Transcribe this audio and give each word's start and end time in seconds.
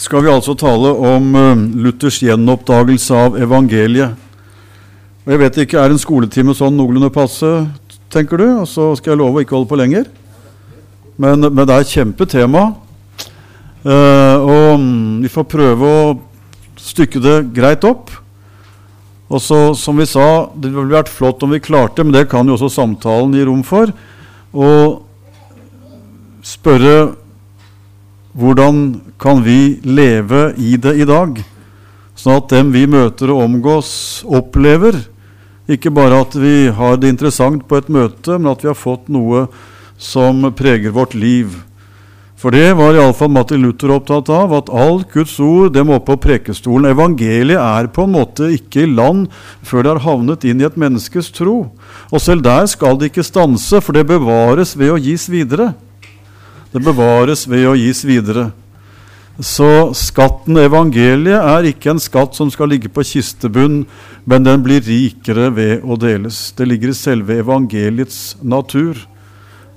skal 0.00 0.24
vi 0.24 0.32
altså 0.32 0.54
tale 0.56 0.92
om 1.12 1.34
eh, 1.36 1.64
Luthers 1.84 2.20
gjenoppdagelse 2.24 3.16
av 3.16 3.36
evangeliet. 3.40 4.16
Og 5.26 5.34
jeg 5.34 5.40
vet 5.42 5.58
ikke, 5.64 5.80
Er 5.80 5.92
en 5.92 6.00
skoletime 6.00 6.54
sånn 6.56 6.76
noenlunde 6.78 7.12
passe, 7.12 7.50
tenker 8.12 8.40
du? 8.40 8.46
Og 8.62 8.68
så 8.68 8.94
skal 8.96 9.12
jeg 9.12 9.20
love 9.20 9.40
å 9.40 9.44
ikke 9.44 9.58
holde 9.58 9.68
på 9.70 9.78
lenger. 9.78 10.08
Men, 11.20 11.44
men 11.52 11.66
det 11.68 11.74
er 11.74 11.84
et 11.84 11.92
kjempetema. 11.92 12.70
Uh, 13.80 14.36
og 14.44 14.80
mm, 14.80 15.20
vi 15.24 15.30
får 15.32 15.46
prøve 15.48 15.88
å 15.88 16.00
stykke 16.80 17.20
det 17.20 17.36
greit 17.56 17.84
opp. 17.88 18.10
Og 19.30 19.38
så, 19.44 19.60
som 19.78 20.00
vi 20.00 20.08
sa, 20.08 20.50
Det 20.56 20.72
ville 20.72 20.96
vært 20.96 21.12
flott 21.12 21.44
om 21.44 21.52
vi 21.52 21.62
klarte, 21.62 22.02
men 22.02 22.16
det 22.16 22.26
kan 22.32 22.48
jo 22.48 22.56
også 22.56 22.72
samtalen 22.72 23.36
gi 23.36 23.44
rom 23.46 23.62
for, 23.66 23.92
å 24.50 24.70
spørre 26.42 27.19
hvordan 28.36 29.00
kan 29.20 29.42
vi 29.44 29.80
leve 29.82 30.52
i 30.58 30.76
det 30.80 30.96
i 31.02 31.06
dag, 31.08 31.40
sånn 32.14 32.38
at 32.38 32.52
dem 32.52 32.74
vi 32.74 32.84
møter 32.90 33.32
og 33.34 33.46
omgås, 33.48 33.90
opplever 34.28 34.98
ikke 35.70 35.92
bare 35.94 36.22
at 36.24 36.34
vi 36.34 36.68
har 36.74 36.98
det 36.98 37.12
interessant 37.12 37.66
på 37.68 37.78
et 37.78 37.90
møte, 37.92 38.38
men 38.38 38.50
at 38.50 38.62
vi 38.64 38.70
har 38.70 38.78
fått 38.78 39.10
noe 39.12 39.46
som 40.00 40.42
preger 40.56 40.94
vårt 40.96 41.14
liv. 41.14 41.52
For 42.40 42.54
det 42.56 42.72
var 42.78 42.96
iallfall 42.96 43.28
Martin 43.28 43.60
Luther 43.60 43.92
opptatt 43.92 44.30
av, 44.32 44.54
at 44.56 44.70
alt 44.72 45.10
Guds 45.12 45.34
ord 45.44 45.74
det 45.74 45.84
må 45.84 45.98
opp 45.98 46.06
på 46.08 46.16
prekestolen. 46.24 46.88
Evangeliet 46.88 47.60
er 47.60 47.90
på 47.92 48.06
en 48.06 48.14
måte 48.16 48.48
ikke 48.54 48.86
i 48.86 48.88
land 48.88 49.28
før 49.60 49.84
det 49.84 49.92
har 49.92 50.02
havnet 50.06 50.46
inn 50.48 50.62
i 50.62 50.66
et 50.66 50.78
menneskes 50.80 51.28
tro. 51.36 51.58
Og 52.08 52.24
selv 52.24 52.42
der 52.46 52.64
skal 52.72 52.96
det 52.96 53.10
ikke 53.10 53.26
stanse, 53.28 53.82
for 53.84 53.92
det 53.92 54.08
bevares 54.08 54.72
ved 54.80 54.94
å 54.94 54.98
gis 54.98 55.28
videre. 55.30 55.74
Det 56.70 56.78
bevares 56.86 57.48
ved 57.50 57.66
å 57.66 57.74
gis 57.74 58.04
videre. 58.06 58.52
Så 59.42 59.90
skatten 59.96 60.58
evangeliet 60.60 61.40
er 61.40 61.66
ikke 61.70 61.94
en 61.94 62.02
skatt 62.02 62.36
som 62.36 62.50
skal 62.52 62.70
ligge 62.70 62.90
på 62.92 63.02
kistebunn, 63.06 63.84
men 64.28 64.44
den 64.46 64.62
blir 64.62 64.84
rikere 64.84 65.48
ved 65.56 65.82
å 65.82 65.96
deles. 65.98 66.52
Det 66.54 66.68
ligger 66.68 66.92
i 66.92 66.98
selve 66.98 67.40
evangeliets 67.40 68.36
natur. 68.42 69.00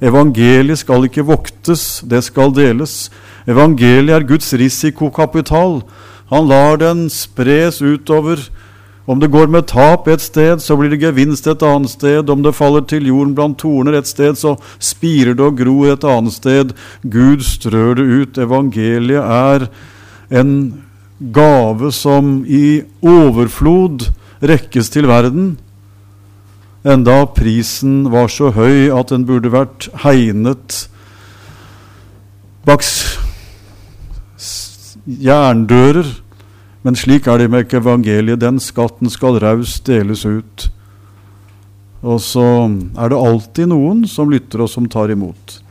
Evangeliet 0.03 0.83
skal 0.83 1.07
ikke 1.07 1.25
voktes, 1.25 2.03
det 2.05 2.21
skal 2.27 2.53
deles. 2.53 3.07
Evangeliet 3.49 4.19
er 4.19 4.27
Guds 4.27 4.51
risikokapital. 4.53 5.79
Han 6.29 6.51
lar 6.51 6.77
den 6.83 7.07
spres 7.09 7.81
utover 7.81 8.41
om 9.05 9.19
det 9.19 9.31
går 9.33 9.49
med 9.51 9.67
tap 9.67 10.07
et 10.07 10.23
sted, 10.23 10.61
så 10.63 10.77
blir 10.79 10.93
det 10.93 11.01
gevinst 11.01 11.47
et 11.51 11.63
annet 11.67 11.91
sted. 11.91 12.29
Om 12.29 12.43
det 12.45 12.55
faller 12.55 12.85
til 12.87 13.09
jorden 13.09 13.33
blant 13.35 13.57
torner 13.59 13.97
et 13.99 14.07
sted, 14.07 14.37
så 14.39 14.55
spirer 14.79 15.35
det 15.35 15.43
og 15.43 15.57
gror 15.59 15.91
et 15.91 16.07
annet 16.07 16.37
sted. 16.37 16.71
Gud 17.03 17.43
strør 17.43 17.99
det 17.99 18.07
ut. 18.07 18.39
Evangeliet 18.39 19.19
er 19.19 19.67
en 20.31 20.53
gave 21.19 21.91
som 21.91 22.41
i 22.47 22.83
overflod 23.03 24.07
rekkes 24.43 24.89
til 24.91 25.07
verden, 25.07 25.53
enda 26.83 27.23
prisen 27.31 28.09
var 28.11 28.27
så 28.31 28.51
høy 28.51 28.89
at 28.91 29.13
den 29.13 29.23
burde 29.27 29.51
vært 29.53 29.87
hegnet 30.03 30.81
bak 32.67 32.83
jerndører 35.03 36.09
men 36.83 36.97
slik 36.99 37.27
er 37.31 37.39
det 37.39 37.49
med 37.51 37.73
evangeliet. 37.73 38.41
Den 38.43 38.59
skatten 38.59 39.11
skal 39.11 39.39
raust 39.39 39.85
deles 39.87 40.25
ut. 40.27 40.69
Og 42.03 42.19
så 42.19 42.45
er 42.99 43.11
det 43.11 43.19
alltid 43.19 43.71
noen 43.71 44.03
som 44.11 44.31
lytter 44.31 44.65
og 44.65 44.71
som 44.71 44.89
tar 44.91 45.13
imot. 45.13 45.63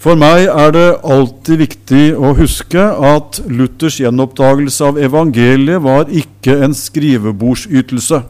For 0.00 0.16
meg 0.16 0.46
er 0.48 0.70
det 0.72 0.88
alltid 1.04 1.60
viktig 1.60 2.04
å 2.16 2.32
huske 2.36 2.80
at 2.80 3.40
Luthers 3.48 3.98
gjenoppdagelse 4.00 4.86
av 4.92 5.00
evangeliet 5.00 5.82
var 5.84 6.08
ikke 6.08 6.56
en 6.64 6.76
skrivebordsytelse. 6.76 8.22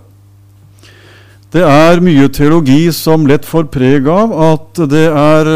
Det 1.50 1.62
er 1.66 2.02
mye 2.02 2.26
teologi 2.30 2.90
som 2.94 3.26
lett 3.26 3.46
får 3.46 3.70
preg 3.74 4.06
av 4.10 4.34
at 4.34 4.82
det 4.90 5.06
er 5.10 5.52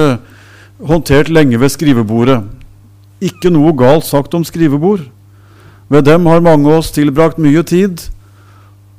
håndtert 0.82 1.30
lenge 1.34 1.58
ved 1.62 1.74
skrivebordet. 1.74 2.40
Ikke 3.22 3.50
noe 3.50 3.74
galt 3.78 4.06
sagt 4.06 4.34
om 4.34 4.46
skrivebord. 4.46 5.06
Ved 5.92 6.06
dem 6.08 6.26
har 6.26 6.44
mange 6.44 6.70
av 6.70 6.80
oss 6.80 6.92
tilbrakt 6.94 7.40
mye 7.42 7.62
tid 7.66 8.06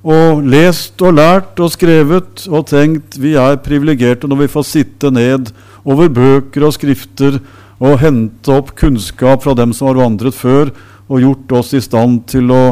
og 0.06 0.44
lest 0.46 1.02
og 1.02 1.16
lært 1.18 1.58
og 1.58 1.72
skrevet 1.74 2.44
og 2.46 2.68
tenkt 2.70 3.18
vi 3.18 3.34
er 3.42 3.58
privilegerte 3.66 4.30
når 4.30 4.44
vi 4.44 4.52
får 4.54 4.68
sitte 4.70 5.10
ned 5.10 5.50
over 5.82 6.12
bøker 6.14 6.68
og 6.68 6.76
skrifter 6.76 7.40
og 7.82 7.98
hente 8.04 8.54
opp 8.54 8.76
kunnskap 8.78 9.44
fra 9.44 9.56
dem 9.58 9.74
som 9.76 9.90
har 9.90 10.00
vandret 10.00 10.36
før, 10.38 10.72
og 11.12 11.22
gjort 11.22 11.56
oss 11.60 11.74
i 11.76 11.82
stand 11.84 12.24
til 12.32 12.50
å 12.54 12.64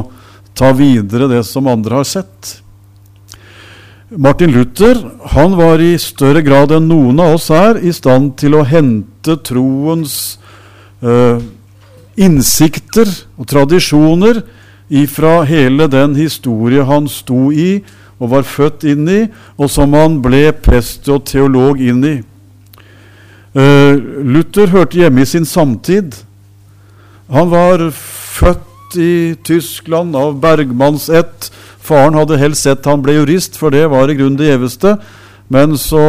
ta 0.58 0.72
videre 0.74 1.28
det 1.30 1.44
som 1.46 1.68
andre 1.70 2.00
har 2.00 2.08
sett. 2.08 2.60
Martin 4.14 4.54
Luther 4.54 5.00
han 5.34 5.58
var 5.58 5.82
i 5.82 5.96
større 6.02 6.44
grad 6.46 6.74
enn 6.74 6.88
noen 6.90 7.20
av 7.22 7.36
oss 7.36 7.50
her 7.54 7.80
i 7.82 7.94
stand 7.94 8.36
til 8.42 8.58
å 8.58 8.66
hente 8.66 9.36
troens 9.46 10.38
øh, 11.02 11.42
innsikter 12.20 13.10
og 13.38 13.48
tradisjoner 13.50 14.44
ifra 14.94 15.42
hele 15.48 15.88
den 15.92 16.16
historie 16.16 16.84
han 16.86 17.08
sto 17.10 17.48
i 17.52 17.84
og 18.22 18.30
var 18.32 18.46
født 18.48 18.86
inn 18.88 19.08
i, 19.10 19.22
og 19.58 19.72
som 19.72 19.96
han 19.98 20.20
ble 20.24 20.52
prest 20.64 21.10
og 21.12 21.26
teolog 21.28 21.82
inn 21.84 22.04
i. 22.08 22.18
Uh, 23.54 24.00
Luther 24.24 24.72
hørte 24.72 25.02
hjemme 25.02 25.26
i 25.26 25.30
sin 25.30 25.46
samtid. 25.46 26.16
Han 27.34 27.52
var 27.52 27.84
født 27.98 28.98
i 29.02 29.36
Tyskland 29.46 30.16
av 30.16 30.38
bergmannsett. 30.42 31.50
Faren 31.84 32.16
hadde 32.18 32.40
helst 32.40 32.64
sett 32.64 32.88
han 32.88 33.04
ble 33.04 33.18
jurist, 33.20 33.58
for 33.60 33.74
det 33.74 33.90
var 33.92 34.10
i 34.10 34.16
grunnen 34.18 34.40
det 34.40 34.54
gjeveste. 34.54 34.96
Men 35.52 35.76
så 35.78 36.04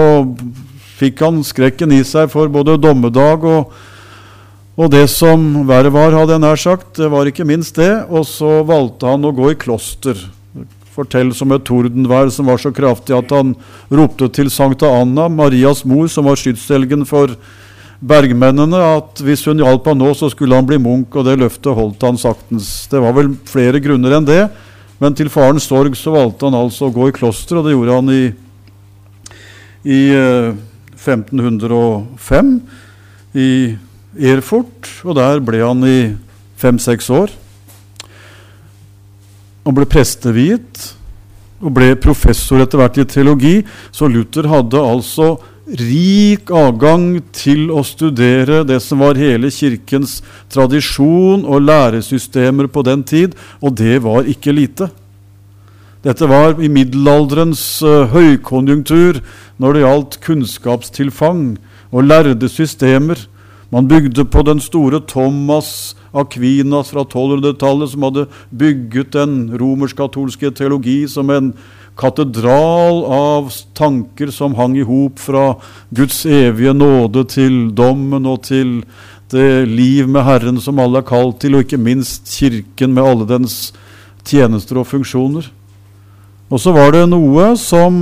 fikk 1.01 1.25
han 1.25 1.43
skrekken 1.45 1.93
i 1.93 2.05
seg 2.07 2.31
for 2.33 2.53
både 2.53 2.79
dommedag 2.81 3.45
og 3.49 3.75
og 4.75 4.91
det 4.91 5.05
som 5.13 5.63
verre 5.69 5.93
var, 5.95 6.15
hadde 6.17 6.35
jeg 6.35 6.43
nær 6.43 6.59
sagt, 6.59 6.97
det 6.99 7.11
var 7.13 7.29
ikke 7.31 7.47
minst 7.47 7.77
det. 7.79 7.93
Og 8.11 8.27
så 8.27 8.59
valgte 8.67 9.07
han 9.07 9.23
å 9.23 9.35
gå 9.35 9.53
i 9.53 9.59
kloster. 9.59 10.19
Fortell 10.95 11.31
som 11.35 11.53
et 11.55 11.63
tordenvær 11.67 12.31
som 12.35 12.51
var 12.51 12.59
så 12.63 12.73
kraftig 12.75 13.15
at 13.15 13.31
han 13.35 13.55
ropte 13.91 14.29
til 14.35 14.51
Sankta 14.51 14.91
Anna, 15.01 15.29
Marias 15.31 15.85
mor, 15.87 16.09
som 16.11 16.27
var 16.27 16.39
skytshelgen 16.39 17.07
for 17.07 17.37
bergmennene, 18.05 18.79
at 18.99 19.23
hvis 19.25 19.47
hun 19.49 19.63
hjalp 19.63 19.87
han 19.89 19.99
nå, 20.03 20.11
så 20.19 20.29
skulle 20.33 20.59
han 20.59 20.67
bli 20.69 20.79
munk, 20.83 21.15
og 21.15 21.27
det 21.29 21.39
løftet 21.41 21.75
holdt 21.79 22.03
han 22.05 22.19
saktens. 22.21 22.87
Det 22.91 23.01
var 23.03 23.15
vel 23.17 23.33
flere 23.49 23.81
grunner 23.83 24.19
enn 24.19 24.27
det, 24.29 24.43
men 25.01 25.15
til 25.19 25.31
farens 25.33 25.67
sorg 25.71 25.95
så 25.99 26.15
valgte 26.15 26.51
han 26.51 26.59
altså 26.59 26.91
å 26.91 26.95
gå 26.95 27.09
i 27.11 27.15
kloster, 27.15 27.59
og 27.59 27.67
det 27.67 27.75
gjorde 27.75 27.99
han 27.99 28.11
i, 28.15 28.25
i 29.87 30.03
1505. 30.99 32.55
Eh, 32.55 32.81
i 33.35 33.51
Erfurt, 34.15 34.91
og 35.05 35.17
der 35.19 35.41
ble 35.45 35.63
han 35.65 35.83
i 35.87 35.99
fem-seks 36.61 37.11
år. 37.11 37.33
Han 39.65 39.77
ble 39.77 39.89
presteviet 39.89 40.91
og 41.65 41.73
ble 41.75 41.95
professor 41.97 42.61
etter 42.61 42.81
hvert 42.81 43.01
i 43.01 43.07
teologi, 43.09 43.55
så 43.95 44.11
Luther 44.11 44.49
hadde 44.51 44.81
altså 44.81 45.35
rik 45.65 46.51
adgang 46.53 47.23
til 47.33 47.71
å 47.73 47.81
studere 47.87 48.63
det 48.69 48.83
som 48.85 49.01
var 49.01 49.17
hele 49.17 49.49
kirkens 49.53 50.19
tradisjon 50.53 51.47
og 51.49 51.65
læresystemer 51.65 52.69
på 52.69 52.85
den 52.85 53.05
tid, 53.09 53.39
og 53.65 53.79
det 53.81 54.03
var 54.05 54.29
ikke 54.29 54.53
lite. 54.53 54.91
Dette 56.05 56.29
var 56.29 56.59
i 56.61 56.69
middelalderens 56.69 57.63
uh, 57.81 58.05
høykonjunktur 58.13 59.23
når 59.57 59.73
det 59.73 59.85
gjaldt 59.87 60.19
kunnskapstilfang 60.27 61.55
og 61.95 62.05
lærde 62.05 62.51
systemer. 62.53 63.17
Man 63.75 63.89
bygde 63.91 64.23
på 64.31 64.43
den 64.47 64.61
store 64.63 65.01
Thomas 65.03 65.97
Aquinas 66.15 66.93
fra 66.95 67.03
1200-tallet, 67.03 67.91
som 67.91 68.05
hadde 68.07 68.29
bygget 68.55 69.11
den 69.17 69.33
romersk-katolske 69.59 70.53
teologi 70.55 71.09
som 71.11 71.33
en 71.35 71.49
katedral 71.99 73.03
av 73.17 73.51
tanker 73.75 74.31
som 74.31 74.55
hang 74.55 74.77
i 74.79 74.87
hop 74.87 75.19
fra 75.19 75.57
Guds 75.91 76.21
evige 76.23 76.77
nåde 76.77 77.25
til 77.35 77.59
dommen 77.75 78.31
og 78.31 78.45
til 78.47 78.77
det 79.35 79.67
liv 79.67 80.07
med 80.07 80.23
Herren 80.23 80.63
som 80.63 80.79
alle 80.79 81.03
er 81.03 81.09
kalt 81.11 81.41
til, 81.43 81.59
og 81.59 81.67
ikke 81.67 81.81
minst 81.83 82.31
Kirken 82.31 82.95
med 82.95 83.03
alle 83.03 83.27
dens 83.27 83.73
tjenester 84.23 84.79
og 84.79 84.87
funksjoner. 84.87 85.51
Og 86.47 86.63
så 86.63 86.71
var 86.77 86.95
det 86.95 87.09
noe 87.11 87.57
som 87.59 87.99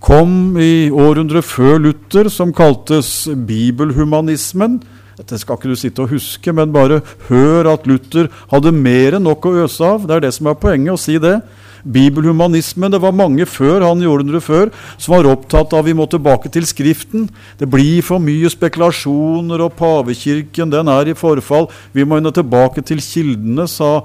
kom 0.00 0.56
i 0.60 0.90
århundret 0.94 1.46
før 1.46 1.80
Luther, 1.82 2.30
som 2.30 2.52
kaltes 2.54 3.28
bibelhumanismen. 3.48 4.78
Dette 5.18 5.38
skal 5.40 5.58
ikke 5.58 5.72
du 5.72 5.78
sitte 5.78 6.04
og 6.04 6.12
huske, 6.12 6.52
men 6.54 6.70
bare 6.74 7.00
hør 7.26 7.72
at 7.72 7.88
Luther 7.90 8.28
hadde 8.52 8.70
mer 8.74 9.16
enn 9.18 9.26
nok 9.26 9.48
å 9.50 9.56
øse 9.64 9.82
av. 9.82 10.06
Det 10.06 10.14
er 10.14 10.28
det 10.28 10.34
som 10.36 10.46
er 10.46 10.60
poenget, 10.60 10.94
å 10.94 11.00
si 11.00 11.18
det. 11.22 11.40
bibelhumanismen. 11.88 12.90
Det 12.90 13.00
var 13.00 13.14
mange 13.14 13.46
før 13.46 13.84
han 13.86 14.02
gjorde 14.02 14.32
det 14.34 14.42
før, 14.42 14.70
som 14.98 15.14
var 15.14 15.30
opptatt 15.30 15.72
av 15.72 15.86
vi 15.86 15.94
må 15.94 16.08
tilbake 16.10 16.50
til 16.50 16.66
Skriften. 16.66 17.28
Det 17.58 17.70
blir 17.70 18.02
for 18.02 18.18
mye 18.18 18.50
spekulasjoner, 18.50 19.62
og 19.62 19.76
pavekirken 19.78 20.70
den 20.74 20.88
er 20.88 21.08
i 21.08 21.14
forfall. 21.14 21.70
Vi 21.94 22.04
må 22.04 22.18
inn 22.18 22.30
tilbake 22.34 22.82
til 22.82 22.98
kildene, 22.98 23.68
sa 23.70 24.02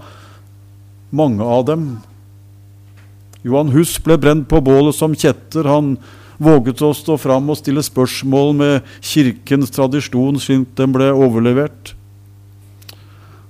mange 1.11 1.43
av 1.43 1.65
dem. 1.65 1.87
Johan 3.43 3.73
Hus 3.73 3.97
ble 4.03 4.17
brent 4.19 4.47
på 4.51 4.61
bålet 4.63 4.95
som 4.95 5.15
kjetter. 5.15 5.67
Han 5.67 5.97
våget 6.43 6.81
å 6.83 6.93
stå 6.95 7.17
fram 7.21 7.51
og 7.51 7.59
stille 7.59 7.83
spørsmål 7.83 8.55
med 8.59 8.95
kirkens 9.03 9.73
tradisjon 9.73 10.39
slik 10.41 10.71
den 10.79 10.95
ble 10.95 11.11
overlevert. 11.11 11.93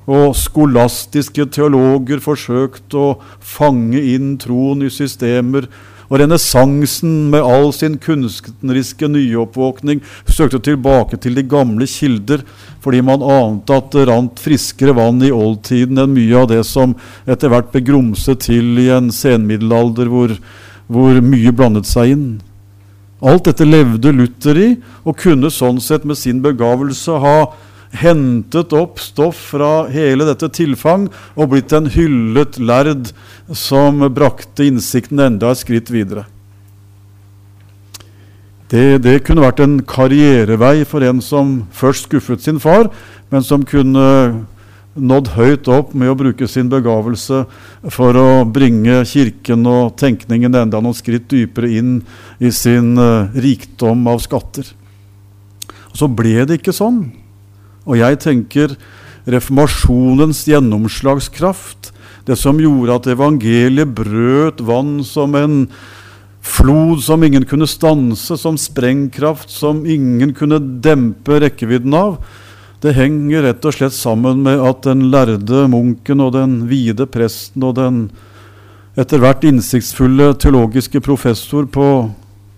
Og 0.10 0.34
skolastiske 0.36 1.46
teologer 1.56 2.20
forsøkte 2.24 3.00
å 3.00 3.12
fange 3.40 4.02
inn 4.02 4.36
troen 4.42 4.84
i 4.84 4.92
systemer. 4.92 5.70
Og 6.10 6.20
renessansen 6.20 7.30
med 7.32 7.46
all 7.46 7.72
sin 7.76 7.96
kunstneriske 8.02 9.08
nyoppvåkning 9.12 10.02
søkte 10.28 10.60
tilbake 10.64 11.20
til 11.22 11.38
de 11.38 11.46
gamle 11.48 11.88
kilder, 11.90 12.44
fordi 12.84 13.02
man 13.06 13.24
ante 13.24 13.78
at 13.78 13.92
det 13.96 14.08
rant 14.10 14.42
friskere 14.44 14.96
vann 14.98 15.24
i 15.24 15.32
oldtiden 15.34 16.02
enn 16.04 16.16
mye 16.16 16.40
av 16.42 16.50
det 16.52 16.64
som 16.68 16.98
etter 17.28 17.54
hvert 17.54 17.72
ble 17.74 17.84
grumset 17.88 18.44
til 18.50 18.80
i 18.84 18.90
en 18.94 19.12
senmiddelalder 19.14 20.12
hvor, 20.12 20.36
hvor 20.92 21.22
mye 21.24 21.56
blandet 21.56 21.90
seg 21.90 22.16
inn. 22.18 22.28
Alt 23.24 23.48
dette 23.48 23.64
levde 23.64 24.12
Luther 24.12 24.58
i, 24.60 24.72
og 25.08 25.16
kunne 25.22 25.52
sånn 25.54 25.80
sett 25.82 26.04
med 26.04 26.20
sin 26.20 26.42
begavelse 26.44 27.22
ha 27.24 27.38
hentet 27.94 28.74
opp 28.74 29.00
stoff 29.02 29.40
fra 29.54 29.88
hele 29.94 30.26
dette 30.28 30.50
tilfang 30.54 31.08
og 31.38 31.52
blitt 31.54 31.74
en 31.76 31.90
hyllet 31.94 32.58
lærd 32.58 33.12
som 33.54 34.02
brakte 34.14 34.66
innsikten 34.68 35.22
enda 35.22 35.54
et 35.54 35.62
skritt 35.62 35.92
videre. 35.94 36.26
Det, 38.74 39.04
det, 39.06 39.20
kunne 39.22 39.44
vært 39.44 39.62
en 39.62 39.78
karrierevei 39.86 40.82
for 40.90 41.06
en 41.06 41.20
som 41.22 41.60
først 41.78 42.08
skuffet 42.08 42.42
sin 42.42 42.58
far, 42.62 42.90
men 43.30 43.46
som 43.46 43.62
kunne 43.70 44.08
nådd 44.94 45.32
høyt 45.36 45.70
opp 45.74 45.94
med 45.98 46.10
å 46.10 46.18
bruke 46.18 46.48
sin 46.50 46.70
begavelse 46.70 47.44
for 47.94 48.18
å 48.18 48.46
bringe 48.50 49.02
kirken 49.10 49.66
og 49.70 49.96
tenkningen 50.02 50.58
enda 50.58 50.82
noen 50.82 50.98
skritt 50.98 51.26
dypere 51.30 51.70
inn 51.78 51.96
i 52.42 52.50
sin 52.54 52.94
uh, 52.98 53.30
rikdom 53.34 54.06
av 54.10 54.22
skatter. 54.26 54.66
Så 55.94 56.10
ble 56.10 56.42
det 56.50 56.62
ikke 56.62 56.74
sånn. 56.74 57.04
Og 57.84 58.00
jeg 58.00 58.20
tenker 58.24 58.78
reformasjonens 59.30 60.44
gjennomslagskraft, 60.48 61.92
det 62.28 62.38
som 62.40 62.60
gjorde 62.60 62.96
at 62.96 63.10
evangeliet 63.12 63.92
brøt 63.96 64.64
vann 64.64 65.02
som 65.08 65.36
en 65.36 65.58
flod 66.44 67.02
som 67.04 67.24
ingen 67.24 67.46
kunne 67.48 67.68
stanse, 67.68 68.38
som 68.40 68.60
sprengkraft 68.60 69.52
som 69.52 69.86
ingen 69.88 70.34
kunne 70.36 70.60
dempe 70.84 71.40
rekkevidden 71.44 71.96
av, 71.96 72.18
det 72.84 72.98
henger 72.98 73.46
rett 73.48 73.64
og 73.64 73.76
slett 73.78 73.96
sammen 73.96 74.42
med 74.44 74.60
at 74.60 74.84
den 74.84 75.06
lærde 75.12 75.64
munken 75.72 76.20
og 76.24 76.34
den 76.36 76.66
vide 76.68 77.08
presten 77.08 77.64
og 77.64 77.78
den 77.80 78.00
etter 79.00 79.22
hvert 79.24 79.46
innsiktsfulle 79.48 80.34
teologiske 80.38 81.00
professor 81.02 81.66
på 81.66 81.88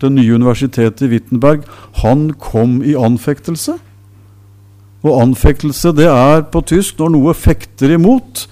det 0.02 0.10
nye 0.12 0.36
universitetet 0.36 1.06
i 1.06 1.12
Wittenberg, 1.14 1.62
han 2.02 2.32
kom 2.42 2.82
i 2.84 2.98
anfektelse. 2.98 3.78
Og 5.06 5.22
anfektelse 5.22 5.94
det 5.96 6.08
er 6.10 6.48
på 6.50 6.64
tysk 6.66 6.98
når 7.00 7.14
noe 7.14 7.36
fekter 7.38 7.94
imot. 7.96 8.48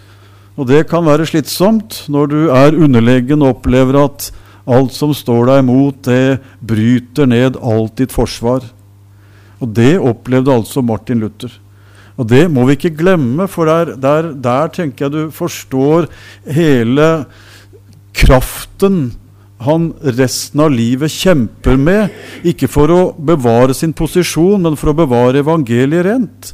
Og 0.53 0.69
det 0.69 0.83
kan 0.91 1.05
være 1.05 1.25
slitsomt 1.25 2.03
når 2.13 2.29
du 2.29 2.39
er 2.53 2.77
underlegen 2.77 3.41
og 3.41 3.57
opplever 3.57 3.97
at 4.03 4.29
alt 4.69 4.93
som 4.95 5.11
står 5.17 5.49
deg 5.49 5.63
imot, 5.63 6.05
det 6.05 6.39
bryter 6.63 7.27
ned 7.27 7.57
alt 7.57 7.97
ditt 7.99 8.13
forsvar. 8.15 8.63
Og 9.59 9.73
det 9.75 9.97
opplevde 9.97 10.53
altså 10.53 10.83
Martin 10.85 11.23
Luther. 11.23 11.51
Og 12.19 12.29
det 12.29 12.45
må 12.53 12.67
vi 12.67 12.77
ikke 12.77 12.93
glemme, 12.93 13.47
for 13.49 13.65
der, 13.65 13.95
der, 13.97 14.29
der 14.37 14.69
tenker 14.75 15.07
jeg 15.07 15.13
du 15.15 15.33
forstår 15.33 16.05
hele 16.45 17.25
kraften 18.13 19.07
han 19.65 19.91
resten 20.17 20.63
av 20.63 20.73
livet 20.73 21.11
kjemper 21.13 21.79
med, 21.79 22.11
ikke 22.47 22.69
for 22.71 22.91
å 22.93 23.01
bevare 23.17 23.75
sin 23.77 23.95
posisjon, 23.95 24.61
men 24.63 24.77
for 24.79 24.91
å 24.91 24.97
bevare 25.03 25.43
evangeliet 25.43 26.05
rent. 26.07 26.53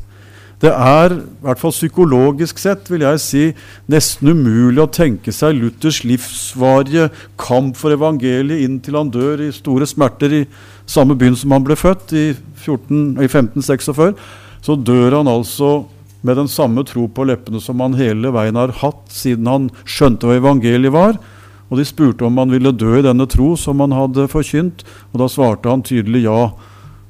Det 0.60 0.72
er, 0.76 1.14
i 1.16 1.46
hvert 1.46 1.60
fall 1.62 1.72
psykologisk 1.72 2.58
sett, 2.60 2.90
vil 2.92 3.06
jeg 3.06 3.20
si, 3.24 3.44
nesten 3.88 4.34
umulig 4.34 4.82
å 4.84 4.90
tenke 4.92 5.32
seg 5.32 5.56
Luthers 5.56 6.02
livsvarige 6.04 7.08
kamp 7.40 7.80
for 7.80 7.96
evangeliet 7.96 8.66
inntil 8.66 8.98
han 9.00 9.14
dør 9.14 9.46
i 9.46 9.54
store 9.56 9.88
smerter 9.88 10.36
i 10.42 10.44
samme 10.90 11.16
byen 11.16 11.38
som 11.40 11.56
han 11.56 11.64
ble 11.64 11.80
født, 11.80 12.12
i, 12.12 12.26
14, 12.66 13.16
i 13.24 13.30
1546. 13.30 14.20
Så 14.66 14.76
dør 14.84 15.22
han 15.22 15.32
altså 15.32 15.86
med 16.28 16.36
den 16.36 16.52
samme 16.52 16.84
tro 16.84 17.08
på 17.08 17.24
leppene 17.30 17.62
som 17.64 17.80
han 17.80 17.96
hele 17.96 18.34
veien 18.36 18.60
har 18.60 18.76
hatt 18.82 19.06
siden 19.16 19.48
han 19.48 19.70
skjønte 19.88 20.28
hva 20.28 20.42
evangeliet 20.42 20.92
var. 20.92 21.22
Og 21.70 21.78
de 21.78 21.86
spurte 21.86 22.26
om 22.26 22.38
han 22.42 22.52
ville 22.52 22.74
dø 22.74 22.98
i 22.98 23.06
denne 23.06 23.28
tro 23.30 23.54
som 23.58 23.82
han 23.84 23.94
hadde 23.94 24.28
forkynt, 24.32 24.84
og 25.14 25.22
da 25.22 25.30
svarte 25.30 25.70
han 25.70 25.86
tydelig 25.86 26.26
ja. 26.26 26.52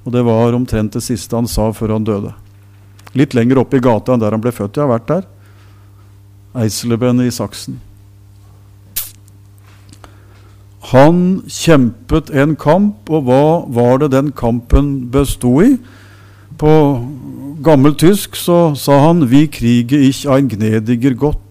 Og 0.04 0.14
det 0.16 0.24
var 0.28 0.56
omtrent 0.56 0.96
det 0.96 1.04
siste 1.06 1.36
han 1.36 1.48
sa 1.48 1.70
før 1.76 1.96
han 1.96 2.08
døde. 2.08 2.34
Litt 3.18 3.34
lenger 3.34 3.64
oppe 3.64 3.80
i 3.80 3.84
gata 3.84 4.14
enn 4.14 4.22
der 4.22 4.36
han 4.36 4.44
ble 4.44 4.54
født. 4.54 4.78
Jeg 4.78 4.86
har 4.86 4.92
vært 4.92 5.10
der. 5.10 5.30
Eisleben 6.60 7.24
i 7.24 7.32
Saksen. 7.34 7.80
Han 10.90 11.44
kjempet 11.46 12.32
en 12.34 12.56
kamp, 12.58 13.10
og 13.14 13.28
hva 13.28 13.44
var 13.70 14.00
det 14.02 14.14
den 14.16 14.32
kampen 14.34 15.10
bestod 15.14 15.68
i? 15.68 15.76
På 16.60 16.72
gammel 17.64 17.94
tysk 17.96 18.36
så 18.36 18.74
sa 18.76 19.00
han 19.08 19.30
'Vi 19.30 19.48
krige 19.48 20.00
ich 20.00 20.26
ein 20.26 20.50
gnediger 20.50 21.14
Gott'. 21.14 21.49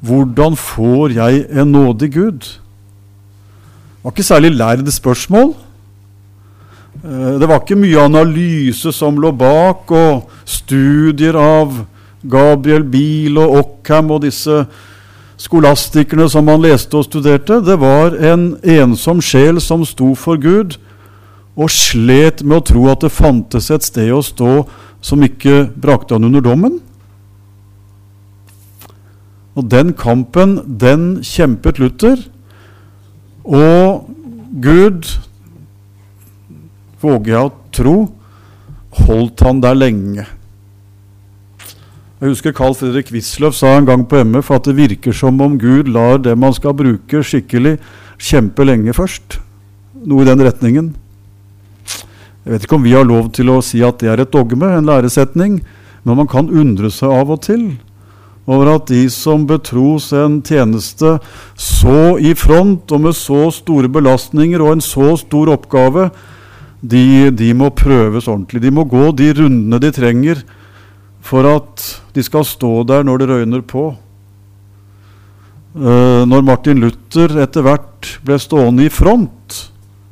Hvordan 0.00 0.56
får 0.56 1.16
jeg 1.16 1.46
en 1.50 1.72
nådig 1.72 2.12
Gud? 2.14 2.40
Det 3.98 4.04
var 4.04 4.14
ikke 4.14 4.22
særlig 4.22 4.50
lærde 4.54 4.92
spørsmål. 4.92 5.54
Eh, 7.04 7.40
det 7.40 7.48
var 7.48 7.60
ikke 7.60 7.78
mye 7.78 8.00
analyse 8.00 8.92
som 8.92 9.18
lå 9.18 9.32
bak, 9.34 9.90
og 9.90 10.30
studier 10.46 11.36
av 11.38 11.84
Gabriel 12.22 12.84
Biel 12.84 13.38
og 13.38 13.58
Ockham 13.58 14.10
og 14.14 14.22
disse 14.22 14.64
skolastikerne 15.38 16.26
som 16.30 16.48
han 16.50 16.62
leste 16.62 16.98
og 16.98 17.06
studerte. 17.06 17.60
Det 17.62 17.78
var 17.78 18.16
en 18.32 18.52
ensom 18.62 19.22
sjel 19.22 19.60
som 19.62 19.86
sto 19.86 20.14
for 20.18 20.40
Gud 20.40 20.78
og 21.58 21.70
slet 21.74 22.44
med 22.46 22.60
å 22.60 22.66
tro 22.66 22.84
at 22.90 23.02
det 23.02 23.14
fantes 23.14 23.70
et 23.74 23.86
sted 23.86 24.12
å 24.14 24.22
stå 24.22 24.62
som 25.02 25.22
ikke 25.22 25.68
brakte 25.78 26.14
han 26.14 26.26
under 26.26 26.42
dommen. 26.42 26.78
Og 29.58 29.66
den 29.66 29.90
kampen, 29.98 30.60
den 30.78 31.18
kjempet 31.26 31.80
Luther. 31.82 32.20
Og 33.42 34.06
Gud, 34.62 35.08
våger 37.02 37.32
jeg 37.32 37.48
å 37.48 37.54
tro, 37.74 37.94
holdt 39.02 39.42
han 39.42 39.62
der 39.64 39.78
lenge. 39.78 40.26
Jeg 42.18 42.32
husker 42.32 42.54
Carl 42.54 42.74
Fredrik 42.74 43.10
Wisløff 43.14 43.54
sa 43.54 43.76
en 43.78 43.86
gang 43.86 44.04
på 44.10 44.18
MF 44.26 44.48
at 44.54 44.66
det 44.66 44.74
virker 44.78 45.14
som 45.14 45.38
om 45.42 45.54
Gud 45.58 45.90
lar 45.94 46.18
det 46.22 46.34
man 46.38 46.54
skal 46.54 46.74
bruke 46.78 47.22
skikkelig, 47.22 47.76
kjempe 48.18 48.66
lenge 48.66 48.94
først. 48.94 49.38
Noe 50.06 50.24
i 50.24 50.26
den 50.26 50.42
retningen. 50.42 50.94
Jeg 52.42 52.54
vet 52.54 52.66
ikke 52.66 52.78
om 52.78 52.86
vi 52.86 52.96
har 52.96 53.06
lov 53.06 53.30
til 53.36 53.50
å 53.52 53.60
si 53.62 53.82
at 53.86 54.00
det 54.02 54.10
er 54.10 54.22
et 54.22 54.34
dogme, 54.34 54.70
en 54.70 54.86
læresetning, 54.88 55.60
men 56.02 56.18
man 56.18 56.30
kan 56.30 56.50
undre 56.50 56.90
seg 56.94 57.12
av 57.12 57.30
og 57.34 57.42
til 57.46 57.68
over 58.48 58.70
at 58.78 58.88
de 58.88 59.02
som 59.12 59.44
betros 59.48 60.08
en 60.16 60.38
tjeneste 60.40 61.18
så 61.52 62.16
i 62.16 62.32
front 62.38 62.88
og 62.96 63.04
med 63.04 63.16
så 63.16 63.48
store 63.52 63.90
belastninger 63.92 64.62
og 64.64 64.72
en 64.72 64.84
så 64.84 65.12
stor 65.20 65.52
oppgave, 65.52 66.08
de, 66.80 67.30
de, 67.34 67.52
må 67.58 67.68
prøves 67.74 68.28
ordentlig. 68.30 68.62
De 68.62 68.72
må 68.72 68.86
gå 68.88 69.10
de 69.18 69.32
rundene 69.36 69.80
de 69.82 69.92
trenger 69.92 70.44
for 71.20 71.44
at 71.50 71.88
de 72.14 72.24
skal 72.24 72.46
stå 72.46 72.86
der 72.88 73.04
når 73.04 73.20
det 73.20 73.30
røyner 73.32 73.64
på. 73.66 73.90
Uh, 75.78 76.24
når 76.24 76.46
Martin 76.46 76.80
Luther 76.80 77.34
etter 77.42 77.66
hvert 77.66 78.14
ble 78.24 78.38
stående 78.40 78.86
i 78.86 78.92
front 78.92 79.68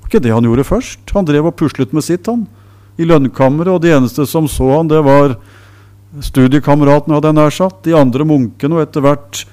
var 0.07 0.13
ikke 0.13 0.23
det 0.23 0.35
han 0.35 0.45
gjorde 0.47 0.65
først. 0.65 1.01
Han 1.17 1.27
drev 1.27 1.49
og 1.51 1.57
puslet 1.59 1.93
med 1.93 2.05
sitt, 2.07 2.27
han. 2.31 2.47
I 2.97 3.05
lønnkammeret, 3.05 3.75
og 3.75 3.83
de 3.83 3.91
eneste 3.91 4.27
som 4.27 4.47
så 4.47 4.69
han, 4.77 4.89
det 4.89 5.03
var 5.03 5.35
studiekameratene, 6.25 7.17
hadde 7.17 7.31
jeg 7.31 7.39
nær 7.39 7.55
sagt, 7.55 7.83
de 7.85 7.95
andre 7.97 8.25
munkene 8.29 8.79
og 8.79 8.87
etter 8.87 9.05
hvert 9.05 9.45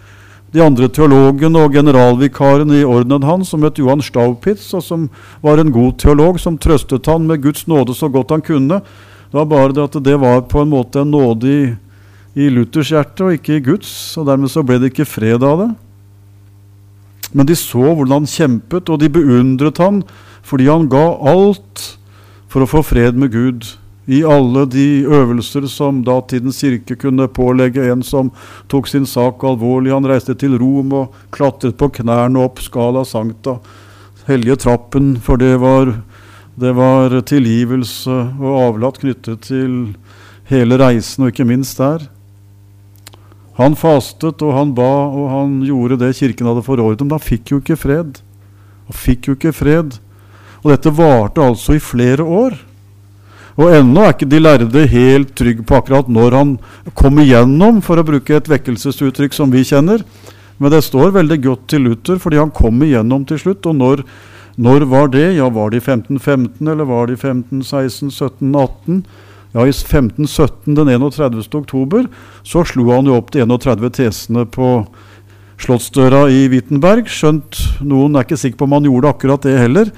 de 0.54 0.62
andre 0.62 0.88
teologene 0.94 1.64
og 1.66 1.74
generalvikaren 1.74 2.70
i 2.78 2.84
ordenen 2.86 3.26
hans, 3.26 3.50
som 3.50 3.64
het 3.66 3.80
Johan 3.82 4.04
Staupitz, 4.06 4.68
og 4.78 4.84
som 4.86 5.08
var 5.42 5.58
en 5.58 5.74
god 5.74 5.98
teolog, 6.04 6.38
som 6.40 6.60
trøstet 6.62 7.10
han 7.10 7.26
med 7.26 7.42
Guds 7.42 7.66
nåde 7.68 7.96
så 7.98 8.10
godt 8.14 8.36
han 8.36 8.46
kunne. 8.46 8.84
Det 9.34 9.40
var 9.40 9.50
bare 9.50 9.74
det 9.74 9.88
at 9.88 9.98
det 10.06 10.20
var 10.22 10.46
på 10.46 10.62
en 10.62 10.70
måte 10.70 11.02
en 11.02 11.10
nåde 11.10 11.50
i, 11.50 11.64
i 12.38 12.52
Luthers 12.54 12.92
hjerte 12.94 13.26
og 13.26 13.40
ikke 13.40 13.58
i 13.58 13.66
Guds, 13.66 14.14
og 14.18 14.30
dermed 14.30 14.54
så 14.54 14.62
ble 14.62 14.78
det 14.78 14.94
ikke 14.94 15.10
fred 15.10 15.42
av 15.42 15.64
det. 15.64 15.72
Men 17.34 17.50
de 17.50 17.58
så 17.58 17.82
hvordan 17.82 18.22
han 18.22 18.30
kjempet, 18.30 18.94
og 18.94 19.02
de 19.02 19.10
beundret 19.10 19.82
han 19.82 20.04
fordi 20.44 20.68
han 20.68 20.90
ga 20.92 21.06
alt 21.32 21.86
for 22.52 22.62
å 22.62 22.70
få 22.70 22.84
fred 22.86 23.18
med 23.18 23.32
Gud. 23.34 23.66
I 24.08 24.20
alle 24.28 24.66
de 24.68 25.06
øvelser 25.08 25.68
som 25.72 26.02
datidens 26.04 26.60
kirke 26.60 26.98
kunne 27.00 27.30
pålegge 27.32 27.86
en 27.88 28.04
som 28.04 28.34
tok 28.68 28.90
sin 28.92 29.06
sak 29.08 29.44
alvorlig. 29.48 29.94
Han 29.94 30.08
reiste 30.08 30.36
til 30.36 30.58
Rom 30.60 30.92
og 30.94 31.14
klatret 31.32 31.78
på 31.80 31.88
knærne 32.02 32.42
opp 32.44 32.60
Scala 32.60 33.06
Sancta, 33.08 33.60
hellige 34.28 34.60
trappen, 34.66 35.16
for 35.24 35.40
det 35.40 35.56
var, 35.62 35.94
det 36.60 36.74
var 36.76 37.16
tilgivelse 37.22 38.18
og 38.42 38.60
avlat 38.66 39.00
knyttet 39.00 39.48
til 39.48 39.78
hele 40.52 40.78
reisen, 40.82 41.24
og 41.24 41.32
ikke 41.32 41.48
minst 41.48 41.80
der. 41.80 42.10
Han 43.60 43.78
fastet, 43.78 44.42
og 44.42 44.56
han 44.58 44.74
ba, 44.76 44.92
og 45.14 45.30
han 45.30 45.58
gjorde 45.64 46.00
det 46.02 46.16
kirken 46.18 46.50
hadde 46.50 46.66
forordnet. 46.66 47.06
Men 47.06 47.20
han 47.20 47.24
fikk 47.24 47.54
jo 47.54 47.62
ikke 47.62 47.78
fred. 47.78 48.20
Han 48.90 48.98
fikk 48.98 49.30
jo 49.30 49.38
ikke 49.38 49.54
fred. 49.54 50.00
Og 50.64 50.72
dette 50.74 50.94
varte 50.98 51.44
altså 51.44 51.78
i 51.78 51.84
flere 51.84 52.26
år. 52.26 52.58
Og 53.60 53.70
ennå 53.70 54.02
er 54.02 54.16
ikke 54.16 54.30
de 54.32 54.42
lærde 54.42 54.86
helt 54.90 55.34
trygge 55.38 55.66
på 55.68 55.78
akkurat 55.78 56.08
når 56.10 56.38
han 56.38 56.54
kom 56.98 57.20
igjennom, 57.22 57.82
for 57.86 58.02
å 58.02 58.06
bruke 58.08 58.38
et 58.38 58.50
vekkelsesuttrykk 58.50 59.36
som 59.38 59.54
vi 59.54 59.62
kjenner. 59.68 60.02
Men 60.58 60.74
det 60.74 60.84
står 60.86 61.14
veldig 61.14 61.40
godt 61.44 61.68
til 61.74 61.86
Luther, 61.86 62.18
fordi 62.22 62.40
han 62.42 62.54
kom 62.54 62.82
igjennom 62.86 63.28
til 63.30 63.42
slutt. 63.42 63.68
Og 63.70 63.78
når, 63.78 64.04
når 64.58 64.88
var 64.90 65.14
det? 65.14 65.28
Ja, 65.38 65.52
var 65.54 65.70
det 65.74 65.84
i 65.84 65.86
1515, 65.86 66.66
eller 66.66 66.90
var 66.90 67.10
det 67.10 67.20
i 67.20 67.22
1516, 67.22 68.10
17, 68.10 68.50
18? 68.56 69.04
Ja, 69.54 69.68
I 69.68 69.70
1517, 69.70 70.74
den 70.74 70.90
31. 70.90 71.44
oktober, 71.54 72.08
så 72.42 72.64
slo 72.66 72.88
han 72.90 73.06
jo 73.06 73.20
opp 73.20 73.30
de 73.36 73.44
31 73.46 73.92
tesene 73.94 74.48
på 74.50 74.80
Slottsdøra 75.62 76.26
i 76.34 76.48
Wittenberg. 76.50 77.06
Skjønt 77.06 77.60
noen 77.86 78.18
er 78.18 78.26
ikke 78.26 78.40
sikker 78.42 78.58
på 78.58 78.66
om 78.66 78.74
han 78.80 78.90
gjorde 78.90 79.12
akkurat 79.14 79.46
det 79.46 79.60
heller. 79.62 79.94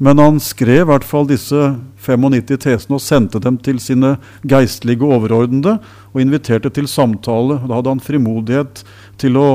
Men 0.00 0.18
han 0.18 0.38
skrev 0.40 0.86
i 0.86 0.88
hvert 0.88 1.04
fall 1.04 1.26
disse 1.28 1.74
95 2.00 2.56
tesene 2.62 2.96
og 2.96 3.04
sendte 3.04 3.40
dem 3.44 3.58
til 3.60 3.76
sine 3.84 4.14
geistlige 4.48 5.04
overordnede 5.04 5.76
og 6.14 6.22
inviterte 6.22 6.72
til 6.72 6.88
samtale. 6.88 7.58
Da 7.68 7.76
hadde 7.76 7.92
han 7.92 8.00
frimodighet 8.00 8.80
til 9.20 9.36
å 9.36 9.50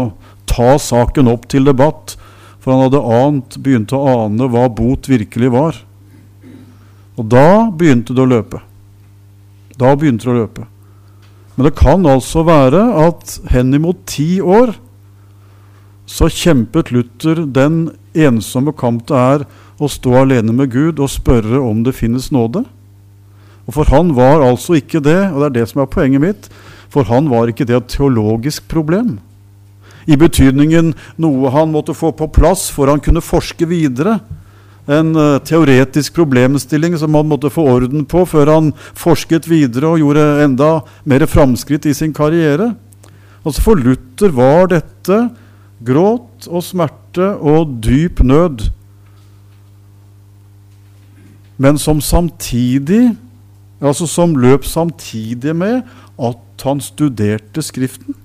ta 0.45 0.75
saken 0.77 1.31
opp 1.33 1.49
til 1.49 1.65
debatt, 1.65 2.13
for 2.61 2.75
han 2.75 2.85
hadde 2.85 3.01
ant, 3.17 3.57
begynt 3.57 3.93
å 3.97 4.03
ane 4.11 4.51
hva 4.53 4.67
bot 4.69 5.09
virkelig 5.09 5.49
var. 5.55 5.81
Og 7.17 7.25
da 7.33 7.71
begynte 7.73 8.13
det 8.13 8.21
å 8.21 8.29
løpe. 8.29 8.61
Da 9.81 9.97
begynte 9.97 10.29
det 10.29 10.35
å 10.35 10.39
løpe. 10.43 10.69
Men 11.55 11.69
det 11.69 11.77
kan 11.79 12.05
altså 12.05 12.43
være 12.45 12.85
at 13.07 13.37
henimot 13.49 14.05
ti 14.11 14.37
år 14.43 14.75
så 16.05 16.29
kjempet 16.29 16.91
Luther 16.93 17.47
den 17.49 17.87
ensomme 18.13 18.75
kamp 18.77 19.07
det 19.09 19.17
er 19.17 19.45
å 19.79 19.89
stå 19.91 20.21
alene 20.21 20.53
med 20.55 20.71
Gud 20.73 21.01
og 21.03 21.11
spørre 21.11 21.59
om 21.59 21.83
det 21.85 21.95
finnes 21.97 22.31
nåde. 22.31 22.63
Og 23.65 23.73
For 23.73 23.89
han 23.89 24.13
var 24.15 24.45
altså 24.45 24.77
ikke 24.79 25.01
det, 25.03 25.31
og 25.33 25.41
det 25.41 25.47
er 25.47 25.55
det 25.59 25.69
som 25.71 25.81
er 25.81 25.91
poenget 25.91 26.21
mitt, 26.21 26.49
for 26.89 27.07
han 27.09 27.29
var 27.31 27.49
ikke 27.49 27.65
det 27.67 27.75
et 27.75 27.91
teologisk 27.97 28.67
problem. 28.71 29.17
I 30.05 30.17
betydningen 30.21 30.93
noe 31.17 31.51
han 31.51 31.73
måtte 31.73 31.95
få 31.97 32.11
på 32.13 32.29
plass 32.29 32.69
for 32.69 32.91
han 32.91 33.01
kunne 33.01 33.25
forske 33.25 33.65
videre 33.65 34.19
en 34.85 35.15
uh, 35.17 35.39
teoretisk 35.41 36.13
problemstilling 36.13 36.93
som 37.01 37.15
han 37.17 37.25
måtte 37.25 37.49
få 37.49 37.65
orden 37.71 38.05
på 38.05 38.21
før 38.29 38.51
han 38.53 38.67
forsket 38.93 39.47
videre 39.49 39.89
og 39.89 40.03
gjorde 40.03 40.25
enda 40.45 40.69
mer 41.09 41.25
framskritt 41.25 41.87
i 41.89 41.95
sin 41.97 42.13
karriere. 42.13 42.75
Altså 43.41 43.65
For 43.65 43.81
Luther 43.81 44.33
var 44.33 44.69
dette 44.73 45.19
gråt 45.85 46.45
og 46.49 46.63
smerte 46.65 47.33
og 47.41 47.79
dyp 47.81 48.21
nød. 48.25 48.69
Men 51.57 51.79
som 51.79 52.01
samtidig 52.03 53.15
altså 53.83 54.07
som 54.07 54.35
løp 54.39 54.65
samtidig 54.67 55.55
med 55.55 55.81
at 56.15 56.63
han 56.63 56.81
studerte 56.81 57.63
Skriften. 57.63 58.15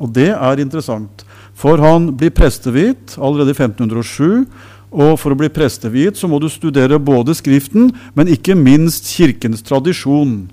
Og 0.00 0.12
det 0.14 0.30
er 0.32 0.62
interessant. 0.62 1.24
For 1.58 1.80
han 1.82 2.12
blir 2.16 2.32
prestevit 2.32 3.16
allerede 3.18 3.52
i 3.52 3.58
1507 3.58 4.46
og 4.90 5.18
for 5.22 5.30
å 5.30 5.38
bli 5.38 5.50
presteviet 5.52 6.18
så 6.18 6.26
må 6.26 6.40
du 6.42 6.48
studere 6.50 6.98
både 6.98 7.36
Skriften, 7.38 7.92
men 8.14 8.30
ikke 8.32 8.56
minst 8.58 9.06
Kirkens 9.12 9.62
tradisjon. 9.62 10.48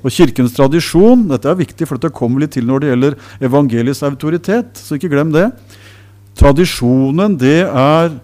Og 0.00 0.14
Kirkens 0.14 0.54
tradisjon 0.54 1.26
dette 1.28 1.50
er 1.50 1.58
viktig, 1.58 1.88
for 1.88 1.98
dette 1.98 2.14
kommer 2.14 2.44
litt 2.44 2.54
til 2.54 2.68
når 2.68 2.82
det 2.82 2.92
gjelder 2.92 3.16
evangeliets 3.50 4.04
autoritet. 4.06 4.78
Så 4.78 4.96
ikke 4.96 5.10
glem 5.12 5.34
det. 5.34 5.48
Tradisjonen, 6.38 7.34
det 7.40 7.66
er 7.66 8.14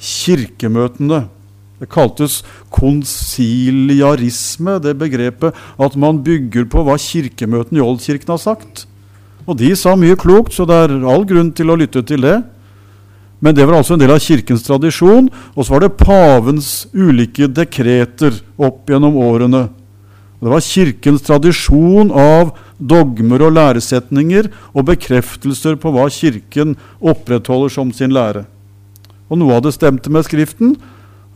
kirkemøtene. 0.00 1.28
Det 1.80 1.88
kaltes 1.88 2.42
konsiliarisme, 2.68 4.76
det 4.84 4.98
begrepet 5.00 5.56
at 5.80 5.96
man 5.96 6.20
bygger 6.24 6.64
på 6.68 6.84
hva 6.84 6.98
kirkemøtene 7.00 7.80
i 7.80 7.84
Oldkirken 7.84 8.34
har 8.34 8.42
sagt. 8.42 8.84
Og 9.48 9.56
de 9.58 9.76
sa 9.76 9.96
mye 9.96 10.16
klokt, 10.20 10.52
så 10.52 10.66
det 10.68 10.76
er 10.76 11.08
all 11.08 11.24
grunn 11.28 11.52
til 11.56 11.70
å 11.72 11.78
lytte 11.80 12.02
til 12.06 12.20
det. 12.26 12.42
Men 13.40 13.56
det 13.56 13.64
var 13.64 13.80
altså 13.80 13.96
en 13.96 14.02
del 14.02 14.12
av 14.12 14.20
kirkens 14.20 14.66
tradisjon. 14.66 15.30
Og 15.56 15.64
så 15.64 15.72
var 15.72 15.86
det 15.86 15.96
pavens 15.96 16.68
ulike 16.92 17.48
dekreter 17.48 18.36
opp 18.60 18.92
gjennom 18.92 19.16
årene. 19.16 19.70
Det 20.40 20.48
var 20.48 20.64
kirkens 20.64 21.24
tradisjon 21.24 22.12
av 22.16 22.54
dogmer 22.76 23.44
og 23.44 23.56
læresetninger 23.56 24.48
og 24.72 24.86
bekreftelser 24.88 25.76
på 25.80 25.92
hva 25.92 26.06
kirken 26.12 26.78
opprettholder 27.00 27.72
som 27.72 27.90
sin 27.92 28.14
lære. 28.16 28.46
Og 29.28 29.40
noe 29.40 29.58
av 29.58 29.66
det 29.66 29.74
stemte 29.76 30.12
med 30.12 30.24
Skriften. 30.28 30.78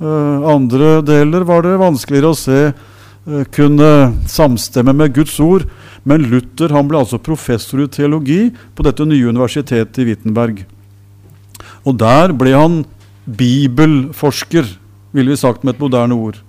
Uh, 0.02 0.42
andre 0.50 0.98
deler 1.06 1.46
var 1.46 1.62
det 1.62 1.78
vanskeligere 1.78 2.32
å 2.32 2.38
se 2.38 2.60
uh, 2.72 3.44
kunne 3.54 3.90
samstemme 4.30 4.94
med 4.96 5.14
Guds 5.16 5.36
ord. 5.42 5.68
Men 6.04 6.26
Luther 6.30 6.74
han 6.74 6.88
ble 6.90 7.00
altså 7.00 7.20
professor 7.22 7.84
i 7.84 7.88
teologi 7.88 8.48
på 8.74 8.86
dette 8.86 9.06
nye 9.08 9.30
universitetet 9.30 10.02
i 10.02 10.08
Wittenberg. 10.10 10.64
Og 11.84 11.96
der 12.00 12.34
ble 12.36 12.56
han 12.56 12.82
bibelforsker, 13.24 14.66
ville 15.14 15.32
vi 15.32 15.40
sagt 15.40 15.64
med 15.64 15.76
et 15.76 15.84
moderne 15.84 16.16
ord. 16.18 16.40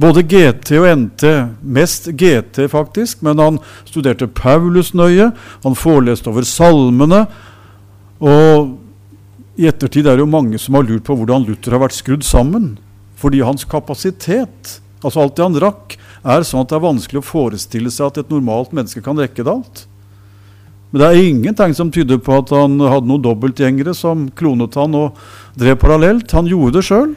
Både 0.00 0.22
GT 0.24 0.78
og 0.78 0.86
NT, 1.02 1.24
mest 1.60 2.08
GT 2.16 2.64
faktisk, 2.72 3.20
men 3.26 3.42
han 3.42 3.58
studerte 3.84 4.30
Paulus 4.30 4.94
nøye. 4.96 5.30
Han 5.64 5.76
foreleste 5.78 6.30
over 6.30 6.46
salmene. 6.46 7.24
Og 8.20 8.76
i 9.60 9.68
ettertid 9.68 10.06
er 10.08 10.16
det 10.16 10.24
jo 10.24 10.32
mange 10.32 10.58
som 10.60 10.78
har 10.78 10.86
lurt 10.88 11.04
på 11.04 11.14
hvordan 11.18 11.44
Luther 11.44 11.76
har 11.76 11.82
vært 11.82 11.98
skrudd 11.98 12.24
sammen. 12.24 12.72
Fordi 13.20 13.42
hans 13.44 13.66
kapasitet, 13.68 14.78
altså 15.04 15.20
alt 15.20 15.36
det 15.36 15.44
han 15.44 15.60
rakk, 15.60 15.96
er 16.24 16.44
sånn 16.48 16.64
at 16.64 16.72
det 16.72 16.78
er 16.78 16.86
vanskelig 16.86 17.20
å 17.20 17.26
forestille 17.28 17.92
seg 17.92 18.08
at 18.08 18.22
et 18.22 18.32
normalt 18.32 18.72
menneske 18.76 19.02
kan 19.04 19.20
rekke 19.20 19.44
det 19.44 19.52
alt. 19.52 19.82
Men 20.90 21.02
det 21.02 21.08
er 21.08 21.28
ingen 21.28 21.56
tegn 21.56 21.76
som 21.76 21.92
tyder 21.92 22.18
på 22.24 22.40
at 22.40 22.50
han 22.56 22.80
hadde 22.80 23.06
noen 23.06 23.22
dobbeltgjengere 23.22 23.92
som 23.94 24.26
klonet 24.36 24.78
han 24.80 24.96
og 24.98 25.20
drev 25.60 25.76
parallelt. 25.82 26.32
Han 26.34 26.48
gjorde 26.50 26.80
det 26.80 26.86
sjøl. 26.88 27.12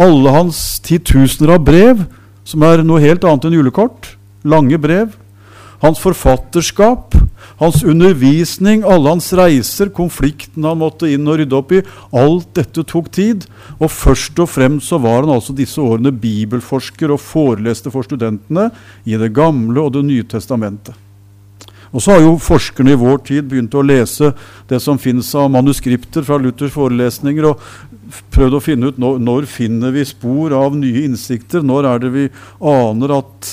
Alle 0.00 0.32
hans 0.34 0.62
titusener 0.84 1.54
av 1.54 1.62
brev, 1.68 2.02
som 2.48 2.64
er 2.66 2.82
noe 2.84 3.04
helt 3.04 3.24
annet 3.28 3.46
enn 3.46 3.58
julekort, 3.58 4.14
lange 4.46 4.80
brev, 4.80 5.14
hans 5.84 6.00
forfatterskap, 6.00 7.14
hans 7.60 7.82
undervisning, 7.84 8.84
alle 8.84 9.14
hans 9.14 9.30
reiser, 9.36 9.92
konflikten 9.94 10.66
han 10.66 10.80
måtte 10.80 11.10
inn 11.12 11.28
og 11.28 11.40
rydde 11.40 11.58
opp 11.58 11.72
i, 11.76 11.82
alt 12.16 12.52
dette 12.58 12.84
tok 12.88 13.10
tid. 13.14 13.46
Og 13.78 13.90
først 13.92 14.38
og 14.42 14.50
fremst 14.52 14.92
så 14.92 15.00
var 15.02 15.22
han 15.22 15.34
altså 15.36 15.56
disse 15.56 15.80
årene 15.82 16.14
bibelforsker 16.14 17.14
og 17.14 17.22
foreleste 17.22 17.92
for 17.94 18.06
studentene 18.06 18.70
i 19.04 19.16
Det 19.16 19.32
gamle 19.34 19.80
og 19.80 19.92
Det 19.96 20.04
nye 20.04 20.24
testamentet. 20.28 20.94
Og 21.94 22.02
så 22.02 22.16
har 22.16 22.24
jo 22.24 22.34
forskerne 22.42 22.92
i 22.92 22.98
vår 22.98 23.20
tid 23.24 23.46
begynt 23.48 23.74
å 23.78 23.84
lese 23.86 24.32
det 24.68 24.82
som 24.84 24.98
finnes 25.00 25.28
av 25.38 25.48
manuskripter 25.54 26.26
fra 26.26 26.36
Luthers 26.42 26.74
forelesninger, 26.74 27.46
og 27.46 28.20
prøvd 28.34 28.58
å 28.58 28.62
finne 28.62 28.90
ut 28.90 28.98
når, 29.00 29.20
når 29.22 29.48
finner 29.48 29.94
vi 29.94 30.04
spor 30.04 30.52
av 30.56 30.76
nye 30.76 31.06
innsikter. 31.06 31.64
Når 31.64 31.90
er 31.92 32.02
det 32.02 32.12
vi 32.12 32.26
aner 32.60 33.16
at, 33.16 33.52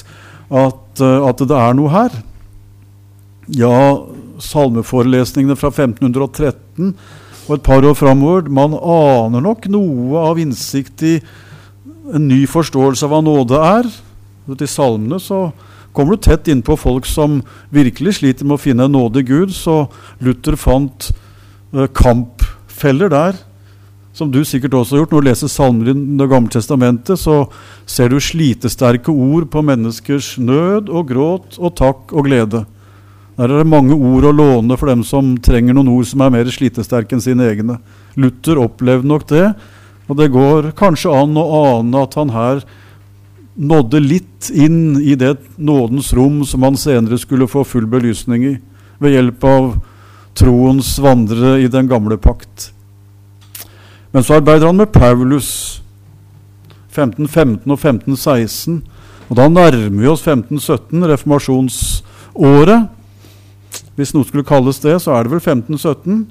at, 0.50 0.84
eh, 1.00 1.28
at 1.30 1.46
det 1.48 1.60
er 1.62 1.78
noe 1.78 1.94
her? 1.94 2.22
Ja, 3.52 4.06
salmeforelesningene 4.40 5.58
fra 5.60 5.72
1513 5.74 6.94
og 7.44 7.58
et 7.58 7.66
par 7.66 7.84
år 7.84 7.96
framover 7.98 8.48
Man 8.48 8.72
aner 8.72 9.44
nok 9.44 9.68
noe 9.72 10.22
av 10.30 10.40
innsikt 10.40 11.04
i 11.04 11.18
en 12.14 12.28
ny 12.30 12.44
forståelse 12.48 13.04
av 13.06 13.12
hva 13.12 13.22
nåde 13.24 13.60
er. 13.60 13.88
I 14.48 14.68
salmene 14.68 15.20
så 15.24 15.50
kommer 15.96 16.16
du 16.16 16.24
tett 16.24 16.50
innpå 16.52 16.76
folk 16.80 17.08
som 17.08 17.42
virkelig 17.72 18.18
sliter 18.20 18.48
med 18.48 18.58
å 18.58 18.64
finne 18.64 18.88
en 18.88 18.96
nåde 18.96 19.24
Gud. 19.28 19.54
Så 19.56 19.88
Luther 20.24 20.58
fant 20.60 21.10
uh, 21.76 21.88
kampfeller 21.88 23.12
der, 23.12 23.40
som 24.14 24.32
du 24.32 24.42
sikkert 24.44 24.76
også 24.76 24.98
har 24.98 25.04
gjort. 25.04 25.16
Når 25.16 25.24
du 25.24 25.30
leser 25.30 25.52
salmer 25.52 25.92
i 25.94 25.96
Det 25.96 26.30
gamle 26.32 26.52
testamentet, 26.52 27.20
så 27.20 27.46
ser 27.88 28.12
du 28.12 28.20
slitesterke 28.20 29.12
ord 29.12 29.48
på 29.52 29.64
menneskers 29.64 30.36
nød 30.40 30.92
og 30.92 31.08
gråt 31.12 31.60
og 31.60 31.76
takk 31.80 32.12
og 32.12 32.28
glede. 32.28 32.66
Der 33.34 33.50
er 33.50 33.64
det 33.64 33.70
mange 33.70 33.96
ord 33.98 34.28
å 34.30 34.36
låne 34.36 34.78
for 34.78 34.92
dem 34.92 35.02
som 35.08 35.34
trenger 35.42 35.74
noen 35.74 35.90
ord 35.96 36.06
som 36.06 36.22
er 36.22 36.34
mer 36.36 36.50
slitesterke 36.54 37.16
enn 37.16 37.24
sine 37.24 37.48
egne. 37.50 37.80
Luther 38.20 38.62
opplevde 38.62 39.10
nok 39.10 39.26
det, 39.32 39.48
og 40.06 40.20
det 40.20 40.30
går 40.34 40.70
kanskje 40.78 41.14
an 41.18 41.34
å 41.40 41.46
ane 41.80 42.04
at 42.06 42.18
han 42.20 42.34
her 42.34 42.62
nådde 43.54 44.02
litt 44.04 44.50
inn 44.54 45.00
i 45.02 45.16
det 45.18 45.36
nådens 45.58 46.12
rom 46.14 46.44
som 46.46 46.66
han 46.66 46.78
senere 46.78 47.18
skulle 47.22 47.50
få 47.50 47.66
full 47.66 47.90
belysning 47.90 48.46
i, 48.46 48.54
ved 49.02 49.16
hjelp 49.16 49.50
av 49.50 49.70
troens 50.38 50.96
vandrere 51.02 51.60
i 51.64 51.70
den 51.72 51.90
gamle 51.90 52.18
pakt. 52.22 52.72
Men 54.14 54.26
så 54.26 54.38
arbeider 54.38 54.70
han 54.70 54.78
med 54.78 54.94
Paulus 54.94 55.82
1515 56.94 57.66
og 57.66 57.80
1516. 57.80 58.84
Og 59.30 59.38
da 59.40 59.48
nærmer 59.50 60.04
vi 60.04 60.10
oss 60.12 60.22
1517, 60.22 61.08
reformasjonsåret. 61.10 62.92
Hvis 63.98 64.14
noe 64.16 64.26
skulle 64.26 64.48
kalles 64.48 64.82
det, 64.82 64.96
så 65.04 65.14
er 65.14 65.26
det 65.26 65.34
vel 65.36 65.42
1517. 65.44 66.24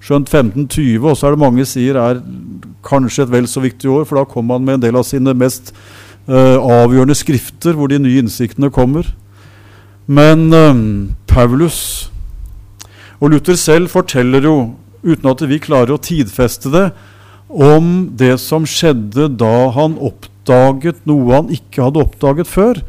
Skjønt 0.00 0.30
1520 0.30 1.08
også 1.10 1.26
er 1.28 1.34
det 1.34 1.42
mange 1.42 1.66
sier 1.68 1.98
er 2.00 2.20
kanskje 2.86 3.26
et 3.26 3.32
vel 3.34 3.48
så 3.50 3.60
viktig 3.64 3.90
år, 3.90 4.06
for 4.08 4.20
da 4.20 4.28
kom 4.28 4.52
han 4.54 4.64
med 4.64 4.78
en 4.78 4.84
del 4.86 4.98
av 5.00 5.04
sine 5.08 5.34
mest 5.36 5.74
uh, 6.30 6.56
avgjørende 6.56 7.16
skrifter, 7.18 7.76
hvor 7.76 7.90
de 7.90 7.98
nye 8.00 8.22
innsiktene 8.22 8.70
kommer. 8.72 9.10
Men 10.10 10.48
um, 10.54 10.84
Paulus 11.28 12.10
og 13.20 13.34
Luther 13.34 13.58
selv 13.60 13.90
forteller 13.92 14.46
jo, 14.48 14.56
uten 15.04 15.28
at 15.28 15.42
vi 15.48 15.60
klarer 15.60 15.94
å 15.94 16.00
tidfeste 16.02 16.72
det, 16.72 16.86
om 17.50 18.10
det 18.16 18.36
som 18.40 18.64
skjedde 18.68 19.26
da 19.40 19.70
han 19.74 19.98
oppdaget 20.00 21.02
noe 21.08 21.34
han 21.34 21.52
ikke 21.52 21.88
hadde 21.88 22.04
oppdaget 22.06 22.48
før, 22.48 22.80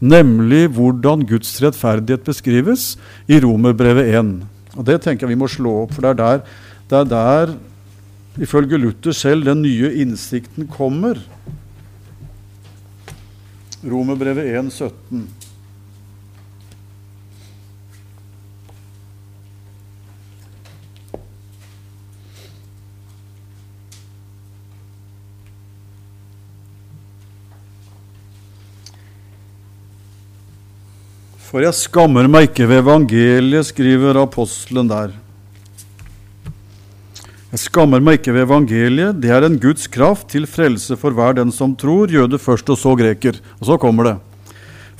nemlig 0.00 0.68
hvordan 0.76 1.24
Guds 1.26 1.50
rettferdighet 1.62 2.26
beskrives 2.26 2.92
i 3.26 3.40
Romerbrevet 3.42 4.12
1. 4.14 4.34
Og 4.76 4.86
Det 4.86 5.00
tenker 5.02 5.26
jeg 5.26 5.34
vi 5.34 5.40
må 5.40 5.48
slå 5.50 5.84
opp, 5.84 5.94
for 5.94 6.06
det 6.06 6.10
er 6.14 6.20
der, 6.22 6.44
det 6.88 6.98
er 6.98 7.10
der 7.10 7.56
ifølge 8.38 8.78
Luther 8.78 9.12
selv, 9.12 9.44
den 9.44 9.62
nye 9.62 9.90
innsikten 10.02 10.68
kommer. 10.70 11.18
Romerbrevet 13.82 14.46
1, 14.58 14.72
17. 14.72 15.26
For 31.48 31.64
jeg 31.64 31.72
skammer 31.72 32.26
meg 32.28 32.50
ikke 32.50 32.66
ved 32.68 32.82
evangeliet, 32.82 33.70
skriver 33.70 34.18
apostelen 34.20 34.88
der. 34.90 35.14
Jeg 37.48 37.62
skammer 37.62 38.02
meg 38.04 38.18
ikke 38.18 38.34
ved 38.36 38.44
evangeliet, 38.44 39.16
det 39.22 39.30
er 39.32 39.46
en 39.46 39.56
Guds 39.56 39.86
kraft 39.88 40.26
til 40.34 40.44
frelse 40.44 40.98
for 41.00 41.16
hver 41.16 41.38
den 41.38 41.48
som 41.54 41.72
tror, 41.72 42.12
jøde 42.12 42.36
først 42.36 42.68
og 42.68 42.76
så 42.76 42.92
greker. 43.00 43.38
Og 43.62 43.70
så 43.70 43.78
kommer 43.80 44.10
det. 44.10 44.14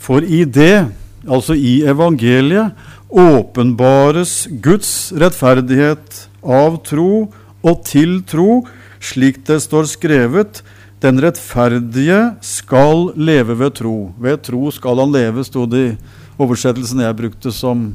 For 0.00 0.25
i 0.25 0.47
det, 0.49 0.88
altså 1.28 1.52
i 1.52 1.83
evangeliet, 1.85 2.73
åpenbares 3.12 4.47
Guds 4.64 5.12
rettferdighet 5.21 6.23
av 6.40 6.78
tro 6.88 7.26
og 7.61 7.83
til 7.85 8.23
tro, 8.25 8.62
slik 9.05 9.43
det 9.45 9.61
står 9.67 9.90
skrevet. 9.93 10.62
Den 11.05 11.21
rettferdige 11.21 12.23
skal 12.40 13.11
leve 13.21 13.59
ved 13.61 13.76
tro. 13.83 13.99
Ved 14.17 14.40
tro 14.49 14.73
skal 14.73 15.05
han 15.05 15.12
leve, 15.12 15.45
sto 15.45 15.69
det 15.69 15.85
i 15.90 15.93
oversettelsen 16.38 17.02
jeg 17.02 17.18
brukte 17.18 17.52
som 17.54 17.90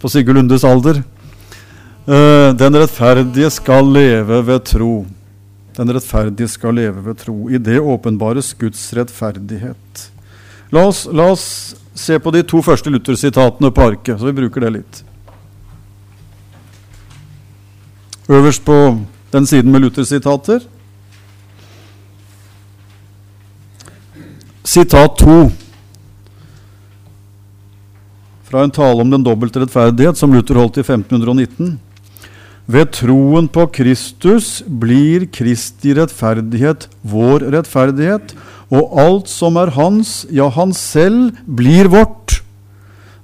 på 0.00 0.10
Sigurd 0.10 0.38
Lundes 0.38 0.64
alder. 0.64 1.02
Uh, 2.06 2.50
den 2.56 2.78
rettferdige 2.80 3.50
skal 3.52 3.90
leve 3.94 4.40
ved 4.46 4.64
tro. 4.70 4.94
Den 5.76 5.92
rettferdige 5.94 6.48
skal 6.48 6.74
leve 6.78 7.04
ved 7.04 7.20
tro. 7.20 7.36
I 7.50 7.58
det 7.58 7.80
åpenbares 7.80 8.54
Guds 8.58 8.88
rettferdighet. 8.96 10.10
La 10.70 10.86
oss, 10.86 11.04
la 11.12 11.30
oss 11.34 11.46
se 11.94 12.18
på 12.22 12.32
de 12.34 12.42
to 12.46 12.62
første 12.62 12.90
Luther-sitatene 12.90 13.72
på 13.74 13.86
arket, 13.90 14.18
så 14.18 14.30
vi 14.30 14.36
bruker 14.38 14.64
det 14.64 14.74
litt. 14.78 15.00
Øverst 18.30 18.62
på 18.64 18.76
den 19.34 19.46
siden 19.46 19.72
med 19.72 19.82
Luther-sitater. 19.82 20.62
Sitat 24.64 25.18
2 25.18 25.50
fra 28.50 28.64
en 28.66 28.74
tale 28.74 29.04
om 29.04 29.12
den 29.12 29.24
dobbelte 29.24 29.62
rettferdighet 29.62 30.18
som 30.18 30.34
Luther 30.34 30.58
holdt 30.58 30.80
i 30.80 30.84
1519. 30.84 31.76
Ved 32.70 32.92
troen 32.94 33.48
på 33.50 33.66
Kristus 33.74 34.60
blir 34.66 35.26
Kristi 35.34 35.94
rettferdighet 35.98 36.88
vår 37.06 37.46
rettferdighet, 37.54 38.34
og 38.70 38.98
alt 39.02 39.30
som 39.30 39.58
er 39.58 39.72
hans, 39.74 40.24
ja, 40.30 40.46
han 40.54 40.74
selv, 40.76 41.32
blir 41.46 41.90
vårt. 41.90 42.40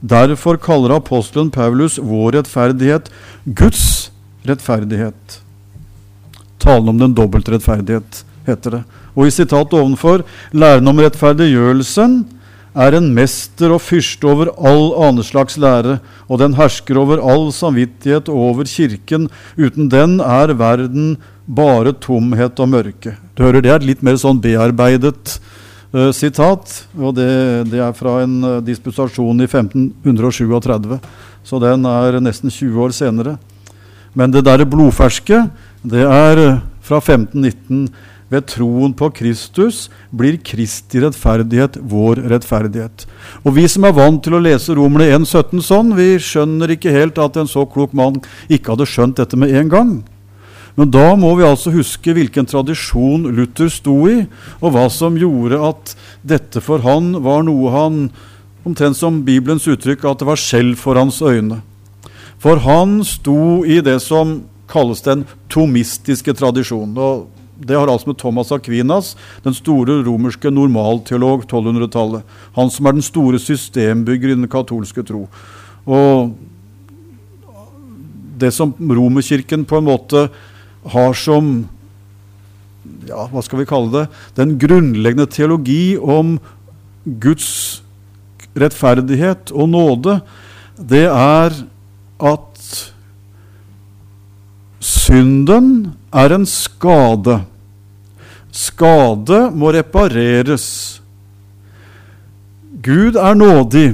Derfor 0.03 0.59
kaller 0.63 0.97
apostelen 0.97 1.53
Paulus 1.55 1.99
vår 2.03 2.41
rettferdighet 2.41 3.11
Guds 3.47 4.11
rettferdighet. 4.47 5.41
Talen 6.63 6.91
om 6.91 6.99
den 6.99 7.15
dobbelte 7.15 7.55
rettferdighet, 7.55 8.25
heter 8.47 8.79
det. 8.79 8.83
Og 9.15 9.29
i 9.29 9.35
sitatet 9.35 9.79
ovenfor, 9.79 10.27
læren 10.55 10.91
om 10.91 10.99
rettferdiggjørelsen 11.03 12.19
er 12.77 12.97
en 12.99 13.09
mester 13.17 13.73
og 13.73 13.81
fyrste 13.81 14.29
over 14.29 14.51
all 14.57 14.91
annen 15.07 15.25
slags 15.25 15.57
lære, 15.61 15.99
og 16.29 16.41
den 16.43 16.57
hersker 16.59 16.99
over 17.01 17.23
all 17.25 17.49
samvittighet 17.55 18.29
og 18.33 18.43
over 18.51 18.69
Kirken. 18.69 19.31
Uten 19.57 19.89
den 19.93 20.19
er 20.21 20.53
verden 20.57 21.17
bare 21.47 21.95
tomhet 21.95 22.61
og 22.61 22.69
mørke. 22.69 23.17
Du 23.35 23.45
hører 23.45 23.63
Det 23.63 23.71
er 23.71 23.81
et 23.81 23.89
litt 23.89 24.03
mer 24.03 24.19
sånn 24.21 24.41
bearbeidet 24.43 25.39
uh, 25.95 26.13
sitat, 26.13 26.87
og 26.99 27.17
det, 27.17 27.71
det, 27.71 27.81
er 27.81 27.97
fra 27.97 28.21
en 28.25 28.37
uh, 28.45 28.61
disputasjon 28.61 29.41
i 29.41 29.49
1537, 29.49 30.99
så 31.47 31.63
den 31.63 31.87
er 31.89 32.21
nesten 32.21 32.51
20 32.51 32.83
år 32.83 32.93
senere. 32.97 33.37
Men 34.17 34.33
det 34.33 34.45
derre 34.45 34.67
blodferske, 34.69 35.47
det 35.85 36.05
er 36.05 36.61
fra 36.87 37.01
1519. 37.01 37.89
Ved 38.33 38.49
troen 38.51 38.91
på 38.99 39.13
Kristus 39.15 39.85
blir 40.11 40.41
Kristi 40.43 40.99
rettferdighet 41.05 41.79
vår 41.79 42.25
rettferdighet. 42.33 43.05
Og 43.47 43.55
Vi 43.55 43.69
som 43.71 43.87
er 43.87 43.95
vant 43.95 44.19
til 44.25 44.35
å 44.35 44.43
lese 44.43 44.75
Romerne 44.75 45.07
1,17 45.15 45.63
sånn, 45.63 45.95
vi 45.95 46.17
skjønner 46.19 46.75
ikke 46.75 46.95
helt 46.95 47.19
at 47.23 47.39
en 47.39 47.47
så 47.47 47.63
klok 47.71 47.95
mann 47.95 48.19
ikke 48.49 48.75
hadde 48.75 48.89
skjønt 48.91 49.21
dette 49.23 49.39
med 49.39 49.55
en 49.55 49.71
gang. 49.71 49.93
Men 50.77 50.91
da 50.93 51.15
må 51.17 51.31
vi 51.39 51.47
altså 51.47 51.71
huske 51.73 52.13
hvilken 52.13 52.49
tradisjon 52.51 53.31
Luther 53.33 53.71
sto 53.73 53.95
i, 54.11 54.27
og 54.61 54.75
hva 54.75 54.89
som 54.93 55.17
gjorde 55.17 55.63
at 55.71 55.95
dette 56.27 56.61
for 56.61 56.83
han 56.85 57.15
var 57.25 57.47
noe 57.47 57.75
han 57.75 58.09
Omtrent 58.67 58.99
som 58.99 59.21
Bibelens 59.23 59.63
uttrykk 59.71 60.03
at 60.11 60.19
det 60.19 60.27
var 60.27 60.41
skjell 60.43 60.73
for 60.75 60.99
hans 60.99 61.21
øyne. 61.23 61.61
For 62.43 62.59
han 62.65 62.99
sto 63.07 63.63
i 63.63 63.79
det 63.79 64.01
som 64.03 64.41
kalles 64.67 65.05
den 65.07 65.23
tomistiske 65.47 66.35
tradisjonen. 66.35 66.99
og 66.99 67.36
det 67.57 67.77
har 67.77 67.89
altså 67.89 68.11
med 68.11 68.19
Thomas 68.21 68.53
Aquinas, 68.53 69.15
den 69.45 69.55
store 69.57 70.03
romerske 70.05 70.51
normalteolog 70.53 71.47
1200-tallet. 71.47 72.27
Han 72.57 72.73
som 72.73 72.87
er 72.87 72.99
den 72.99 73.07
store 73.07 73.41
systembygger 73.41 74.33
i 74.35 74.37
den 74.37 74.49
katolske 74.53 75.05
tro. 75.07 75.25
Og 75.87 76.35
det 78.37 78.53
som 78.53 78.75
Romerkirken 78.77 79.65
på 79.65 79.81
en 79.81 79.89
måte 79.89 80.27
har 80.93 81.17
som 81.17 81.65
ja, 83.09 83.25
hva 83.31 83.43
skal 83.43 83.63
vi 83.63 83.69
kalle 83.69 83.93
det? 83.95 84.05
Den 84.37 84.57
grunnleggende 84.61 85.27
teologi 85.31 85.97
om 85.97 86.37
Guds 87.23 87.83
rettferdighet 88.57 89.53
og 89.55 89.71
nåde, 89.73 90.19
det 90.77 91.07
er 91.09 91.57
at 92.27 92.67
synden 94.83 95.95
er 96.17 96.33
en 96.33 96.47
skade. 96.49 97.41
Skade 98.55 99.41
må 99.53 99.73
repareres. 99.77 100.67
Gud 102.87 103.19
er 103.21 103.37
nådig, 103.37 103.89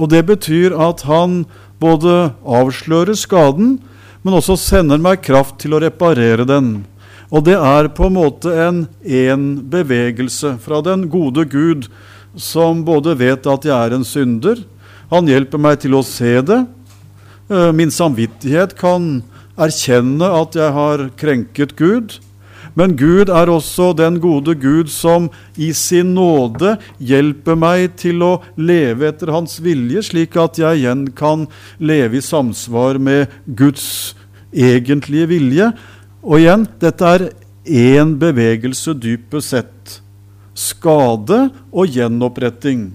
og 0.00 0.10
det 0.10 0.24
betyr 0.26 0.74
at 0.74 1.04
han 1.06 1.44
både 1.82 2.32
avslører 2.42 3.14
skaden, 3.18 3.76
men 4.24 4.38
også 4.38 4.56
sender 4.58 4.98
meg 4.98 5.22
kraft 5.22 5.58
til 5.62 5.76
å 5.76 5.82
reparere 5.84 6.46
den. 6.48 6.86
Og 7.28 7.44
det 7.46 7.56
er 7.58 7.90
på 7.92 8.08
en 8.08 8.16
måte 8.16 8.52
en 8.64 8.84
én 9.04 9.44
bevegelse 9.70 10.56
fra 10.64 10.80
den 10.86 11.08
gode 11.12 11.44
Gud, 11.50 11.90
som 12.34 12.82
både 12.86 13.14
vet 13.20 13.46
at 13.46 13.66
jeg 13.68 13.74
er 13.74 13.94
en 13.94 14.06
synder, 14.06 14.64
han 15.12 15.28
hjelper 15.28 15.60
meg 15.60 15.82
til 15.82 15.94
å 15.94 16.02
se 16.06 16.40
det. 16.42 16.64
Eh, 17.52 17.70
min 17.76 17.92
samvittighet 17.92 18.72
kan 18.78 19.20
erkjenne 19.60 20.28
at 20.42 20.56
jeg 20.58 20.74
har 20.74 21.08
krenket 21.20 21.76
Gud, 21.78 22.18
Men 22.74 22.96
Gud 22.98 23.30
er 23.30 23.50
også 23.50 23.92
den 23.94 24.16
gode 24.22 24.56
Gud 24.58 24.90
som 24.90 25.28
i 25.54 25.70
sin 25.78 26.14
nåde 26.16 26.74
hjelper 26.98 27.58
meg 27.58 27.94
til 28.00 28.22
å 28.26 28.32
leve 28.58 29.06
etter 29.12 29.30
Hans 29.30 29.60
vilje, 29.62 30.02
slik 30.02 30.34
at 30.40 30.58
jeg 30.58 30.82
igjen 30.82 31.06
kan 31.14 31.46
leve 31.78 32.18
i 32.18 32.24
samsvar 32.24 32.98
med 32.98 33.30
Guds 33.46 34.16
egentlige 34.50 35.30
vilje. 35.30 35.70
Og 36.26 36.42
igjen, 36.42 36.66
dette 36.82 37.12
er 37.14 37.28
én 37.64 38.16
bevegelse 38.18 38.96
dypest 38.98 39.54
sett. 39.54 39.98
Skade 40.54 41.48
og 41.70 41.94
gjenoppretting. 41.94 42.88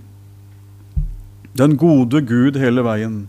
Den 1.56 1.76
gode 1.80 2.20
Gud 2.28 2.60
hele 2.60 2.84
veien. 2.84 3.22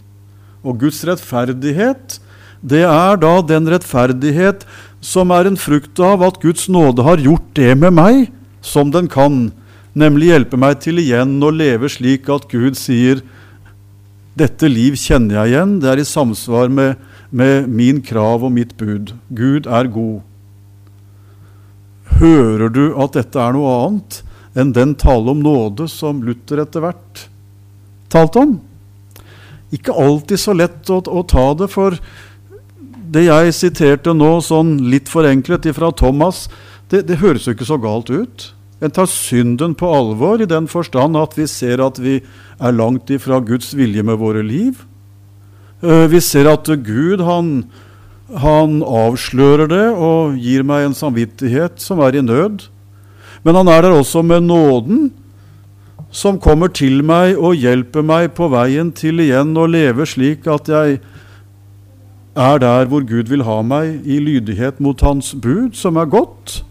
Og 0.66 0.82
Guds 0.82 1.00
rettferdighet, 1.06 2.18
det 2.60 2.84
er 2.84 3.16
da 3.20 3.34
den 3.46 3.68
rettferdighet 3.72 4.66
som 5.00 5.32
er 5.32 5.48
en 5.48 5.58
frukt 5.60 6.00
av 6.04 6.22
at 6.26 6.40
Guds 6.42 6.68
nåde 6.68 7.04
har 7.06 7.22
gjort 7.22 7.48
det 7.56 7.72
med 7.80 7.96
meg 7.96 8.26
som 8.60 8.92
den 8.92 9.08
kan, 9.08 9.48
nemlig 9.96 10.30
hjelpe 10.30 10.60
meg 10.60 10.82
til 10.84 11.00
igjen 11.00 11.38
å 11.42 11.52
leve 11.54 11.88
slik 11.88 12.28
at 12.32 12.50
Gud 12.52 12.76
sier 12.78 13.24
dette 14.36 14.68
liv 14.70 14.96
kjenner 15.00 15.40
jeg 15.40 15.54
igjen, 15.54 15.78
det 15.82 15.90
er 15.90 16.00
i 16.00 16.06
samsvar 16.06 16.70
med, 16.72 17.00
med 17.32 17.68
min 17.68 18.00
krav 18.04 18.44
og 18.46 18.52
mitt 18.54 18.76
bud. 18.78 19.14
Gud 19.28 19.66
er 19.66 19.90
god. 19.90 20.20
Hører 22.20 22.72
du 22.72 22.84
at 23.00 23.16
dette 23.16 23.40
er 23.40 23.56
noe 23.56 23.74
annet 23.86 24.20
enn 24.58 24.72
den 24.76 24.94
tale 24.98 25.32
om 25.32 25.42
nåde 25.42 25.86
som 25.90 26.22
Luther 26.26 26.62
etter 26.62 26.84
hvert 26.84 27.26
talte 28.12 28.44
om? 28.44 28.56
Ikke 29.74 29.94
alltid 29.94 30.40
så 30.42 30.54
lett 30.56 30.90
å, 30.90 30.98
å 30.98 31.22
ta 31.26 31.52
det, 31.58 31.70
for 31.70 31.96
det 33.10 33.26
jeg 33.26 33.54
siterte 33.56 34.14
nå, 34.14 34.36
sånn 34.44 34.76
litt 34.90 35.10
forenklet 35.10 35.66
fra 35.74 35.90
Thomas, 35.96 36.46
det, 36.90 37.04
det 37.08 37.20
høres 37.22 37.46
jo 37.46 37.54
ikke 37.56 37.68
så 37.68 37.78
galt 37.82 38.10
ut. 38.10 38.50
En 38.80 38.92
tar 38.94 39.10
synden 39.10 39.74
på 39.76 39.88
alvor 39.92 40.40
i 40.40 40.48
den 40.48 40.68
forstand 40.70 41.18
at 41.20 41.36
vi 41.36 41.46
ser 41.50 41.82
at 41.84 41.98
vi 42.00 42.20
er 42.22 42.76
langt 42.76 43.10
ifra 43.12 43.40
Guds 43.44 43.74
vilje 43.76 44.04
med 44.06 44.20
våre 44.22 44.44
liv. 44.46 44.86
Eh, 45.82 46.06
vi 46.12 46.20
ser 46.24 46.48
at 46.48 46.70
Gud 46.86 47.22
han, 47.26 47.66
han 48.32 48.80
avslører 48.80 49.68
det 49.70 49.86
og 49.92 50.38
gir 50.40 50.64
meg 50.66 50.88
en 50.88 50.96
samvittighet 50.96 51.82
som 51.82 52.00
er 52.06 52.16
i 52.16 52.24
nød. 52.24 52.68
Men 53.44 53.60
han 53.60 53.70
er 53.72 53.84
der 53.84 53.96
også 53.96 54.22
med 54.24 54.48
nåden, 54.48 55.10
som 56.10 56.40
kommer 56.42 56.72
til 56.74 57.04
meg 57.06 57.36
og 57.38 57.60
hjelper 57.60 58.02
meg 58.02 58.32
på 58.34 58.48
veien 58.50 58.90
til 58.96 59.20
igjen 59.22 59.52
å 59.56 59.68
leve 59.70 60.08
slik 60.08 60.48
at 60.50 60.68
jeg 60.72 60.98
er 62.36 62.60
der 62.62 62.86
hvor 62.90 63.02
Gud 63.06 63.30
vil 63.30 63.44
ha 63.46 63.60
meg, 63.62 64.00
i 64.06 64.20
lydighet 64.22 64.80
mot 64.80 65.00
Hans 65.00 65.32
bud, 65.34 65.74
som 65.74 65.96
er 65.96 66.10
godt. 66.10 66.62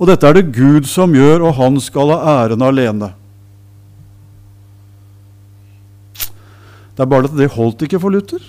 Og 0.00 0.08
dette 0.10 0.26
er 0.26 0.38
det 0.38 0.54
Gud 0.56 0.88
som 0.90 1.14
gjør, 1.14 1.46
og 1.48 1.54
han 1.60 1.78
skal 1.80 2.14
ha 2.14 2.40
æren 2.44 2.64
alene. 2.64 3.12
Det 6.94 7.02
er 7.02 7.10
bare 7.10 7.26
at 7.30 7.38
det 7.38 7.52
holdt 7.54 7.82
ikke 7.82 8.00
for 8.00 8.14
Luther. 8.14 8.42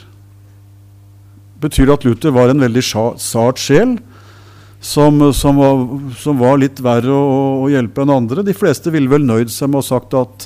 Betyr 1.62 1.94
at 1.94 2.06
Luther 2.06 2.34
var 2.34 2.52
en 2.52 2.62
veldig 2.62 2.84
sart 3.18 3.62
sjel? 3.62 3.98
som, 4.86 5.34
som, 5.34 5.56
var, 5.58 5.80
som, 6.18 6.38
var, 6.38 6.60
litt 6.62 6.80
verre 6.84 7.10
å, 7.10 7.30
å, 7.64 7.70
hjelpe 7.74 8.04
enn 8.04 8.14
andre. 8.14 8.44
De 8.46 8.54
fleste 8.54 8.92
ville 8.94 9.10
vel 9.10 9.26
nøyd 9.26 9.50
seg 9.50 9.72
med 9.72 9.80
å 9.80 9.82
ha 9.82 9.88
sagt 9.88 10.14
at 10.18 10.46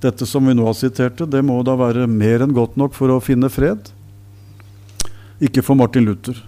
dette 0.00 0.28
som 0.28 0.48
vi 0.48 0.54
nå 0.56 0.64
har 0.64 0.76
sitert, 0.76 1.20
det 1.28 1.42
må 1.44 1.58
da 1.66 1.74
være 1.76 2.06
mer 2.08 2.44
enn 2.44 2.56
godt 2.56 2.78
nok 2.80 2.96
for 2.96 3.12
å 3.12 3.20
finne 3.20 3.50
fred. 3.52 3.90
Ikke 5.42 5.64
for 5.64 5.76
Martin 5.78 6.06
Luther. 6.08 6.38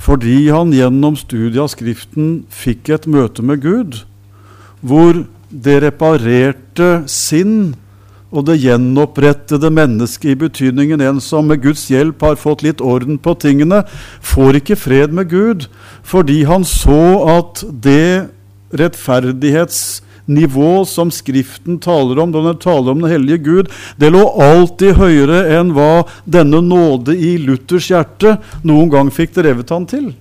Fordi 0.00 0.48
han 0.48 0.72
gjennom 0.72 1.16
studiet 1.18 1.60
av 1.60 1.68
Skriften 1.74 2.44
fikk 2.48 2.88
et 2.88 3.06
møte 3.10 3.44
med 3.44 3.60
Gud, 3.62 4.02
hvor 4.80 5.24
det 5.50 5.82
reparerte 5.84 7.02
sinn 7.10 7.74
og 8.30 8.46
det 8.46 8.60
gjenopprettede 8.62 9.70
mennesket 9.74 10.32
i 10.32 10.38
betydningen 10.38 11.02
en 11.02 11.18
som 11.22 11.48
med 11.50 11.62
Guds 11.64 11.88
hjelp 11.90 12.22
har 12.22 12.38
fått 12.38 12.62
litt 12.62 12.80
orden 12.80 13.18
på 13.18 13.34
tingene, 13.42 13.82
får 14.22 14.60
ikke 14.60 14.78
fred 14.78 15.14
med 15.14 15.30
Gud 15.32 15.66
fordi 16.06 16.44
han 16.48 16.64
så 16.66 17.26
at 17.28 17.64
det 17.68 18.30
rettferdighetsnivå 20.30 20.84
som 20.86 21.10
Skriften 21.10 21.78
taler 21.78 22.18
om, 22.18 22.30
når 22.30 22.52
den 22.52 22.58
taler 22.58 22.90
om 22.92 23.00
den 23.00 23.10
hellige 23.10 23.38
Gud, 23.38 23.68
det 23.96 24.10
lå 24.10 24.22
alltid 24.40 24.96
høyere 24.96 25.58
enn 25.58 25.72
hva 25.72 26.06
denne 26.24 26.60
nåde 26.60 27.14
i 27.14 27.38
Luthers 27.38 27.90
hjerte 27.90 28.38
noen 28.62 28.90
gang 28.90 29.10
fikk 29.10 29.34
drevet 29.34 29.70
han 29.70 29.86
til. 29.86 30.14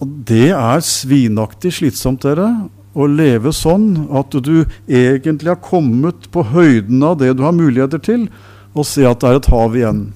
Og 0.00 0.08
det 0.28 0.52
er 0.52 0.80
svinaktig 0.80 1.72
slitsomt, 1.72 2.22
dere 2.22 2.68
å 2.96 3.06
leve 3.06 3.52
sånn 3.52 4.08
at 4.10 4.32
du 4.32 4.64
egentlig 4.88 5.50
har 5.50 5.60
kommet 5.60 6.30
på 6.32 6.42
høyden 6.42 7.02
av 7.02 7.18
det 7.18 7.34
du 7.36 7.42
har 7.44 7.52
muligheter 7.52 7.98
til, 7.98 8.28
og 8.74 8.86
se 8.86 9.04
at 9.08 9.20
det 9.20 9.28
er 9.28 9.40
et 9.40 9.50
hav 9.52 9.76
igjen. 9.76 10.06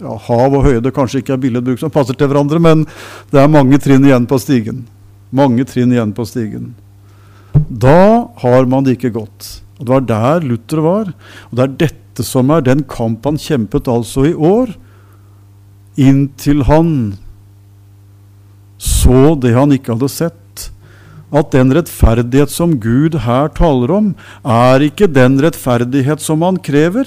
Ja, 0.00 0.14
Hav 0.16 0.54
og 0.56 0.64
høyde 0.64 0.94
kanskje 0.96 1.20
ikke 1.20 1.34
er 1.34 1.42
billedbruk 1.42 1.78
som 1.78 1.90
passer 1.92 2.16
til 2.16 2.30
hverandre, 2.30 2.56
men 2.58 2.86
det 3.30 3.42
er 3.42 3.52
mange 3.52 3.76
trinn 3.78 4.06
igjen 4.06 4.24
på 4.26 4.38
stigen. 4.40 4.86
Mange 5.30 5.66
trinn 5.68 5.92
igjen 5.94 6.14
på 6.16 6.26
stigen. 6.26 6.74
Da 7.70 8.28
har 8.42 8.66
man 8.70 8.84
det 8.86 8.98
ikke 8.98 9.14
godt. 9.14 9.62
Og 9.78 9.86
Det 9.86 9.94
var 9.94 10.06
der 10.08 10.46
Luther 10.46 10.80
var. 10.84 11.12
Og 11.50 11.56
det 11.56 11.64
er 11.64 11.78
dette 11.86 12.26
som 12.26 12.50
er 12.50 12.60
den 12.60 12.82
kamp 12.84 13.24
han 13.24 13.38
kjempet 13.38 13.88
altså 13.88 14.26
i 14.28 14.34
år, 14.34 14.74
inntil 15.96 16.64
han 16.68 17.18
så 18.80 19.34
det 19.36 19.52
han 19.52 19.72
ikke 19.74 19.92
hadde 19.92 20.08
sett 20.08 20.70
at 21.30 21.52
den 21.54 21.70
rettferdighet 21.76 22.50
som 22.50 22.74
Gud 22.82 23.14
her 23.22 23.50
taler 23.54 23.92
om, 23.94 24.06
er 24.42 24.82
ikke 24.82 25.10
den 25.10 25.38
rettferdighet 25.42 26.22
som 26.24 26.42
han 26.42 26.58
krever, 26.58 27.06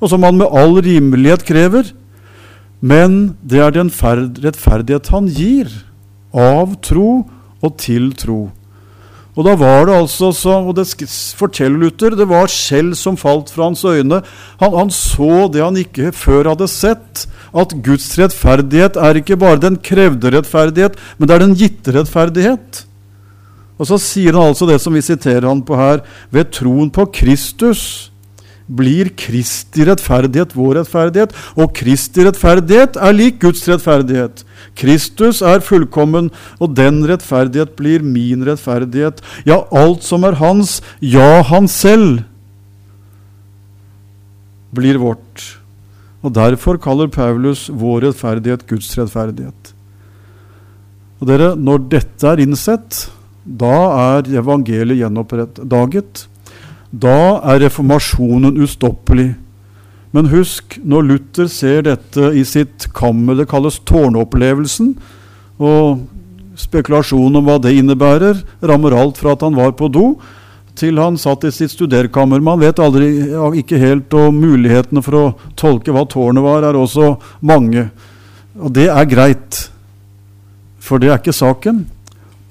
og 0.00 0.10
som 0.10 0.24
han 0.26 0.40
med 0.40 0.50
all 0.50 0.80
rimelighet 0.82 1.44
krever, 1.46 1.92
men 2.80 3.36
det 3.44 3.60
er 3.62 3.76
den 3.76 3.92
rettferdighet 3.92 5.12
han 5.12 5.28
gir, 5.30 5.68
av 6.36 6.76
tro 6.84 7.10
og 7.60 7.76
til 7.80 8.10
tro. 8.18 8.40
Og 9.38 9.46
da 9.46 9.54
var 9.56 9.86
det 9.86 9.94
altså, 9.94 10.32
som, 10.34 10.68
og 10.68 10.76
det 10.76 10.88
forteller 11.38 11.78
Luther, 11.86 12.16
det 12.18 12.26
var 12.28 12.50
skjell 12.50 12.92
som 12.98 13.16
falt 13.20 13.52
fra 13.54 13.68
hans 13.68 13.84
øyne. 13.86 14.20
Han, 14.60 14.74
han 14.74 14.90
så 14.92 15.46
det 15.52 15.62
han 15.62 15.78
ikke 15.78 16.10
før 16.12 16.50
hadde 16.52 16.68
sett, 16.70 17.26
at 17.56 17.72
Guds 17.84 18.12
rettferdighet 18.18 18.98
er 19.00 19.20
ikke 19.22 19.38
bare 19.40 19.62
den 19.62 19.78
krevde 19.82 20.34
rettferdighet, 20.34 20.98
men 21.18 21.30
det 21.30 21.36
er 21.36 21.44
den 21.46 21.56
gitte 21.58 21.94
rettferdighet. 21.94 22.84
Og 23.80 23.88
så 23.88 23.96
sier 24.02 24.36
han 24.36 24.50
altså 24.50 24.68
det 24.68 24.76
som 24.82 24.92
vi 24.92 25.02
siterer 25.04 25.46
han 25.48 25.62
på 25.64 25.78
her. 25.78 26.02
Ved 26.34 26.50
troen 26.52 26.90
på 26.92 27.06
Kristus 27.16 28.09
blir 28.70 29.10
Kristi 29.18 29.84
rettferdighet 29.88 30.54
vår 30.54 30.80
rettferdighet, 30.80 31.34
og 31.58 31.74
Kristi 31.76 32.24
rettferdighet 32.26 32.98
er 33.00 33.16
lik 33.16 33.40
Guds 33.42 33.64
rettferdighet. 33.68 34.44
Kristus 34.78 35.42
er 35.42 35.64
fullkommen, 35.64 36.30
og 36.62 36.76
den 36.78 37.02
rettferdighet 37.10 37.74
blir 37.78 38.04
min 38.06 38.44
rettferdighet. 38.46 39.22
Ja, 39.48 39.62
alt 39.74 40.06
som 40.06 40.26
er 40.28 40.38
hans, 40.40 40.78
ja, 41.02 41.42
han 41.50 41.68
selv, 41.70 42.22
blir 44.70 45.00
vårt. 45.02 45.46
Og 46.22 46.34
Derfor 46.36 46.78
kaller 46.78 47.10
Paulus 47.10 47.66
vår 47.72 48.04
rettferdighet 48.06 48.66
Guds 48.70 48.92
rettferdighet. 48.98 49.74
Og 51.20 51.28
dere, 51.28 51.54
Når 51.56 51.88
dette 51.90 52.28
er 52.28 52.40
innsett, 52.40 53.08
da 53.44 53.74
er 54.16 54.30
evangeliet 54.38 55.00
gjenoppdaget. 55.00 56.29
Da 56.90 57.38
er 57.52 57.62
reformasjonen 57.66 58.58
ustoppelig. 58.60 59.34
Men 60.10 60.30
husk, 60.32 60.74
når 60.82 61.06
Luther 61.06 61.46
ser 61.50 61.84
dette 61.86 62.32
i 62.34 62.42
sitt 62.42 62.88
kammer, 62.96 63.36
det 63.38 63.46
kalles 63.50 63.78
tårnopplevelsen, 63.86 64.96
og 65.62 66.02
spekulasjonen 66.58 67.38
om 67.38 67.46
hva 67.46 67.60
det 67.62 67.76
innebærer, 67.78 68.42
rammer 68.66 68.96
alt 68.98 69.20
fra 69.20 69.36
at 69.36 69.44
han 69.46 69.54
var 69.54 69.76
på 69.78 69.86
do, 69.92 70.16
til 70.74 70.98
han 70.98 71.18
satt 71.20 71.44
i 71.46 71.52
sitt 71.54 71.74
studerkammer. 71.76 72.42
Man 72.42 72.60
vet 72.62 72.82
aldri, 72.82 73.10
ikke 73.60 73.78
helt, 73.78 74.10
og 74.16 74.34
mulighetene 74.34 75.02
for 75.04 75.18
å 75.18 75.24
tolke 75.58 75.94
hva 75.94 76.06
tårnet 76.10 76.42
var, 76.42 76.66
er 76.66 76.78
også 76.78 77.14
mange. 77.46 77.86
Og 78.58 78.74
det 78.74 78.88
er 78.90 79.10
greit, 79.10 79.66
for 80.82 80.98
det 80.98 81.12
er 81.12 81.20
ikke 81.20 81.36
saken. 81.36 81.84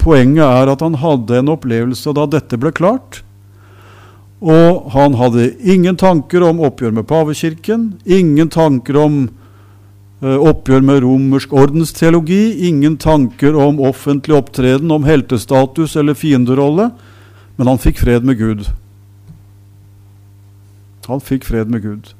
Poenget 0.00 0.46
er 0.46 0.70
at 0.72 0.80
han 0.80 0.96
hadde 1.02 1.42
en 1.42 1.52
opplevelse 1.52 2.14
da 2.16 2.24
dette 2.30 2.56
ble 2.60 2.72
klart. 2.72 3.20
Og 4.40 4.88
han 4.94 5.16
hadde 5.20 5.50
ingen 5.60 5.98
tanker 6.00 6.44
om 6.46 6.62
oppgjør 6.64 6.94
med 6.96 7.08
pavekirken, 7.08 7.90
ingen 8.08 8.48
tanker 8.48 8.96
om 8.96 9.18
uh, 10.24 10.38
oppgjør 10.40 10.84
med 10.86 11.02
romersk 11.04 11.52
ordensteologi, 11.52 12.68
ingen 12.68 12.96
tanker 12.96 13.56
om 13.56 13.82
offentlig 13.84 14.38
opptreden, 14.38 14.90
om 14.90 15.04
heltestatus 15.04 15.98
eller 16.00 16.16
fienderolle. 16.16 16.88
Men 17.60 17.68
han 17.68 17.82
fikk 17.82 18.00
fred 18.00 18.24
med 18.24 18.40
Gud. 18.40 18.70
Han 21.10 21.20
fikk 21.20 21.44
fred 21.44 21.68
med 21.68 21.84
Gud. 21.84 22.14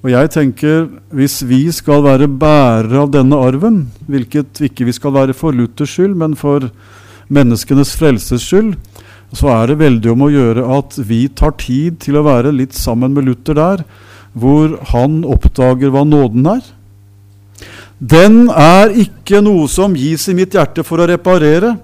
Og 0.00 0.08
jeg 0.14 0.30
tenker, 0.32 0.86
hvis 1.12 1.42
vi 1.44 1.66
skal 1.76 2.00
være 2.06 2.30
bærere 2.40 3.02
av 3.02 3.10
denne 3.12 3.36
arven, 3.36 3.82
hvilket 4.08 4.62
ikke 4.64 4.86
vi 4.88 4.94
skal 4.96 5.12
være 5.12 5.36
for 5.36 5.52
Luthers 5.52 5.92
skyld, 5.92 6.14
men 6.16 6.38
for 6.40 6.70
menneskenes 7.28 7.92
frelses 8.00 8.46
skyld, 8.48 8.78
så 9.36 9.50
er 9.54 9.70
det 9.70 9.80
veldig 9.80 10.12
om 10.12 10.24
å 10.26 10.32
gjøre 10.32 10.66
at 10.78 10.96
vi 11.06 11.24
tar 11.28 11.54
tid 11.60 12.00
til 12.02 12.18
å 12.18 12.26
være 12.26 12.52
litt 12.54 12.74
sammen 12.74 13.14
med 13.14 13.28
Luther 13.28 13.58
der, 13.58 13.84
hvor 14.32 14.76
han 14.92 15.22
oppdager 15.26 15.92
hva 15.94 16.02
nåden 16.06 16.46
er. 16.50 16.64
Den 18.00 18.48
er 18.48 18.94
ikke 18.96 19.42
noe 19.44 19.68
som 19.68 19.94
gis 19.98 20.26
i 20.30 20.34
mitt 20.36 20.54
hjerte 20.56 20.84
for 20.86 21.02
å 21.02 21.08
reparere. 21.10 21.76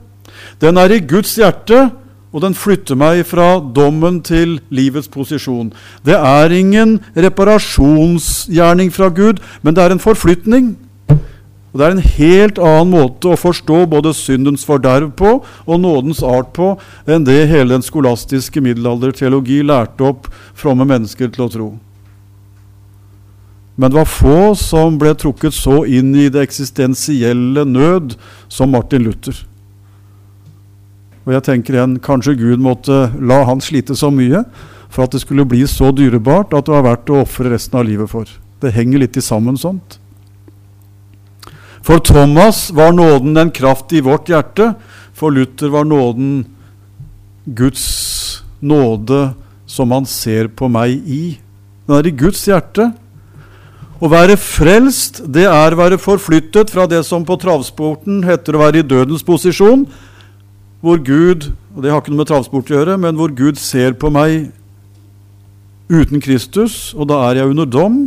Den 0.62 0.80
er 0.80 0.94
i 0.94 1.02
Guds 1.04 1.35
hjerte, 1.37 1.90
og 2.32 2.42
den 2.44 2.56
flytter 2.56 2.98
meg 2.98 3.22
fra 3.28 3.59
dommen 3.61 4.18
til 4.24 4.59
livets 4.74 5.09
posisjon. 5.12 5.70
Det 6.04 6.16
er 6.16 6.52
ingen 6.52 6.98
reparasjonsgjerning 7.14 8.90
fra 8.92 9.09
Gud, 9.14 9.40
men 9.62 9.76
det 9.76 9.85
er 9.85 9.94
en 9.94 10.02
forflytning. 10.02 10.74
Og 11.77 11.81
Det 11.81 11.87
er 11.87 11.93
en 11.93 12.12
helt 12.17 12.59
annen 12.65 12.89
måte 12.89 13.29
å 13.29 13.37
forstå 13.37 13.83
både 13.93 14.15
syndens 14.17 14.62
forderv 14.65 15.11
på 15.12 15.33
og 15.45 15.81
nådens 15.83 16.23
art 16.25 16.55
på 16.57 16.71
enn 17.05 17.27
det 17.27 17.51
hele 17.51 17.75
den 17.75 17.85
skolastiske 17.85 18.62
middelalderteologi 18.65 19.59
lærte 19.61 20.07
opp 20.09 20.31
fromme 20.57 20.87
mennesker 20.89 21.29
til 21.35 21.45
å 21.45 21.49
tro. 21.53 21.67
Men 23.77 23.93
det 23.93 23.99
var 23.99 24.09
få 24.09 24.39
som 24.57 24.97
ble 24.97 25.12
trukket 25.21 25.53
så 25.53 25.83
inn 25.85 26.15
i 26.17 26.31
det 26.33 26.47
eksistensielle 26.47 27.67
nød 27.69 28.17
som 28.49 28.73
Martin 28.73 29.05
Luther. 29.05 29.37
Og 31.29 31.37
jeg 31.37 31.45
tenker 31.45 31.77
igjen, 31.77 31.99
Kanskje 32.01 32.39
Gud 32.41 32.65
måtte 32.65 33.11
la 33.21 33.43
han 33.45 33.61
slite 33.61 33.99
så 34.01 34.09
mye 34.09 34.47
for 34.89 35.05
at 35.05 35.12
det 35.12 35.27
skulle 35.27 35.45
bli 35.45 35.61
så 35.69 35.93
dyrebart 35.93 36.57
at 36.57 36.65
det 36.71 36.79
var 36.79 36.89
verdt 36.89 37.12
å 37.12 37.21
ofre 37.27 37.53
resten 37.53 37.77
av 37.83 37.85
livet 37.85 38.09
for. 38.09 38.25
Det 38.65 38.73
henger 38.73 39.05
litt 39.05 39.21
i 39.21 39.29
sammen 39.29 39.61
sånt. 39.61 40.01
For 41.87 42.03
Thomas 42.03 42.70
var 42.75 42.92
nåden 42.92 43.37
en 43.37 43.51
kraft 43.55 43.92
i 43.94 44.01
vårt 44.03 44.29
hjerte. 44.29 44.72
For 45.14 45.31
Luther 45.31 45.70
var 45.70 45.85
nåden 45.87 46.44
Guds 47.44 48.42
nåde 48.59 49.37
som 49.70 49.90
han 49.94 50.07
ser 50.07 50.49
på 50.49 50.66
meg 50.66 50.99
i. 51.07 51.38
Den 51.87 52.01
er 52.01 52.09
i 52.11 52.14
Guds 52.25 52.42
hjerte. 52.49 52.88
Å 54.03 54.11
være 54.11 54.35
frelst, 54.35 55.22
det 55.31 55.46
er 55.46 55.72
å 55.72 55.79
være 55.79 56.01
forflyttet 56.03 56.75
fra 56.75 56.88
det 56.90 57.05
som 57.07 57.22
på 57.25 57.38
travsporten 57.40 58.18
heter 58.27 58.59
å 58.59 58.64
være 58.66 58.83
i 58.83 58.87
dødens 58.87 59.25
posisjon, 59.25 59.87
hvor 60.83 60.99
Gud 61.01 61.53
og 61.77 61.85
det 61.85 61.92
har 61.92 62.03
ikke 62.03 62.12
noe 62.12 62.25
med 62.25 62.29
travsport 62.29 62.70
å 62.72 62.77
gjøre, 62.81 62.99
men 63.01 63.16
hvor 63.16 63.33
Gud 63.37 63.61
ser 63.61 63.94
på 64.01 64.11
meg 64.12 64.51
uten 65.92 66.20
Kristus, 66.25 66.96
og 66.96 67.09
da 67.12 67.22
er 67.29 67.40
jeg 67.40 67.55
under 67.55 67.68
dom 67.68 68.07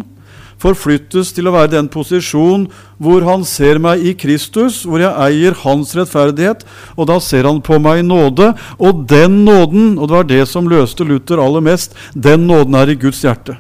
forflyttes 0.60 1.32
til 1.36 1.48
å 1.48 1.54
være 1.56 1.74
den 1.78 1.90
posisjon 1.92 2.68
hvor 3.00 3.24
han 3.28 3.46
ser 3.48 3.80
meg 3.82 4.04
i 4.04 4.14
Kristus, 4.20 4.82
hvor 4.84 5.02
jeg 5.02 5.16
eier 5.28 5.56
hans 5.64 5.94
rettferdighet, 5.98 6.66
og 6.98 7.10
da 7.12 7.20
ser 7.24 7.48
han 7.48 7.62
på 7.64 7.80
meg 7.82 8.02
i 8.02 8.08
nåde. 8.08 8.52
Og 8.78 9.06
den 9.10 9.44
nåden, 9.48 9.96
og 9.98 10.10
det 10.10 10.18
var 10.18 10.28
det 10.30 10.44
som 10.52 10.68
løste 10.70 11.08
Luther 11.08 11.42
aller 11.42 11.64
mest, 11.64 11.96
den 12.14 12.48
nåden 12.50 12.76
er 12.80 12.92
i 12.92 13.00
Guds 13.00 13.24
hjerte. 13.24 13.56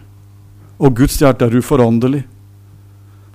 Og 0.79 0.99
Guds 0.99 1.19
hjerte 1.21 1.47
er 1.47 1.55
uforanderlig. 1.59 2.25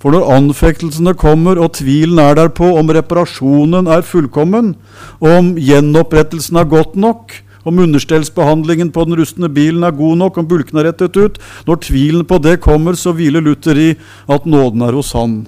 For 0.04 0.12
når 0.12 0.28
anfektelsene 0.36 1.14
kommer, 1.16 1.56
og 1.56 1.78
tvilen 1.78 2.20
er 2.20 2.36
der 2.36 2.50
på 2.52 2.66
om 2.76 2.90
reparasjonen 2.92 3.88
er 3.88 4.04
fullkommen, 4.04 4.74
og 5.16 5.28
om 5.30 5.54
gjenopprettelsen 5.56 6.60
er 6.60 6.68
godt 6.68 6.98
nok, 7.00 7.32
om 7.64 7.80
understellsbehandlingen 7.80 8.92
på 8.92 9.06
den 9.08 9.18
rustne 9.18 9.48
bilen 9.52 9.84
er 9.86 9.96
god 9.96 10.20
nok, 10.20 10.38
om 10.38 10.48
bulkene 10.48 10.82
er 10.82 10.90
rettet 10.92 11.16
ut. 11.16 11.40
Når 11.68 11.82
tvilen 11.86 12.24
på 12.28 12.38
det 12.44 12.58
kommer, 12.64 12.96
så 12.96 13.14
hviler 13.16 13.44
Luther 13.44 13.80
i 13.80 13.90
at 14.28 14.46
nåden 14.46 14.84
er 14.84 14.96
hos 14.96 15.14
Han. 15.16 15.42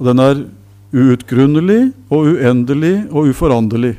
Og 0.00 0.08
den 0.08 0.22
er 0.24 0.44
uutgrunnelig 0.90 1.92
og 2.10 2.32
uendelig 2.32 2.94
og 3.10 3.30
uforanderlig. 3.30 3.94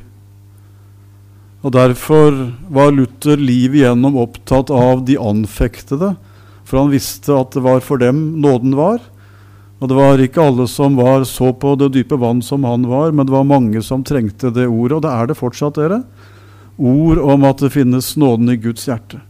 Og 1.62 1.72
Derfor 1.76 2.34
var 2.74 2.92
Luther 2.92 3.38
livet 3.38 3.84
igjennom 3.84 4.18
opptatt 4.18 4.74
av 4.74 5.06
de 5.06 5.16
anfektede, 5.22 6.16
for 6.66 6.82
han 6.82 6.92
visste 6.92 7.36
at 7.38 7.54
det 7.54 7.62
var 7.64 7.84
for 7.86 8.02
dem 8.02 8.42
nåden 8.42 8.74
var. 8.76 9.00
Og 9.82 9.90
det 9.90 9.98
var 9.98 10.22
ikke 10.22 10.44
alle 10.46 10.68
som 10.70 10.94
var 11.00 11.24
så 11.26 11.50
på 11.58 11.74
det 11.80 11.90
dype 11.96 12.20
vann 12.22 12.44
som 12.46 12.68
han 12.70 12.86
var, 12.86 13.10
men 13.12 13.26
det 13.26 13.34
var 13.34 13.48
mange 13.50 13.82
som 13.82 14.04
trengte 14.06 14.54
det 14.54 14.68
ordet, 14.70 15.00
og 15.00 15.02
det 15.08 15.14
er 15.16 15.32
det 15.32 15.40
fortsatt, 15.40 15.80
dere. 15.80 16.04
Ord 16.78 17.18
om 17.34 17.48
at 17.50 17.64
det 17.66 17.74
finnes 17.74 18.14
nåden 18.14 18.54
i 18.54 18.60
Guds 18.62 18.86
hjerte. 18.86 19.24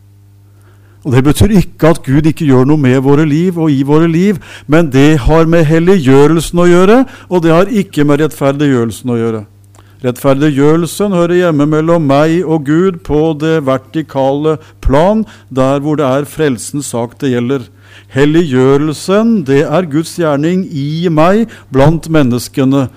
Og 1.01 1.15
Det 1.15 1.23
betyr 1.25 1.55
ikke 1.57 1.95
at 1.95 2.03
Gud 2.05 2.27
ikke 2.29 2.45
gjør 2.45 2.67
noe 2.69 2.77
med 2.77 2.99
våre 3.01 3.23
liv 3.25 3.57
og 3.57 3.71
i 3.73 3.81
våre 3.87 4.11
liv, 4.11 4.37
men 4.67 4.91
det 4.93 5.23
har 5.23 5.47
med 5.49 5.65
helliggjørelsen 5.65 6.61
å 6.61 6.67
gjøre, 6.69 6.99
og 7.31 7.41
det 7.41 7.55
har 7.55 7.71
ikke 7.71 8.05
med 8.05 8.21
rettferdiggjørelsen 8.21 9.09
å 9.09 9.17
gjøre. 9.17 9.41
Rettferdiggjørelsen 10.01 11.13
hører 11.13 11.37
hjemme 11.37 11.65
mellom 11.69 12.05
meg 12.09 12.39
og 12.43 12.67
Gud 12.69 13.01
på 13.05 13.31
det 13.39 13.63
vertikale 13.65 14.57
plan, 14.81 15.23
der 15.49 15.81
hvor 15.81 15.97
det 15.97 16.05
er 16.05 16.29
frelsens 16.29 16.91
sak 16.93 17.17
det 17.21 17.33
gjelder. 17.33 17.65
Helliggjørelsen, 18.12 19.38
det 19.47 19.62
er 19.63 19.88
Guds 19.88 20.17
gjerning 20.19 20.65
i 20.67 21.08
meg 21.08 21.47
blant 21.71 22.10
menneskene. 22.12 22.89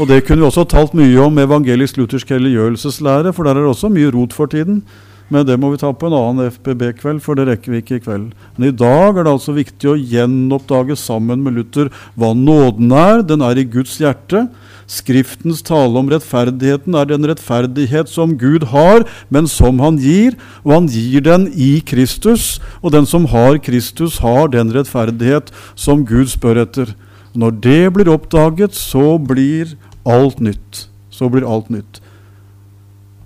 Og 0.00 0.08
Det 0.08 0.22
kunne 0.24 0.40
vi 0.40 0.48
også 0.48 0.64
talt 0.64 0.94
mye 0.96 1.18
om 1.20 1.36
evangelisk 1.38 1.98
luthersk 2.00 2.32
helliggjørelseslære, 2.32 3.34
for 3.36 3.44
der 3.44 3.58
er 3.58 3.66
det 3.66 3.74
også 3.74 3.92
mye 3.92 4.12
rot 4.14 4.32
for 4.32 4.48
tiden. 4.48 4.80
Men 5.28 5.46
det 5.48 5.56
må 5.60 5.70
vi 5.72 5.80
ta 5.80 5.90
på 5.92 6.08
en 6.08 6.16
annen 6.16 6.50
FPB-kveld, 6.52 7.20
for 7.24 7.36
det 7.36 7.46
rekker 7.48 7.72
vi 7.72 7.80
ikke 7.82 7.98
i 7.98 8.04
kveld. 8.04 8.32
Men 8.56 8.68
i 8.68 8.76
dag 8.76 9.16
er 9.18 9.24
det 9.24 9.32
altså 9.32 9.54
viktig 9.56 9.90
å 9.90 9.96
gjenoppdage 9.96 10.96
sammen 11.00 11.44
med 11.44 11.56
Luther 11.56 11.90
hva 12.16 12.32
nåden 12.36 12.92
er. 12.92 13.24
Den 13.24 13.44
er 13.44 13.60
i 13.60 13.68
Guds 13.68 13.96
hjerte. 14.00 14.46
Skriftens 14.94 15.62
tale 15.66 15.98
om 15.98 16.10
rettferdigheten 16.12 16.94
er 16.94 17.08
den 17.10 17.26
rettferdighet 17.26 18.10
som 18.12 18.36
Gud 18.38 18.68
har, 18.70 19.02
men 19.32 19.48
som 19.50 19.80
han 19.82 19.98
gir, 19.98 20.36
og 20.62 20.76
han 20.76 20.88
gir 20.92 21.24
den 21.24 21.48
i 21.50 21.80
Kristus. 21.82 22.60
Og 22.82 22.94
den 22.94 23.08
som 23.10 23.26
har 23.32 23.58
Kristus, 23.64 24.20
har 24.22 24.52
den 24.52 24.70
rettferdighet 24.74 25.50
som 25.74 26.06
Gud 26.06 26.30
spør 26.30 26.62
etter. 26.62 26.94
Når 27.34 27.58
det 27.64 27.82
blir 27.96 28.12
oppdaget, 28.12 28.76
så 28.78 29.16
blir 29.18 29.74
alt 30.06 30.38
nytt. 30.38 30.86
Så 31.10 31.30
blir 31.32 31.46
alt 31.48 31.72
nytt. 31.74 31.98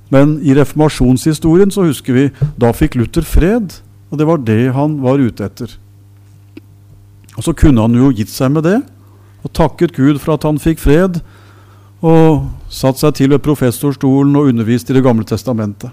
Men 0.09 0.39
i 0.41 0.55
reformasjonshistorien 0.57 1.73
så 1.75 1.85
husker 1.91 2.17
vi 2.17 2.29
da 2.61 2.73
fikk 2.73 2.97
Luther 2.97 3.27
fred, 3.29 3.77
og 4.09 4.21
det 4.21 4.29
var 4.29 4.41
det 4.41 4.63
han 4.73 4.97
var 5.05 5.21
ute 5.21 5.45
etter. 5.45 5.75
Og 7.37 7.45
så 7.45 7.53
kunne 7.53 7.85
han 7.85 7.97
jo 7.99 8.09
gitt 8.17 8.33
seg 8.33 8.55
med 8.55 8.65
det, 8.65 8.79
og 9.45 9.53
takket 9.55 9.93
Gud 9.97 10.17
for 10.23 10.39
at 10.39 10.47
han 10.49 10.57
fikk 10.63 10.81
fred, 10.83 11.21
og 12.05 12.47
satt 12.71 13.01
seg 13.01 13.17
til 13.19 13.33
ved 13.33 13.43
professorstolen 13.43 14.37
og 14.39 14.53
undervist 14.53 14.91
i 14.91 14.97
Det 14.97 15.03
gamle 15.03 15.27
testamentet. 15.27 15.91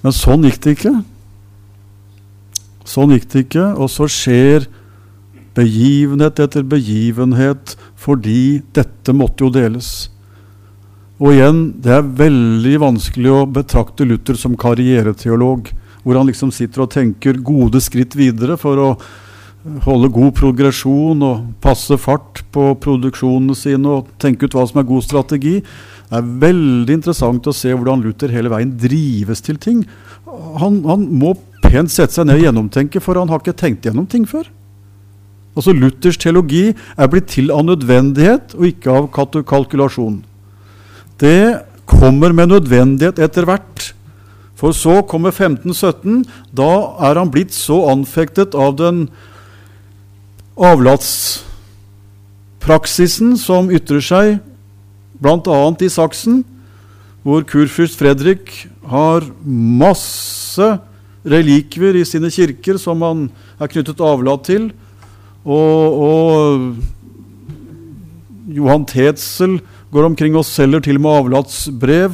Men 0.00 0.16
sånn 0.16 0.46
gikk 0.48 0.60
det 0.64 0.76
ikke. 0.78 0.94
Sånn 2.88 3.12
gikk 3.14 3.28
det 3.30 3.44
ikke, 3.46 3.66
og 3.76 3.90
så 3.92 4.08
skjer 4.10 4.66
begivenhet 5.54 6.40
etter 6.40 6.64
begivenhet 6.66 7.76
fordi 8.00 8.62
dette 8.74 9.12
måtte 9.14 9.44
jo 9.44 9.52
deles. 9.52 10.08
Og 11.20 11.34
igjen, 11.34 11.66
det 11.84 11.92
er 11.98 12.14
veldig 12.16 12.76
vanskelig 12.80 13.32
å 13.34 13.48
betrakte 13.50 14.06
Luther 14.08 14.38
som 14.40 14.56
karriereteolog, 14.56 15.68
hvor 16.00 16.16
han 16.16 16.30
liksom 16.30 16.48
sitter 16.54 16.86
og 16.86 16.94
tenker 16.94 17.42
gode 17.44 17.82
skritt 17.84 18.16
videre 18.16 18.56
for 18.60 18.80
å 18.80 18.90
holde 19.84 20.08
god 20.12 20.32
progresjon 20.38 21.20
og 21.24 21.48
passe 21.60 21.96
fart 22.00 22.40
på 22.54 22.70
produksjonene 22.80 23.56
sine 23.58 23.98
og 23.98 24.08
tenke 24.22 24.48
ut 24.48 24.56
hva 24.56 24.64
som 24.68 24.80
er 24.80 24.88
god 24.88 25.04
strategi. 25.04 25.58
Det 25.60 26.16
er 26.16 26.30
veldig 26.44 26.96
interessant 26.96 27.46
å 27.46 27.54
se 27.54 27.74
hvordan 27.74 28.02
Luther 28.04 28.32
hele 28.32 28.52
veien 28.52 28.72
drives 28.80 29.44
til 29.44 29.60
ting. 29.60 29.84
Han, 30.60 30.80
han 30.88 31.04
må 31.20 31.34
pent 31.66 31.92
sette 31.92 32.16
seg 32.16 32.26
ned 32.26 32.40
og 32.40 32.48
gjennomtenke, 32.48 33.02
for 33.04 33.20
han 33.20 33.30
har 33.30 33.42
ikke 33.42 33.58
tenkt 33.58 33.86
gjennom 33.86 34.08
ting 34.10 34.24
før. 34.28 34.48
Altså 35.58 35.74
Luthers 35.74 36.18
teologi 36.20 36.70
er 36.72 37.10
blitt 37.10 37.32
til 37.34 37.50
av 37.52 37.66
nødvendighet 37.66 38.54
og 38.56 38.68
ikke 38.70 38.96
av 38.96 39.08
kalkulasjon. 39.44 40.22
Det 41.20 41.60
kommer 41.90 42.32
med 42.32 42.54
nødvendighet 42.54 43.20
etter 43.20 43.44
hvert. 43.48 43.90
For 44.56 44.76
så 44.76 45.00
kommer 45.08 45.34
1517. 45.34 46.22
Da 46.56 46.70
er 47.08 47.18
han 47.18 47.32
blitt 47.32 47.52
så 47.56 47.82
anfektet 47.92 48.56
av 48.56 48.76
den 48.80 49.08
avlatspraksisen 50.60 53.32
som 53.40 53.70
ytrer 53.72 54.04
seg 54.04 54.36
bl.a. 55.20 55.76
i 55.80 55.88
Saksen, 55.92 56.44
hvor 57.24 57.44
kurfyrst 57.48 57.98
Fredrik 58.00 58.68
har 58.88 59.24
masse 59.44 60.78
relikvier 61.24 61.96
i 62.00 62.04
sine 62.08 62.30
kirker 62.32 62.78
som 62.80 63.02
han 63.04 63.30
er 63.60 63.68
knyttet 63.72 64.00
avlat 64.04 64.44
til. 64.48 64.72
Og, 65.44 66.00
og 66.00 66.76
Johan 68.56 68.84
Tetzel 68.88 69.60
går 69.92 70.04
omkring 70.08 70.36
og 70.36 70.48
selger 70.48 70.80
til 70.84 70.96
og 71.00 71.04
med 71.04 71.16
avlatsbrev 71.20 72.10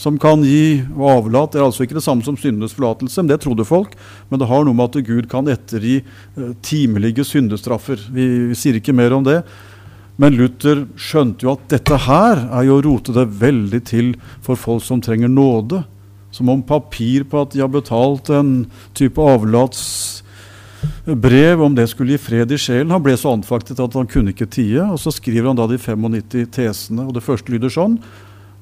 som 0.00 0.16
kan 0.20 0.40
gi 0.46 0.80
og 0.96 1.10
avlat. 1.12 1.52
Det 1.52 1.58
er 1.60 1.66
altså 1.66 1.84
ikke 1.84 1.98
det 1.98 2.06
samme 2.06 2.24
som 2.24 2.36
syndenes 2.40 2.72
forlatelse, 2.76 3.20
men 3.20 3.28
det 3.28 3.42
trodde 3.44 3.68
folk. 3.68 3.92
Men 4.30 4.40
det 4.40 4.48
har 4.48 4.64
noe 4.64 4.76
med 4.76 4.88
at 4.88 5.04
Gud 5.04 5.26
kan 5.28 5.48
ettergi 5.52 5.96
eh, 6.00 6.52
timelige 6.64 7.24
syndestraffer. 7.28 7.98
Vi, 8.08 8.48
vi, 8.48 8.56
sier 8.56 8.74
ikke 8.80 8.96
mer 8.96 9.12
om 9.16 9.24
det. 9.26 9.38
Men 10.20 10.36
Luther 10.36 10.86
skjønte 11.00 11.44
jo 11.44 11.50
at 11.52 11.68
dette 11.72 11.96
her 12.06 12.36
er 12.48 12.62
jo 12.68 12.74
å 12.78 12.84
rote 12.84 13.12
det 13.16 13.26
veldig 13.40 13.82
til 13.88 14.08
for 14.44 14.54
folk 14.60 14.82
som 14.84 15.00
trenger 15.04 15.30
nåde. 15.32 15.78
Som 16.32 16.48
om 16.52 16.62
papir 16.64 17.24
på 17.28 17.40
at 17.44 17.52
de 17.52 17.60
har 17.60 17.70
betalt 17.72 18.30
en 18.32 18.66
type 18.96 19.20
avlatsbrev, 19.20 21.60
om 21.60 21.74
det 21.76 21.88
skulle 21.92 22.12
gi 22.16 22.24
fred 22.24 22.52
i 22.52 22.58
sjelen. 22.60 22.92
Han 22.94 23.02
ble 23.04 23.16
så 23.20 23.32
anfaktet 23.36 23.80
at 23.84 23.94
han 23.98 24.08
kunne 24.08 24.30
ikke 24.32 24.48
tie. 24.48 24.80
Og 24.86 24.98
så 25.02 25.10
skriver 25.12 25.46
han 25.50 25.58
da 25.60 25.66
de 25.68 25.76
95 25.76 26.48
tesene. 26.56 27.02
Og 27.04 27.12
det 27.16 27.26
første 27.26 27.52
lyder 27.52 27.68
sånn 27.76 27.96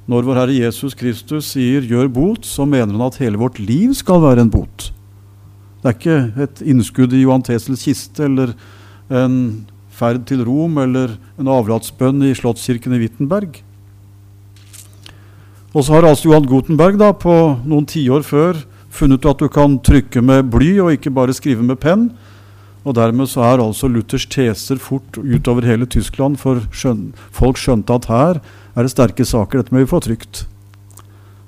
når 0.08 0.24
vår 0.24 0.38
Herre 0.40 0.56
Jesus 0.56 0.96
Kristus 0.96 1.52
sier 1.52 1.84
'gjør 1.84 2.08
bot', 2.08 2.48
så 2.48 2.64
mener 2.64 2.96
han 2.96 3.06
at 3.06 3.20
hele 3.20 3.36
vårt 3.36 3.58
liv 3.60 3.92
skal 3.94 4.22
være 4.22 4.40
en 4.40 4.50
bot. 4.50 4.92
Det 5.82 5.88
er 5.88 5.96
ikke 5.98 6.42
et 6.42 6.62
innskudd 6.64 7.12
i 7.12 7.22
Johan 7.22 7.44
Tesels 7.44 7.84
kiste 7.84 8.24
eller 8.24 8.54
en 9.10 9.66
ferd 9.92 10.24
til 10.26 10.44
Rom 10.44 10.78
eller 10.78 11.18
en 11.38 11.50
avlatsbønn 11.52 12.24
i 12.24 12.34
Slottskirken 12.34 12.96
i 12.96 13.02
Wittenberg. 13.04 13.60
Og 15.74 15.84
så 15.84 15.92
har 15.92 16.08
altså 16.08 16.30
Johan 16.30 16.48
Gutenberg 16.48 16.98
da, 16.98 17.12
på 17.12 17.60
noen 17.68 17.86
tiår 17.86 18.24
før 18.24 18.64
funnet 18.90 19.20
ut 19.20 19.30
at 19.30 19.42
du 19.44 19.48
kan 19.52 19.76
trykke 19.84 20.22
med 20.24 20.48
bly 20.50 20.78
og 20.80 20.94
ikke 20.96 21.12
bare 21.14 21.36
skrive 21.36 21.62
med 21.62 21.78
penn. 21.82 22.08
Og 22.88 22.96
dermed 22.96 23.28
så 23.28 23.44
er 23.44 23.60
altså 23.60 23.90
Luthers 23.90 24.24
teser 24.32 24.80
fort 24.80 25.18
utover 25.20 25.66
hele 25.68 25.86
Tyskland, 25.90 26.38
for 26.40 26.62
skjøn 26.72 27.10
folk 27.36 27.60
skjønte 27.60 27.98
at 28.00 28.08
her 28.08 28.40
er 28.40 28.86
det 28.86 28.92
sterke 28.94 29.26
saker. 29.28 29.60
Dette 29.60 29.74
må 29.74 29.82
vi 29.82 29.90
få 29.90 30.00
trygt. 30.04 30.46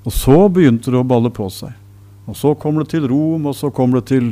Og 0.05 0.13
så 0.13 0.37
begynte 0.53 0.93
det 0.93 0.99
å 1.01 1.07
balle 1.07 1.31
på 1.33 1.47
seg. 1.53 1.73
Og 2.29 2.37
så 2.37 2.53
kommer 2.57 2.83
det 2.83 2.93
til 2.93 3.07
Rom, 3.09 3.47
og 3.49 3.57
så 3.57 3.71
kommer 3.73 3.99
det 3.99 4.11
til 4.13 4.31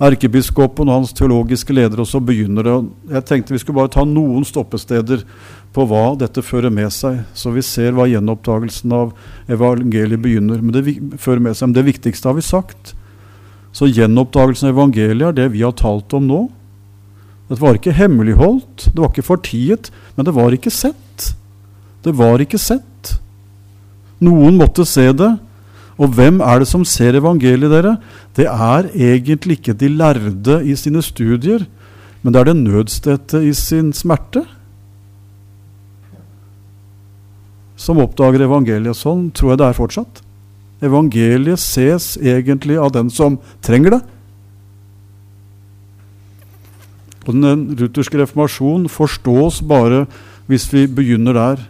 erkebiskopen 0.00 0.88
og 0.88 1.02
hans 1.02 1.14
teologiske 1.16 1.74
leder, 1.76 2.00
og 2.00 2.08
så 2.08 2.22
begynner 2.24 2.66
det. 2.66 2.76
Jeg 3.14 3.26
tenkte 3.28 3.54
vi 3.54 3.60
skulle 3.62 3.82
bare 3.82 3.92
ta 3.92 4.04
noen 4.08 4.46
stoppesteder 4.48 5.26
på 5.74 5.84
hva 5.86 6.14
dette 6.18 6.42
fører 6.42 6.72
med 6.72 6.90
seg, 6.94 7.20
så 7.36 7.52
vi 7.54 7.62
ser 7.64 7.94
hva 7.94 8.08
gjenoppdagelsen 8.10 8.94
av 8.96 9.12
evangeliet 9.52 10.22
begynner. 10.24 10.64
Men 10.64 10.74
det 10.74 10.96
fører 11.20 11.44
med 11.44 11.58
seg. 11.58 11.70
Men 11.70 11.78
det 11.78 11.86
viktigste 11.92 12.32
har 12.32 12.38
vi 12.38 12.46
sagt. 12.46 12.94
Så 13.76 13.88
gjenoppdagelsen 13.90 14.68
av 14.68 14.74
evangeliet 14.74 15.28
er 15.30 15.36
det 15.36 15.50
vi 15.54 15.62
har 15.62 15.76
talt 15.78 16.12
om 16.16 16.26
nå. 16.26 16.40
Det 17.50 17.58
var 17.58 17.78
ikke 17.78 17.94
hemmeligholdt, 17.94 18.90
det 18.94 18.98
var 18.98 19.10
ikke 19.10 19.26
fortiet, 19.26 19.90
men 20.14 20.26
det 20.26 20.34
var 20.36 20.54
ikke 20.54 20.70
sett. 20.70 21.32
Det 22.04 22.14
var 22.16 22.42
ikke 22.42 22.60
sett. 22.62 23.16
Noen 24.22 24.58
måtte 24.60 24.86
se 24.86 25.08
det. 25.16 25.32
Og 26.00 26.14
hvem 26.16 26.38
er 26.40 26.62
det 26.62 26.68
som 26.70 26.84
ser 26.86 27.18
evangeliet, 27.18 27.72
dere? 27.72 27.96
Det 28.36 28.46
er 28.46 28.88
egentlig 28.94 29.58
ikke 29.58 29.76
de 29.76 29.90
lærde 29.92 30.60
i 30.64 30.76
sine 30.78 31.02
studier, 31.04 31.66
men 32.22 32.32
det 32.32 32.40
er 32.40 32.50
den 32.52 32.64
nødstedte 32.64 33.42
i 33.44 33.52
sin 33.56 33.92
smerte 33.96 34.44
som 37.80 38.00
oppdager 38.00 38.44
evangeliet. 38.44 38.96
Sånn 38.96 39.28
tror 39.36 39.54
jeg 39.54 39.60
det 39.60 39.68
er 39.68 39.78
fortsatt. 39.78 40.22
Evangeliet 40.80 41.60
ses 41.60 42.14
egentlig 42.16 42.78
av 42.80 42.92
den 42.94 43.10
som 43.12 43.38
trenger 43.64 43.98
det. 43.98 44.00
Og 47.28 47.36
Den 47.36 47.66
lutherske 47.76 48.18
reformasjon 48.18 48.88
forstås 48.88 49.60
bare 49.68 50.06
hvis 50.48 50.66
vi 50.72 50.86
begynner 50.88 51.36
der. 51.36 51.66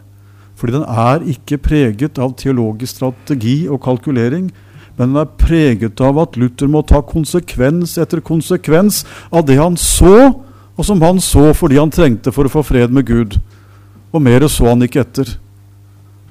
Fordi 0.57 0.77
den 0.77 0.85
er 0.85 1.25
ikke 1.25 1.59
preget 1.59 2.18
av 2.20 2.37
teologisk 2.37 2.99
strategi 2.99 3.64
og 3.68 3.81
kalkulering, 3.83 4.51
men 4.96 5.09
den 5.09 5.16
er 5.16 5.31
preget 5.40 6.01
av 6.05 6.18
at 6.20 6.37
Luther 6.37 6.68
må 6.68 6.83
ta 6.85 7.01
konsekvens 7.01 7.96
etter 7.99 8.20
konsekvens 8.20 9.05
av 9.33 9.46
det 9.49 9.57
han 9.57 9.79
så, 9.81 10.35
og 10.77 10.85
som 10.85 11.01
han 11.01 11.20
så 11.25 11.55
fordi 11.57 11.79
han 11.81 11.92
trengte 11.92 12.33
for 12.33 12.44
å 12.44 12.53
få 12.53 12.62
fred 12.66 12.92
med 12.92 13.09
Gud. 13.09 13.38
Og 14.12 14.20
mer 14.20 14.44
så 14.53 14.68
han 14.68 14.85
ikke 14.85 15.01
etter. 15.01 15.33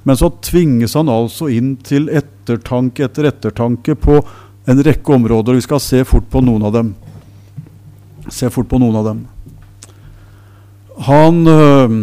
Men 0.10 0.18
så 0.18 0.32
tvinges 0.42 0.96
han 0.98 1.12
altså 1.14 1.52
inn 1.54 1.76
til 1.86 2.08
ettertanke 2.10 3.04
etter 3.06 3.28
ettertanke 3.30 3.94
på 3.94 4.16
en 4.66 4.82
rekke 4.82 5.14
områder. 5.14 5.54
Vi 5.60 5.66
skal 5.68 5.82
se 5.86 6.00
fort 6.02 6.26
på 6.34 6.42
noen 6.42 6.66
av 6.66 6.74
dem. 6.74 6.96
Se 8.34 8.50
fort 8.50 8.66
på 8.72 8.80
noen 8.82 8.98
av 8.98 9.06
dem. 9.06 9.20
Han 11.06 11.38
øh, 11.46 11.94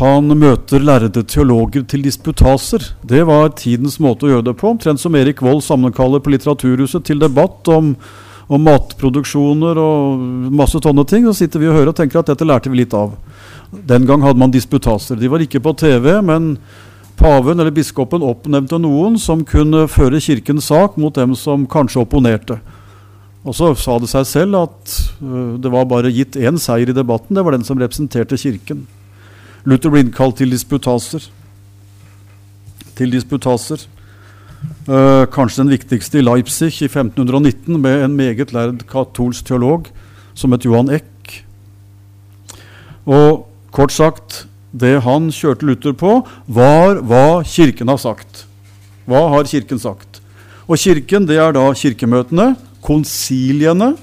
han 0.00 0.34
møter 0.40 0.82
lærde 0.82 1.22
teologer 1.22 1.84
til 1.86 2.02
disputaser. 2.02 2.82
Det 3.06 3.22
var 3.28 3.52
tidens 3.54 4.00
måte 4.02 4.26
å 4.26 4.32
gjøre 4.32 4.48
det 4.48 4.58
på. 4.58 4.74
Omtrent 4.74 4.98
som 4.98 5.14
Erik 5.14 5.38
Vold 5.44 5.62
sammenkaller 5.62 6.18
på 6.18 6.34
Litteraturhuset 6.34 7.06
til 7.06 7.22
debatt 7.22 7.70
om, 7.70 7.94
om 8.50 8.66
matproduksjoner 8.66 9.78
og 9.78 10.24
masse 10.50 10.82
sånne 10.82 11.06
ting. 11.06 11.30
Så 11.30 11.44
sitter 11.44 11.62
vi 11.62 11.70
og 11.70 11.78
hører 11.78 11.92
og 11.92 11.98
tenker 12.00 12.24
at 12.24 12.32
dette 12.32 12.48
lærte 12.48 12.74
vi 12.74 12.82
litt 12.82 12.98
av. 12.98 13.14
Den 13.70 14.06
gang 14.06 14.22
hadde 14.22 14.38
man 14.38 14.52
disputaser. 14.54 15.18
De 15.18 15.30
var 15.30 15.42
ikke 15.42 15.62
på 15.62 15.72
TV, 15.78 16.20
men 16.22 16.56
paven 17.18 17.60
eller 17.60 17.74
biskopen 17.74 18.24
oppnevnte 18.26 18.78
noen 18.82 19.18
som 19.22 19.44
kunne 19.46 19.86
føre 19.90 20.20
kirkens 20.22 20.68
sak 20.70 20.98
mot 21.00 21.14
dem 21.14 21.34
som 21.38 21.66
kanskje 21.70 22.02
opponerte. 22.02 22.58
Og 23.44 23.56
så 23.56 23.70
sa 23.76 23.98
det 24.00 24.08
seg 24.08 24.26
selv 24.28 24.60
at 24.62 24.98
uh, 25.20 25.56
det 25.60 25.72
var 25.72 25.88
bare 25.88 26.12
gitt 26.14 26.38
én 26.40 26.58
seier 26.60 26.90
i 26.90 26.96
debatten. 26.96 27.36
Det 27.36 27.44
var 27.44 27.56
den 27.56 27.66
som 27.66 27.80
representerte 27.80 28.40
kirken. 28.40 28.86
Luther 29.68 29.92
ble 29.92 30.04
innkalt 30.04 30.38
til 30.40 30.52
disputaser. 30.52 31.26
Til 32.96 33.12
disputaser. 33.12 33.84
Uh, 34.88 35.24
kanskje 35.32 35.60
den 35.60 35.74
viktigste 35.74 36.20
i 36.20 36.24
Leipzig 36.24 36.72
i 36.80 36.88
1519, 36.88 37.76
med 37.80 38.06
en 38.06 38.16
meget 38.16 38.52
lærd 38.56 38.86
katolsk 38.88 39.44
teolog 39.50 39.90
som 40.34 40.52
het 40.56 40.64
Johan 40.64 40.88
Eck. 40.92 41.44
Og 43.04 43.44
Kort 43.74 43.90
sagt, 43.90 44.44
det 44.70 45.00
han 45.02 45.30
kjørte 45.34 45.66
Luther 45.66 45.94
på, 45.98 46.20
var 46.46 47.00
hva 47.02 47.42
Kirken 47.46 47.90
har 47.90 47.98
sagt. 47.98 48.44
Hva 49.10 49.26
har 49.32 49.48
Kirken 49.50 49.80
sagt? 49.82 50.20
Og 50.70 50.78
Kirken, 50.80 51.26
det 51.26 51.40
er 51.42 51.52
da 51.56 51.66
kirkemøtene, 51.76 52.54
konsiliene, 52.84 53.94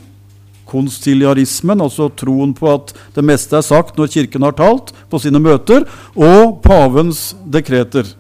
konsiliarismen, 0.72 1.82
altså 1.84 2.10
troen 2.16 2.54
på 2.56 2.70
at 2.72 2.92
det 3.16 3.24
meste 3.26 3.58
er 3.58 3.66
sagt 3.66 3.98
når 4.00 4.12
Kirken 4.14 4.46
har 4.46 4.56
talt 4.60 4.92
på 5.12 5.20
sine 5.24 5.40
møter, 5.42 5.88
og 6.16 6.60
pavens 6.64 7.32
dekreter. 7.44 8.12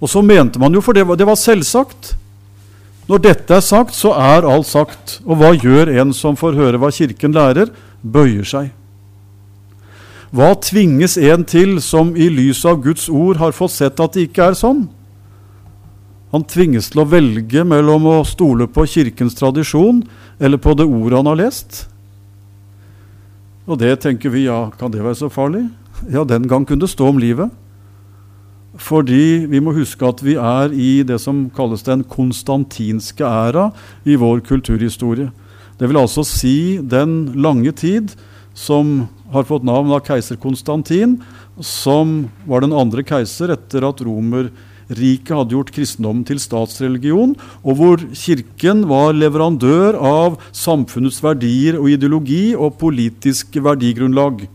Og 0.00 0.10
så 0.12 0.22
mente 0.22 0.60
man 0.60 0.74
jo, 0.74 0.82
for 0.84 0.94
det 0.94 1.06
var, 1.08 1.18
det 1.18 1.26
var 1.26 1.38
selvsagt. 1.40 2.14
Når 3.10 3.22
dette 3.26 3.54
er 3.58 3.62
sagt, 3.64 3.94
så 3.94 4.14
er 4.14 4.46
alt 4.46 4.70
sagt. 4.70 5.20
Og 5.26 5.38
hva 5.40 5.54
gjør 5.54 5.94
en 5.98 6.14
som 6.14 6.38
får 6.38 6.58
høre 6.58 6.80
hva 6.82 6.90
Kirken 6.94 7.34
lærer? 7.34 7.70
Bøyer 8.02 8.46
seg. 8.46 8.74
Hva 10.34 10.54
tvinges 10.58 11.16
en 11.18 11.44
til 11.46 11.76
som 11.84 12.14
i 12.18 12.26
lys 12.32 12.64
av 12.66 12.80
Guds 12.82 13.08
ord 13.08 13.38
har 13.38 13.54
fått 13.54 13.76
sett 13.76 14.00
at 14.02 14.16
det 14.16 14.28
ikke 14.28 14.50
er 14.50 14.58
sånn? 14.58 14.86
Han 16.34 16.44
tvinges 16.50 16.90
til 16.90 17.04
å 17.04 17.08
velge 17.08 17.62
mellom 17.64 18.08
å 18.10 18.16
stole 18.26 18.66
på 18.66 18.84
Kirkens 18.90 19.38
tradisjon 19.38 20.02
eller 20.42 20.58
på 20.60 20.74
det 20.76 20.88
ordet 20.88 21.20
han 21.20 21.30
har 21.30 21.38
lest. 21.38 21.84
Og 23.66 23.78
det 23.78 23.94
tenker 24.02 24.34
vi, 24.34 24.46
ja, 24.46 24.66
kan 24.78 24.92
det 24.92 25.04
være 25.04 25.20
så 25.22 25.30
farlig? 25.30 25.64
Ja, 26.10 26.26
den 26.26 26.46
gang 26.50 26.66
kunne 26.66 26.84
det 26.84 26.92
stå 26.92 27.08
om 27.10 27.22
livet. 27.22 27.54
Fordi 28.76 29.46
vi 29.48 29.62
må 29.64 29.72
huske 29.72 30.04
at 30.04 30.20
vi 30.22 30.36
er 30.36 30.74
i 30.74 31.00
det 31.06 31.16
som 31.22 31.46
kalles 31.54 31.86
den 31.86 32.04
konstantinske 32.04 33.24
æra 33.24 33.70
i 34.04 34.18
vår 34.20 34.42
kulturhistorie. 34.44 35.30
Det 35.80 35.88
vil 35.88 36.00
altså 36.00 36.24
si 36.26 36.78
den 36.82 37.32
lange 37.40 37.72
tid 37.76 38.12
som 38.56 39.04
har 39.32 39.44
fått 39.44 39.66
navn 39.66 39.92
av 39.92 40.00
keiser 40.06 40.38
Konstantin, 40.40 41.18
som 41.60 42.30
var 42.48 42.64
den 42.64 42.74
andre 42.76 43.04
keiser 43.06 43.52
etter 43.52 43.84
at 43.88 44.00
Romerriket 44.04 45.34
hadde 45.36 45.56
gjort 45.56 45.72
kristendommen 45.76 46.24
til 46.26 46.40
statsreligion, 46.40 47.36
og 47.62 47.78
hvor 47.78 48.02
Kirken 48.16 48.86
var 48.90 49.16
leverandør 49.16 50.00
av 50.00 50.40
samfunnets 50.56 51.20
verdier 51.24 51.78
og 51.80 51.90
ideologi 51.92 52.54
og 52.56 52.78
politisk 52.80 53.60
verdigrunnlag. 53.60 54.46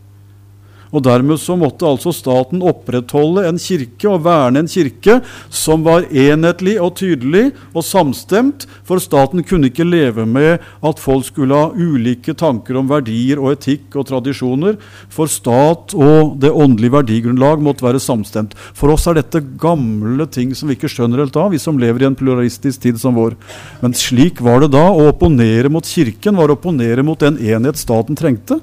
Og 0.92 1.04
Dermed 1.06 1.40
så 1.40 1.56
måtte 1.58 1.88
altså 1.88 2.12
staten 2.14 2.62
opprettholde 2.64 3.46
en 3.48 3.60
kirke 3.60 4.10
og 4.10 4.22
verne 4.26 4.62
en 4.62 4.70
kirke 4.70 5.18
som 5.52 5.84
var 5.86 6.04
enhetlig 6.08 6.76
og 6.82 6.94
tydelig 7.00 7.50
og 7.72 7.84
samstemt, 7.86 8.66
for 8.84 9.00
staten 9.02 9.44
kunne 9.46 9.70
ikke 9.70 9.86
leve 9.88 10.26
med 10.28 10.62
at 10.84 11.00
folk 11.00 11.26
skulle 11.28 11.56
ha 11.56 11.70
ulike 11.72 12.34
tanker 12.38 12.76
om 12.78 12.90
verdier 12.90 13.40
og 13.40 13.54
etikk 13.56 13.96
og 13.96 14.08
tradisjoner. 14.10 14.78
For 15.12 15.30
stat 15.30 15.96
og 15.96 16.36
det 16.42 16.52
åndelige 16.52 16.96
verdigrunnlag 16.96 17.62
måtte 17.64 17.86
være 17.86 18.02
samstemt. 18.02 18.56
For 18.76 18.92
oss 18.92 19.08
er 19.08 19.18
dette 19.18 19.42
gamle 19.60 20.28
ting 20.32 20.52
som 20.56 20.68
vi 20.68 20.76
ikke 20.76 20.90
skjønner 20.92 21.24
helt 21.24 21.38
av, 21.40 21.52
vi 21.54 21.62
som 21.62 21.80
lever 21.80 22.04
i 22.04 22.10
en 22.10 22.18
pluralistisk 22.18 22.84
tid 22.84 23.00
som 23.00 23.16
vår. 23.16 23.38
Men 23.82 23.96
slik 23.96 24.42
var 24.44 24.62
det 24.62 24.72
da. 24.76 24.84
Å 24.92 25.08
opponere 25.12 25.70
mot 25.72 25.86
Kirken 25.86 26.36
var 26.38 26.52
å 26.52 26.58
opponere 26.58 27.04
mot 27.06 27.20
den 27.20 27.38
enhet 27.40 27.80
staten 27.80 28.18
trengte. 28.18 28.60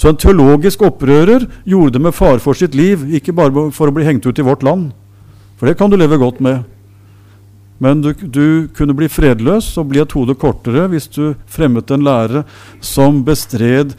Så 0.00 0.08
en 0.08 0.16
teologisk 0.16 0.80
opprører 0.86 1.44
gjorde 1.68 1.98
det 1.98 2.00
med 2.06 2.16
fare 2.16 2.40
for 2.40 2.56
sitt 2.56 2.72
liv, 2.78 3.02
ikke 3.18 3.34
bare 3.36 3.66
for 3.76 3.90
å 3.90 3.92
bli 3.92 4.06
hengt 4.06 4.24
ut 4.24 4.38
i 4.40 4.46
vårt 4.46 4.64
land. 4.64 4.94
For 5.60 5.68
det 5.68 5.76
kan 5.76 5.92
du 5.92 5.98
leve 6.00 6.16
godt 6.16 6.38
med. 6.40 6.62
Men 7.84 8.00
du, 8.00 8.14
du 8.16 8.68
kunne 8.76 8.96
bli 8.96 9.10
fredløs 9.12 9.68
og 9.80 9.90
bli 9.92 10.00
et 10.00 10.12
hode 10.16 10.36
kortere 10.40 10.86
hvis 10.92 11.08
du 11.12 11.34
fremmet 11.48 11.92
en 11.92 12.04
lære 12.04 12.42
som 12.84 13.20
bestred 13.24 13.92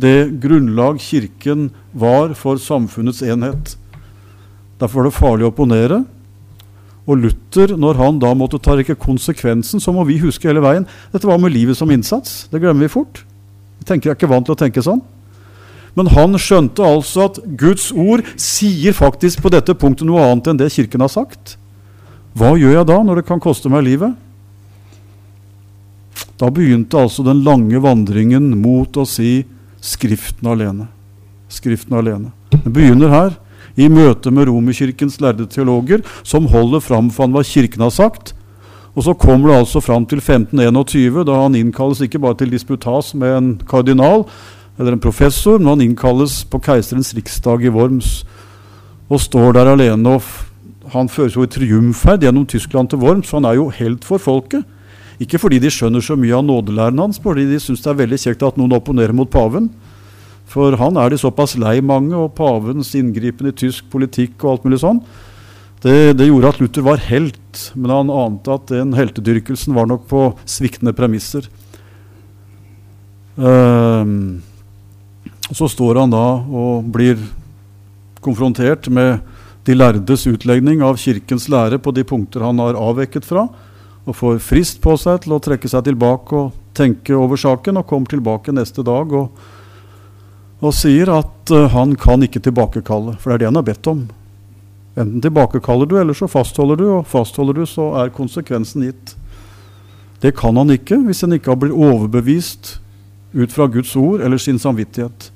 det 0.00 0.40
grunnlag 0.40 1.00
Kirken 1.00 1.70
var 1.92 2.32
for 2.36 2.60
samfunnets 2.60 3.22
enhet. 3.24 3.76
Derfor 4.80 5.00
var 5.00 5.08
det 5.08 5.16
farlig 5.16 5.48
å 5.48 5.52
opponere. 5.52 6.02
Og 7.08 7.24
Luther, 7.24 7.72
når 7.76 8.00
han 8.00 8.20
da 8.20 8.34
måtte 8.36 8.60
ta 8.62 8.76
ikke 8.80 9.00
konsekvensen, 9.00 9.80
så 9.80 9.92
må 9.96 10.04
vi 10.08 10.20
huske 10.22 10.46
hele 10.48 10.62
veien 10.62 10.84
Dette 11.12 11.26
var 11.28 11.40
med 11.40 11.52
livet 11.52 11.76
som 11.76 11.90
innsats. 11.90 12.46
Det 12.52 12.60
glemmer 12.60 12.84
vi 12.84 12.92
fort. 12.92 13.24
Vi 13.80 13.88
tenker, 13.88 14.12
er 14.12 14.20
ikke 14.20 14.30
vant 14.30 14.46
til 14.48 14.56
å 14.56 14.60
tenke 14.60 14.84
sånn. 14.84 15.00
Men 15.98 16.08
han 16.14 16.38
skjønte 16.40 16.84
altså 16.86 17.26
at 17.28 17.40
Guds 17.60 17.90
ord 17.92 18.24
sier 18.40 18.96
faktisk 18.96 19.42
på 19.44 19.52
dette 19.52 19.74
punktet 19.76 20.08
noe 20.08 20.22
annet 20.24 20.48
enn 20.48 20.60
det 20.60 20.70
Kirken 20.72 21.04
har 21.04 21.12
sagt. 21.12 21.56
Hva 22.32 22.54
gjør 22.56 22.78
jeg 22.78 22.88
da, 22.88 22.98
når 23.04 23.20
det 23.20 23.28
kan 23.28 23.42
koste 23.42 23.68
meg 23.72 23.84
livet? 23.84 24.16
Da 26.40 26.48
begynte 26.50 26.98
altså 26.98 27.24
den 27.26 27.42
lange 27.44 27.80
vandringen 27.82 28.54
mot 28.58 28.96
å 28.96 29.06
si 29.08 29.42
Skriften 29.82 30.46
alene. 30.46 30.84
Skriften 31.50 31.96
alene. 31.98 32.30
Det 32.54 32.70
begynner 32.70 33.10
her, 33.10 33.32
i 33.74 33.88
møte 33.90 34.30
med 34.30 34.46
Romerkirkens 34.46 35.16
lærde 35.18 35.48
teologer, 35.50 36.04
som 36.22 36.46
holder 36.46 36.82
fram 36.84 37.08
for 37.10 37.26
hva 37.34 37.42
Kirken 37.42 37.82
har 37.82 37.90
sagt. 37.90 38.30
Og 38.94 39.06
så 39.08 39.14
kommer 39.18 39.50
det 39.50 39.58
altså 39.62 39.82
fram 39.82 40.06
til 40.06 40.20
1521, 40.20 41.24
da 41.26 41.40
han 41.40 41.56
innkalles 41.58 42.02
ikke 42.04 42.20
bare 42.22 42.38
til 42.38 42.52
disputas 42.52 43.10
med 43.18 43.34
en 43.34 43.52
kardinal 43.66 44.26
eller 44.82 44.96
en 44.96 45.02
professor, 45.02 45.60
men 45.60 45.76
han 45.76 45.84
innkalles 45.84 46.40
på 46.50 46.58
keiserens 46.66 47.14
riksdag 47.14 47.62
i 47.62 47.70
Worms 47.70 48.24
og 49.12 49.20
står 49.22 49.54
der 49.54 49.70
alene. 49.70 50.16
og 50.16 50.22
han 50.92 51.08
føres 51.08 51.36
jo 51.36 51.44
i 51.46 51.50
triumferd 51.50 52.24
gjennom 52.24 52.46
Tyskland 52.48 52.90
til 52.90 52.98
Worms, 52.98 53.28
for 53.28 53.38
han 53.38 53.48
er 53.48 53.56
jo 53.60 53.70
helt 53.70 54.04
for 54.04 54.18
folket. 54.18 54.66
Ikke 55.22 55.38
fordi 55.38 55.60
de 55.62 55.70
skjønner 55.70 56.02
så 56.02 56.16
mye 56.18 56.34
av 56.34 56.44
nådelæren 56.44 56.98
hans, 56.98 57.20
fordi 57.22 57.46
de 57.46 57.60
syns 57.62 57.84
det 57.84 57.92
er 57.92 58.00
veldig 58.02 58.18
kjekt 58.18 58.42
at 58.42 58.58
noen 58.58 58.74
opponerer 58.74 59.14
mot 59.14 59.30
paven. 59.30 59.70
For 60.50 60.74
han 60.76 60.98
er 61.00 61.12
de 61.12 61.20
såpass 61.20 61.54
lei 61.60 61.78
mange, 61.80 62.16
og 62.16 62.34
pavens 62.36 62.92
inngripen 62.98 63.48
i 63.48 63.56
tysk 63.56 63.88
politikk 63.92 64.42
og 64.42 64.50
alt 64.50 64.66
mulig 64.66 64.82
sånn. 64.82 65.00
Det, 65.82 66.14
det, 66.18 66.28
gjorde 66.28 66.52
at 66.52 66.60
Luther 66.62 66.84
var 66.86 67.00
helt, 67.08 67.62
men 67.74 67.90
han 67.90 68.12
ante 68.12 68.54
at 68.54 68.68
den 68.70 68.92
heltedyrkelsen 68.94 69.74
var 69.74 69.88
nok 69.90 70.04
på 70.10 70.28
sviktende 70.46 70.94
premisser. 70.94 71.48
Uh, 73.38 74.04
så 75.50 75.68
står 75.68 76.02
han 76.02 76.12
da 76.12 76.26
og 76.46 76.86
blir 76.94 77.18
konfrontert 78.22 78.86
med 78.92 79.18
de 79.66 79.74
lærdes 79.74 80.26
utlegning 80.26 80.82
av 80.82 80.98
Kirkens 80.98 81.48
lære 81.50 81.78
på 81.82 81.92
de 81.94 82.04
punkter 82.06 82.42
han 82.46 82.58
har 82.62 82.78
avvekket 82.78 83.26
fra, 83.26 83.46
og 84.02 84.18
får 84.18 84.40
frist 84.42 84.80
på 84.82 84.96
seg 84.98 85.22
til 85.22 85.36
å 85.36 85.42
trekke 85.42 85.70
seg 85.70 85.84
tilbake 85.86 86.34
og 86.34 86.56
tenke 86.74 87.14
over 87.14 87.38
saken, 87.38 87.78
og 87.78 87.86
kommer 87.86 88.10
tilbake 88.10 88.54
neste 88.54 88.82
dag 88.86 89.12
og, 89.14 89.30
og 90.62 90.74
sier 90.74 91.12
at 91.14 91.52
uh, 91.54 91.68
han 91.74 91.94
kan 91.98 92.22
ikke 92.26 92.42
tilbakekalle, 92.42 93.16
for 93.20 93.30
det 93.30 93.36
er 93.36 93.44
det 93.44 93.50
han 93.52 93.60
har 93.60 93.68
bedt 93.68 93.90
om. 93.92 94.04
Enten 94.92 95.22
tilbakekaller 95.24 95.88
du, 95.88 95.96
eller 96.00 96.16
så 96.16 96.28
fastholder 96.30 96.80
du, 96.80 96.86
og 96.98 97.06
fastholder 97.08 97.62
du, 97.62 97.64
så 97.68 97.92
er 98.02 98.14
konsekvensen 98.14 98.88
gitt. 98.88 99.14
Det 100.22 100.34
kan 100.38 100.58
han 100.58 100.70
ikke 100.74 101.00
hvis 101.06 101.22
han 101.24 101.34
ikke 101.34 101.54
har 101.54 101.62
blitt 101.62 101.74
overbevist 101.74 102.76
ut 103.32 103.52
fra 103.52 103.66
Guds 103.66 103.94
ord 103.96 104.20
eller 104.20 104.38
sin 104.38 104.58
samvittighet. 104.60 105.30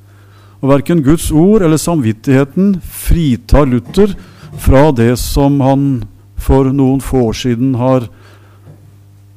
Og 0.60 0.70
verken 0.70 1.02
Guds 1.04 1.30
ord 1.32 1.62
eller 1.62 1.80
samvittigheten 1.80 2.76
fritar 2.80 3.66
Luther 3.68 4.14
fra 4.60 4.90
det 4.92 5.14
som 5.20 5.60
han 5.60 5.86
for 6.40 6.68
noen 6.72 7.02
få 7.04 7.28
år 7.30 7.36
siden 7.36 7.74
har 7.80 8.08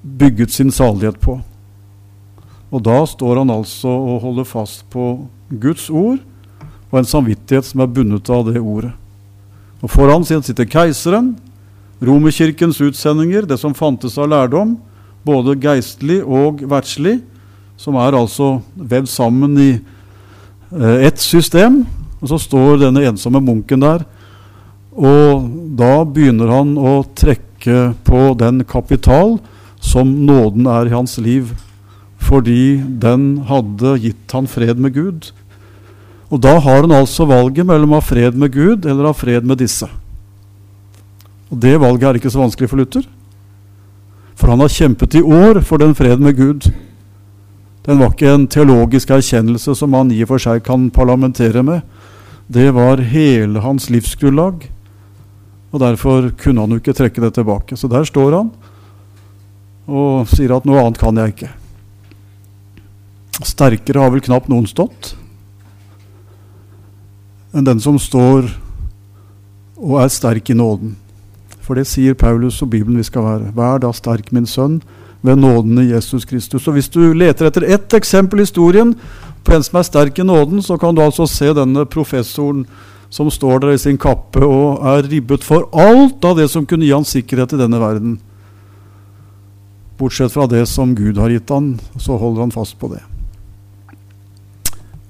bygget 0.03 0.53
sin 0.53 0.72
salighet 0.72 1.20
på. 1.20 1.39
Og 2.70 2.84
da 2.86 3.01
står 3.10 3.41
han 3.41 3.51
altså 3.51 3.89
og 3.89 4.24
holder 4.24 4.47
fast 4.47 4.86
på 4.93 5.12
Guds 5.49 5.89
ord 5.89 6.20
og 6.89 6.99
en 6.99 7.07
samvittighet 7.07 7.66
som 7.66 7.84
er 7.84 7.91
bundet 7.93 8.30
av 8.34 8.45
det 8.49 8.62
ordet. 8.62 8.93
Og 9.80 9.91
Foran 9.91 10.26
sin 10.28 10.43
sitter 10.43 10.68
keiseren, 10.70 11.36
Romerkirkens 11.99 12.80
utsendinger, 12.80 13.43
det 13.43 13.57
som 13.60 13.76
fantes 13.76 14.16
av 14.20 14.30
lærdom, 14.32 14.78
både 15.28 15.57
geistlig 15.60 16.22
og 16.24 16.62
verdslig, 16.70 17.20
som 17.80 17.96
er 17.96 18.18
altså 18.18 18.58
vevd 18.76 19.08
sammen 19.08 19.56
i 19.60 19.72
Eh, 20.70 21.06
ett 21.06 21.20
system, 21.20 21.82
og 22.22 22.30
så 22.30 22.38
står 22.38 22.84
denne 22.84 23.08
ensomme 23.10 23.42
munken 23.42 23.82
der. 23.82 24.04
Og 24.94 25.48
da 25.80 26.04
begynner 26.06 26.52
han 26.54 26.76
å 26.78 27.02
trekke 27.18 27.96
på 28.06 28.22
den 28.38 28.62
kapital 28.70 29.40
som 29.82 30.12
nåden 30.28 30.68
er 30.70 30.90
i 30.90 30.94
hans 30.94 31.18
liv, 31.18 31.56
fordi 32.22 32.78
den 33.02 33.46
hadde 33.50 33.96
gitt 34.04 34.36
han 34.36 34.50
fred 34.50 34.78
med 34.78 34.94
Gud. 34.94 35.32
Og 36.30 36.44
da 36.44 36.60
har 36.62 36.84
han 36.84 36.94
altså 36.94 37.26
valget 37.26 37.66
mellom 37.66 37.96
å 37.96 38.02
ha 38.02 38.06
fred 38.06 38.38
med 38.38 38.54
Gud 38.54 38.86
eller 38.86 39.08
å 39.08 39.14
ha 39.14 39.18
fred 39.18 39.48
med 39.48 39.58
disse. 39.64 39.88
Og 41.50 41.58
det 41.58 41.80
valget 41.82 42.06
er 42.06 42.20
ikke 42.20 42.30
så 42.30 42.44
vanskelig 42.44 42.70
for 42.70 42.78
Luther. 42.78 43.08
For 44.38 44.52
han 44.52 44.62
har 44.62 44.70
kjempet 44.70 45.18
i 45.18 45.24
år 45.26 45.64
for 45.66 45.82
den 45.82 45.96
freden 45.98 46.28
med 46.28 46.38
Gud. 46.38 46.70
Den 47.88 48.02
var 48.02 48.12
ikke 48.12 48.34
en 48.34 48.48
teologisk 48.52 49.12
erkjennelse 49.16 49.76
som 49.78 49.96
han 49.96 50.12
i 50.12 50.22
og 50.26 50.34
for 50.34 50.44
seg 50.44 50.64
kan 50.66 50.90
parlamentere 50.94 51.64
med. 51.66 51.86
Det 52.50 52.72
var 52.76 53.02
hele 53.12 53.62
hans 53.64 53.90
livsgrunnlag. 53.94 54.66
Og 55.70 55.80
derfor 55.80 56.32
kunne 56.38 56.66
han 56.66 56.74
jo 56.74 56.82
ikke 56.82 56.98
trekke 56.98 57.22
det 57.22 57.34
tilbake. 57.38 57.78
Så 57.78 57.88
der 57.88 58.08
står 58.08 58.36
han 58.36 58.52
og 59.90 60.30
sier 60.30 60.54
at 60.54 60.68
noe 60.70 60.84
annet 60.84 61.00
kan 61.02 61.18
jeg 61.18 61.34
ikke. 61.34 61.52
Sterkere 63.46 64.04
har 64.04 64.12
vel 64.14 64.22
knapt 64.26 64.50
noen 64.52 64.68
stått 64.70 65.16
enn 67.56 67.66
den 67.66 67.80
som 67.82 67.96
står 67.98 68.50
og 69.80 69.96
er 70.04 70.12
sterk 70.14 70.52
i 70.52 70.58
nåden. 70.58 70.94
For 71.66 71.78
det 71.78 71.88
sier 71.90 72.18
Paulus 72.18 72.60
og 72.62 72.72
Bibelen 72.74 73.00
vi 73.00 73.08
skal 73.08 73.26
være. 73.26 73.52
Vær 73.58 73.82
da 73.82 73.92
sterk, 73.96 74.32
min 74.36 74.46
sønn, 74.50 74.80
ved 75.22 75.39
nåden 75.39 75.80
i 75.82 75.89
Jesus 75.91 76.26
Kristus. 76.26 76.67
Og 76.67 76.74
Hvis 76.78 76.89
du 76.89 77.13
leter 77.13 77.49
etter 77.49 77.65
ett 77.67 77.93
eksempel 77.93 78.39
i 78.39 78.47
historien 78.47 78.95
på 79.43 79.55
en 79.55 79.63
som 79.63 79.80
er 79.80 79.88
sterk 79.88 80.20
i 80.20 80.28
nåden, 80.28 80.61
så 80.61 80.78
kan 80.78 80.95
du 80.95 81.01
altså 81.03 81.28
se 81.28 81.51
denne 81.53 81.86
professoren 81.86 82.65
som 83.09 83.32
står 83.32 83.59
der 83.59 83.74
i 83.74 83.82
sin 83.82 83.97
kappe 83.97 84.43
og 84.45 84.86
er 84.86 85.07
ribbet 85.09 85.43
for 85.43 85.67
alt 85.74 86.26
av 86.26 86.38
det 86.38 86.49
som 86.51 86.65
kunne 86.65 86.86
gi 86.86 86.93
han 86.93 87.07
sikkerhet 87.07 87.55
i 87.55 87.61
denne 87.61 87.80
verden. 87.82 88.20
Bortsett 89.99 90.32
fra 90.32 90.45
det 90.47 90.63
som 90.70 90.93
Gud 90.95 91.17
har 91.17 91.34
gitt 91.34 91.49
han, 91.49 91.74
så 91.97 92.17
holder 92.17 92.45
han 92.45 92.55
fast 92.55 92.78
på 92.80 92.91
det. 92.93 93.01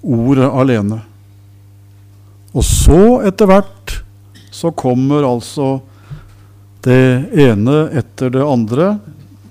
Ordet 0.01 0.47
alene. 0.47 1.01
Og 2.55 2.63
så, 2.65 3.19
etter 3.27 3.49
hvert, 3.51 3.99
så 4.49 4.71
kommer 4.71 5.27
altså 5.27 5.81
det 6.87 7.29
ene 7.37 7.83
etter 7.99 8.31
det 8.33 8.47
andre 8.47 8.93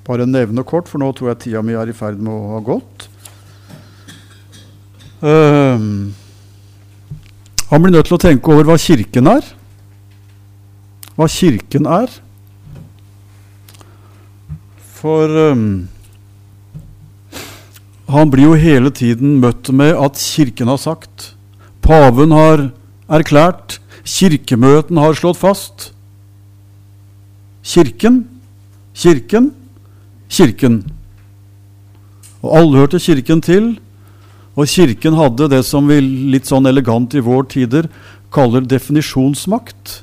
bare 0.09 0.25
nevne 0.25 0.65
kort, 0.65 0.89
for 0.89 1.01
nå 1.03 1.11
tror 1.13 1.35
jeg 1.35 1.43
tida 1.45 1.63
mi 1.65 1.77
er 1.77 1.91
i 1.91 1.97
ferd 1.97 2.21
med 2.23 2.33
å 2.33 2.55
ha 2.55 2.63
gått. 2.65 3.09
Um, 5.21 6.15
han 7.69 7.85
blir 7.85 7.93
nødt 7.93 8.09
til 8.09 8.17
å 8.17 8.23
tenke 8.23 8.55
over 8.55 8.71
hva 8.71 8.79
Kirken 8.81 9.29
er. 9.29 9.45
Hva 11.19 11.29
Kirken 11.29 11.91
er. 11.93 12.15
For 14.97 15.37
um, 15.53 15.69
han 18.09 18.33
blir 18.33 18.49
jo 18.49 18.57
hele 18.57 18.95
tiden 18.95 19.37
møtt 19.43 19.69
med 19.77 19.93
at 19.93 20.17
Kirken 20.23 20.73
har 20.73 20.81
sagt. 20.81 21.35
Paven 21.85 22.33
har 22.33 22.71
erklært. 23.13 23.77
Kirkemøten 24.09 24.97
har 24.97 25.13
slått 25.19 25.37
fast. 25.37 25.91
Kirken, 27.61 28.23
Kirken 28.97 29.53
Kirken. 30.29 30.83
Og 32.45 32.51
alle 32.61 32.83
hørte 32.85 33.01
Kirken 33.03 33.41
til. 33.45 33.71
Og 34.59 34.69
Kirken 34.69 35.17
hadde 35.19 35.49
det 35.51 35.63
som 35.67 35.89
vi 35.89 36.01
litt 36.03 36.49
sånn 36.51 36.69
elegant 36.69 37.15
i 37.15 37.25
vår 37.25 37.49
tider 37.55 37.89
kaller 38.35 38.65
definisjonsmakt. 38.69 40.03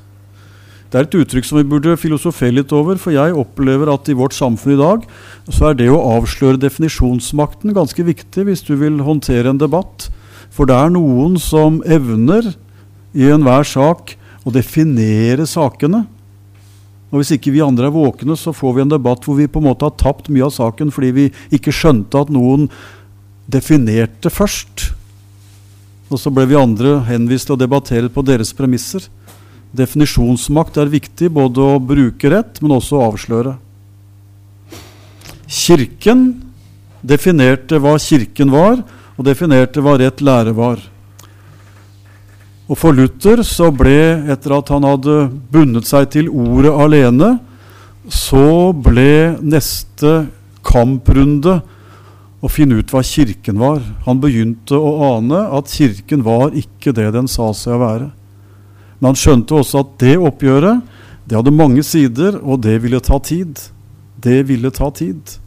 Det 0.90 1.00
er 1.02 1.08
et 1.08 1.18
uttrykk 1.20 1.48
som 1.48 1.60
vi 1.60 1.68
burde 1.68 1.98
filosofere 2.00 2.56
litt 2.56 2.72
over, 2.74 2.96
for 2.96 3.12
jeg 3.12 3.36
opplever 3.36 3.90
at 3.92 4.08
i 4.08 4.16
vårt 4.16 4.36
samfunn 4.38 4.78
i 4.78 4.80
dag 4.80 5.06
så 5.52 5.72
er 5.72 5.80
det 5.80 5.90
å 5.92 6.02
avsløre 6.16 6.62
definisjonsmakten 6.62 7.76
ganske 7.76 8.06
viktig 8.08 8.46
hvis 8.48 8.64
du 8.64 8.78
vil 8.80 9.02
håndtere 9.04 9.52
en 9.52 9.60
debatt. 9.60 10.08
For 10.56 10.70
det 10.70 10.78
er 10.78 10.94
noen 10.96 11.36
som 11.42 11.82
evner 11.84 12.54
i 13.16 13.28
enhver 13.28 13.68
sak 13.68 14.16
å 14.46 14.54
definere 14.56 15.48
sakene 15.50 16.06
og 17.16 17.22
Hvis 17.22 17.32
ikke 17.38 17.54
vi 17.56 17.64
andre 17.64 17.88
er 17.88 17.96
våkne, 17.96 18.36
så 18.36 18.52
får 18.52 18.74
vi 18.76 18.82
en 18.84 18.92
debatt 18.92 19.24
hvor 19.24 19.38
vi 19.38 19.48
på 19.48 19.62
en 19.62 19.70
måte 19.70 19.88
har 19.88 19.96
tapt 19.96 20.28
mye 20.28 20.50
av 20.50 20.52
saken 20.52 20.90
fordi 20.92 21.12
vi 21.16 21.26
ikke 21.56 21.72
skjønte 21.72 22.26
at 22.26 22.32
noen 22.34 22.68
definerte 23.48 24.28
først. 24.28 24.90
Og 26.12 26.20
så 26.20 26.34
ble 26.36 26.44
vi 26.50 26.58
andre 26.60 26.98
henvist 27.08 27.48
til 27.48 27.56
å 27.56 27.62
debattere 27.62 28.12
på 28.12 28.20
deres 28.28 28.52
premisser. 28.58 29.08
Definisjonsmakt 29.72 30.76
er 30.82 30.92
viktig, 30.92 31.30
både 31.32 31.64
å 31.64 31.80
bruke 31.80 32.34
rett, 32.36 32.60
men 32.60 32.76
også 32.76 33.00
å 33.00 33.08
avsløre. 33.14 33.56
Kirken 35.48 36.28
definerte 37.00 37.80
hva 37.80 37.96
Kirken 37.96 38.52
var, 38.52 38.84
og 39.16 39.24
definerte 39.24 39.80
hva 39.80 39.96
rett 40.04 40.20
lære 40.20 40.52
var. 40.58 40.84
Og 42.66 42.80
For 42.80 42.96
Luther 42.98 43.44
så 43.46 43.70
ble, 43.74 44.26
etter 44.32 44.56
at 44.58 44.72
han 44.74 44.88
hadde 44.88 45.28
bundet 45.54 45.86
seg 45.90 46.10
til 46.16 46.32
ordet 46.34 46.74
alene, 46.74 47.36
så 48.10 48.74
ble 48.74 49.38
neste 49.42 50.26
kamprunde 50.66 51.60
å 52.42 52.50
finne 52.50 52.80
ut 52.82 52.92
hva 52.94 53.04
Kirken 53.06 53.62
var. 53.62 53.82
Han 54.06 54.22
begynte 54.22 54.78
å 54.78 55.14
ane 55.16 55.46
at 55.58 55.70
Kirken 55.74 56.26
var 56.26 56.54
ikke 56.58 56.94
det 56.94 57.12
den 57.14 57.30
sa 57.30 57.52
seg 57.58 57.78
å 57.78 57.84
være. 57.84 58.10
Men 58.98 59.12
han 59.12 59.20
skjønte 59.20 59.58
også 59.60 59.82
at 59.84 59.96
det 60.02 60.16
oppgjøret 60.18 60.94
det 61.26 61.38
hadde 61.38 61.54
mange 61.54 61.82
sider, 61.84 62.38
og 62.42 62.62
det 62.62 62.78
ville 62.84 63.02
ta 63.02 63.18
tid. 63.18 63.58
Det 64.22 64.44
ville 64.46 64.70
ta 64.74 64.92
tid. 64.94 65.38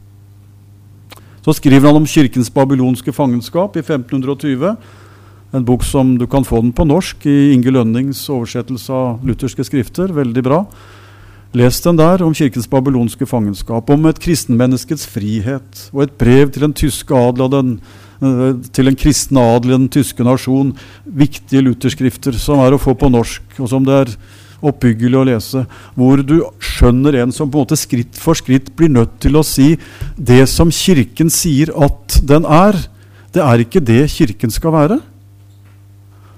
Så 1.43 1.55
skriver 1.55 1.87
han 1.87 2.01
om 2.01 2.07
kirkens 2.07 2.51
babylonske 2.51 3.15
fangenskap 3.15 3.79
i 3.79 3.85
1520. 3.85 4.75
En 5.57 5.65
bok 5.65 5.85
som 5.87 6.19
du 6.21 6.27
kan 6.29 6.45
få 6.45 6.61
den 6.61 6.75
på 6.77 6.85
norsk 6.85 7.25
i 7.25 7.55
Inge 7.55 7.73
Lønnings 7.73 8.21
oversettelse 8.29 8.93
av 8.93 9.23
lutherske 9.25 9.65
skrifter. 9.65 10.13
Veldig 10.13 10.43
bra. 10.45 10.65
Les 11.57 11.79
den 11.81 11.97
der 11.97 12.21
om 12.21 12.35
kirkens 12.37 12.69
babylonske 12.69 13.25
fangenskap, 13.25 13.89
om 13.89 14.05
et 14.11 14.21
kristenmenneskets 14.21 15.07
frihet, 15.09 15.87
og 15.95 16.03
et 16.05 16.19
brev 16.21 16.53
til 16.53 16.67
den 16.67 16.75
tyske 16.77 17.17
adel 17.17 17.49
den, 17.49 17.71
eh, 18.21 18.53
til 18.77 18.89
en 18.89 18.99
kristne 18.99 19.41
adel 19.41 19.71
i 19.71 19.79
den 19.79 19.89
tyske 19.89 20.21
nasjon. 20.21 20.75
Viktige 21.07 21.65
lutherskrifter 21.65 22.37
som 22.37 22.61
er 22.61 22.77
å 22.77 22.83
få 22.83 22.93
på 22.93 23.09
norsk, 23.09 23.43
og 23.59 23.69
som 23.71 23.83
det 23.83 23.95
er 23.95 24.15
oppbyggelig 24.61 25.17
å 25.17 25.25
lese. 25.25 25.67
Hvor 25.97 26.21
du 26.21 26.43
skjønner 26.61 27.23
en 27.23 27.33
som 27.33 27.49
på 27.49 27.57
en 27.57 27.65
måte 27.65 27.81
skritt 27.81 28.15
for 28.15 28.35
skritt 28.35 28.77
blir 28.77 28.91
nødt 28.91 29.19
til 29.19 29.33
å 29.33 29.45
si 29.47 29.79
det 30.19 30.47
som 30.47 30.69
Kirken 30.69 31.31
sier 31.31 31.73
at 31.73 32.21
den 32.23 32.45
er, 32.45 32.77
det 33.33 33.41
er 33.41 33.65
ikke 33.65 33.81
det 33.81 34.11
Kirken 34.11 34.51
skal 34.51 34.73
være. 34.73 35.01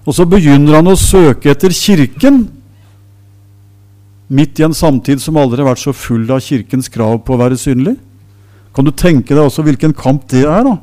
Og 0.09 0.16
så 0.16 0.26
begynner 0.28 0.78
han 0.78 0.88
å 0.88 0.98
søke 0.98 1.53
etter 1.53 1.74
Kirken 1.76 2.46
midt 4.30 4.61
i 4.61 4.64
en 4.64 4.76
samtid 4.76 5.20
som 5.20 5.38
aldri 5.40 5.61
har 5.61 5.72
vært 5.72 5.82
så 5.82 5.94
full 5.96 6.28
av 6.30 6.42
Kirkens 6.44 6.88
krav 6.92 7.18
på 7.26 7.34
å 7.34 7.40
være 7.40 7.59
synlig? 7.61 7.96
Kan 8.76 8.86
du 8.86 8.92
tenke 8.94 9.34
deg 9.34 9.42
også 9.42 9.64
hvilken 9.66 9.94
kamp 9.96 10.28
det 10.30 10.44
er? 10.46 10.62
da? 10.64 10.76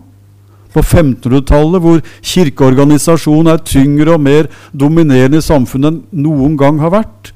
På 0.76 0.84
1500-tallet, 0.84 1.82
hvor 1.82 2.01
kirkeorganisasjonen 2.22 3.53
er 3.53 3.63
tyngre 3.65 4.18
og 4.18 4.22
mer 4.22 4.49
dominerende 4.76 5.39
i 5.39 5.45
samfunnet 5.45 5.93
enn 5.93 6.26
noen 6.28 6.57
gang 6.59 6.82
har 6.84 6.93
vært, 6.93 7.32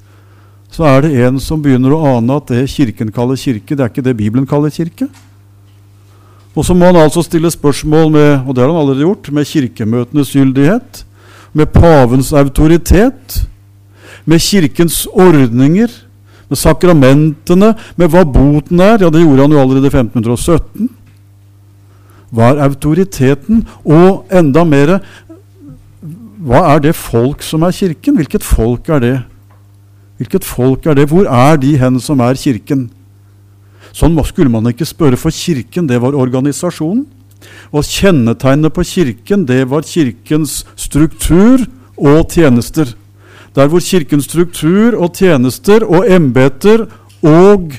så 0.72 0.86
er 0.88 1.06
det 1.06 1.16
en 1.26 1.40
som 1.44 1.64
begynner 1.64 1.96
å 1.96 2.04
ane 2.18 2.36
at 2.38 2.52
det 2.52 2.68
Kirken 2.72 3.12
kaller 3.16 3.40
kirke, 3.40 3.76
det 3.76 3.84
er 3.84 3.92
ikke 3.92 4.06
det 4.06 4.18
Bibelen 4.20 4.48
kaller 4.48 4.72
kirke. 4.72 5.08
Og 6.52 6.68
så 6.68 6.76
må 6.76 6.90
han 6.90 7.00
altså 7.00 7.24
stille 7.24 7.52
spørsmål 7.52 8.12
med 8.12 8.30
og 8.44 8.56
det 8.56 8.64
har 8.64 8.72
han 8.72 8.82
allerede 8.82 9.06
gjort, 9.06 9.32
med 9.32 9.48
kirkemøtenes 9.48 10.34
gyldighet, 10.36 11.06
med 11.54 11.72
pavens 11.74 12.32
autoritet, 12.34 13.42
med 14.26 14.40
kirkens 14.40 15.06
ordninger, 15.12 15.92
med 16.50 16.60
sakramentene, 16.60 17.74
med 17.96 18.12
hva 18.12 18.24
boten 18.28 18.80
er. 18.80 19.02
Ja, 19.02 19.10
det 19.10 19.24
gjorde 19.24 19.48
han 19.48 19.56
jo 19.56 19.62
allerede 19.62 19.88
i 19.88 19.94
1517. 19.94 20.90
Hva 22.32 22.54
er 22.54 22.64
autoriteten? 22.68 23.66
Og 23.84 24.26
enda 24.32 24.64
mer 24.68 25.00
hva 26.42 26.64
er 26.74 26.80
det 26.82 26.96
folk 26.98 27.44
som 27.46 27.62
er 27.68 27.76
Kirken? 27.76 28.16
Hvilket 28.18 28.44
folk 28.44 28.90
er 28.90 29.02
det? 29.04 29.18
Hvilket 30.18 30.46
folk 30.46 30.88
er 30.90 30.98
det? 30.98 31.06
Hvor 31.12 31.28
er 31.30 31.60
de 31.62 31.76
hen 31.78 32.00
som 32.02 32.22
er 32.26 32.40
Kirken? 32.40 32.88
Sånn 33.94 34.18
skulle 34.26 34.50
man 34.50 34.66
ikke 34.72 34.88
spørre, 34.88 35.20
for 35.20 35.30
Kirken, 35.30 35.86
det 35.88 36.00
var 36.02 36.18
organisasjonen. 36.18 37.06
Og 37.72 37.86
kjennetegnet 37.88 38.74
på 38.74 38.84
Kirken, 38.84 39.46
det 39.48 39.70
var 39.70 39.82
Kirkens 39.88 40.66
struktur 40.76 41.66
og 41.98 42.30
tjenester. 42.32 42.94
Der 43.56 43.68
hvor 43.68 43.80
Kirkens 43.84 44.26
struktur 44.30 44.96
og 44.98 45.14
tjenester 45.16 45.84
og 45.86 46.08
embeter 46.08 46.86
og 47.22 47.72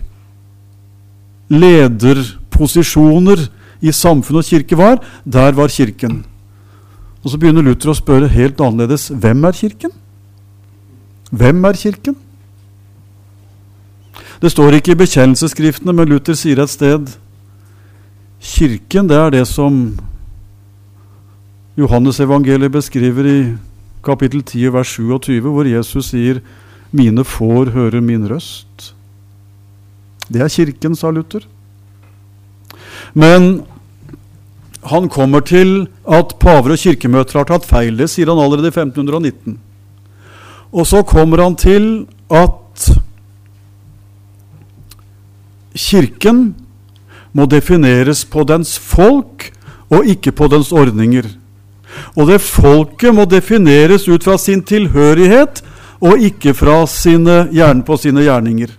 lederposisjoner 1.53 3.49
i 3.83 3.93
samfunn 3.93 4.41
og 4.41 4.47
kirke 4.47 4.79
var, 4.79 5.01
der 5.25 5.53
var 5.53 5.69
Kirken. 5.69 6.25
Og 7.23 7.31
Så 7.31 7.39
begynner 7.39 7.63
Luther 7.63 7.91
å 7.93 7.95
spørre 7.95 8.29
helt 8.31 8.61
annerledes 8.61 9.11
hvem 9.11 9.45
er 9.45 9.53
Kirken? 9.53 9.91
Hvem 11.31 11.65
er 11.65 11.79
Kirken? 11.79 12.17
Det 14.43 14.51
står 14.51 14.79
ikke 14.79 14.93
i 14.93 14.99
bekjennelsesskriftene, 14.99 15.93
men 15.95 16.09
Luther 16.11 16.35
sier 16.35 16.59
et 16.63 16.71
sted 16.71 17.13
Kirken 18.43 19.07
det 19.07 19.17
er 19.17 19.31
det 19.31 19.45
som 19.47 19.93
Johannes 21.79 22.19
evangeliet 22.21 22.73
beskriver 22.75 23.29
i 23.31 23.39
kapittel 24.05 24.43
10, 24.43 24.73
vers 24.75 24.97
27, 24.99 25.41
hvor 25.47 25.65
Jesus 25.65 26.11
sier 26.11 26.43
'Mine 26.93 27.25
får 27.25 27.71
høre 27.71 28.01
min 28.01 28.27
røst'. 28.29 28.93
Det 30.29 30.43
er 30.43 30.49
Kirken, 30.49 30.97
sa 30.97 31.11
Luther. 31.11 31.47
Men 33.15 33.65
han 34.85 35.09
kommer 35.09 35.41
til 35.41 35.87
at 36.09 36.35
paver 36.41 36.73
og 36.73 36.79
kirkemøter 36.79 37.39
har 37.39 37.45
tatt 37.45 37.65
feil. 37.65 37.97
Det 37.97 38.11
sier 38.11 38.27
han 38.27 38.43
allerede 38.43 38.67
i 38.67 38.75
1519. 38.75 39.59
Og 40.73 40.87
så 40.87 41.03
kommer 41.03 41.43
han 41.43 41.57
til 41.57 42.07
at 42.31 42.99
Kirken 45.75 46.55
må 47.33 47.47
defineres 47.47 48.25
på 48.29 48.45
dens 48.49 48.77
folk 48.79 49.49
og 49.93 50.09
ikke 50.09 50.33
på 50.33 50.49
dens 50.53 50.73
ordninger. 50.73 51.27
Og 52.17 52.29
det 52.29 52.41
folket 52.41 53.15
må 53.15 53.25
defineres 53.29 54.09
ut 54.09 54.25
fra 54.25 54.39
sin 54.41 54.63
tilhørighet 54.65 55.63
og 56.03 56.21
ikke 56.21 56.55
fra 56.55 56.83
sine, 56.87 57.47
på 57.87 57.97
sine 57.97 58.25
gjerninger. 58.25 58.79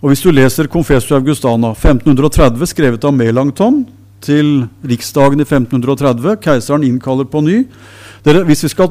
Og 0.00 0.08
Hvis 0.08 0.22
du 0.24 0.30
leser 0.30 0.66
Confessio 0.66 1.16
Augustana 1.16 1.74
1530, 1.74 2.66
skrevet 2.66 3.04
av 3.04 3.12
Melangton, 3.12 3.84
til 4.20 4.66
riksdagen 4.84 5.40
i 5.40 5.46
1530 5.46 6.36
Keiseren 6.44 6.84
innkaller 6.84 7.24
på 7.24 7.40
ny. 7.40 7.62
Dere, 8.24 8.44
hvis 8.44 8.64
vi 8.64 8.68
skal, 8.72 8.90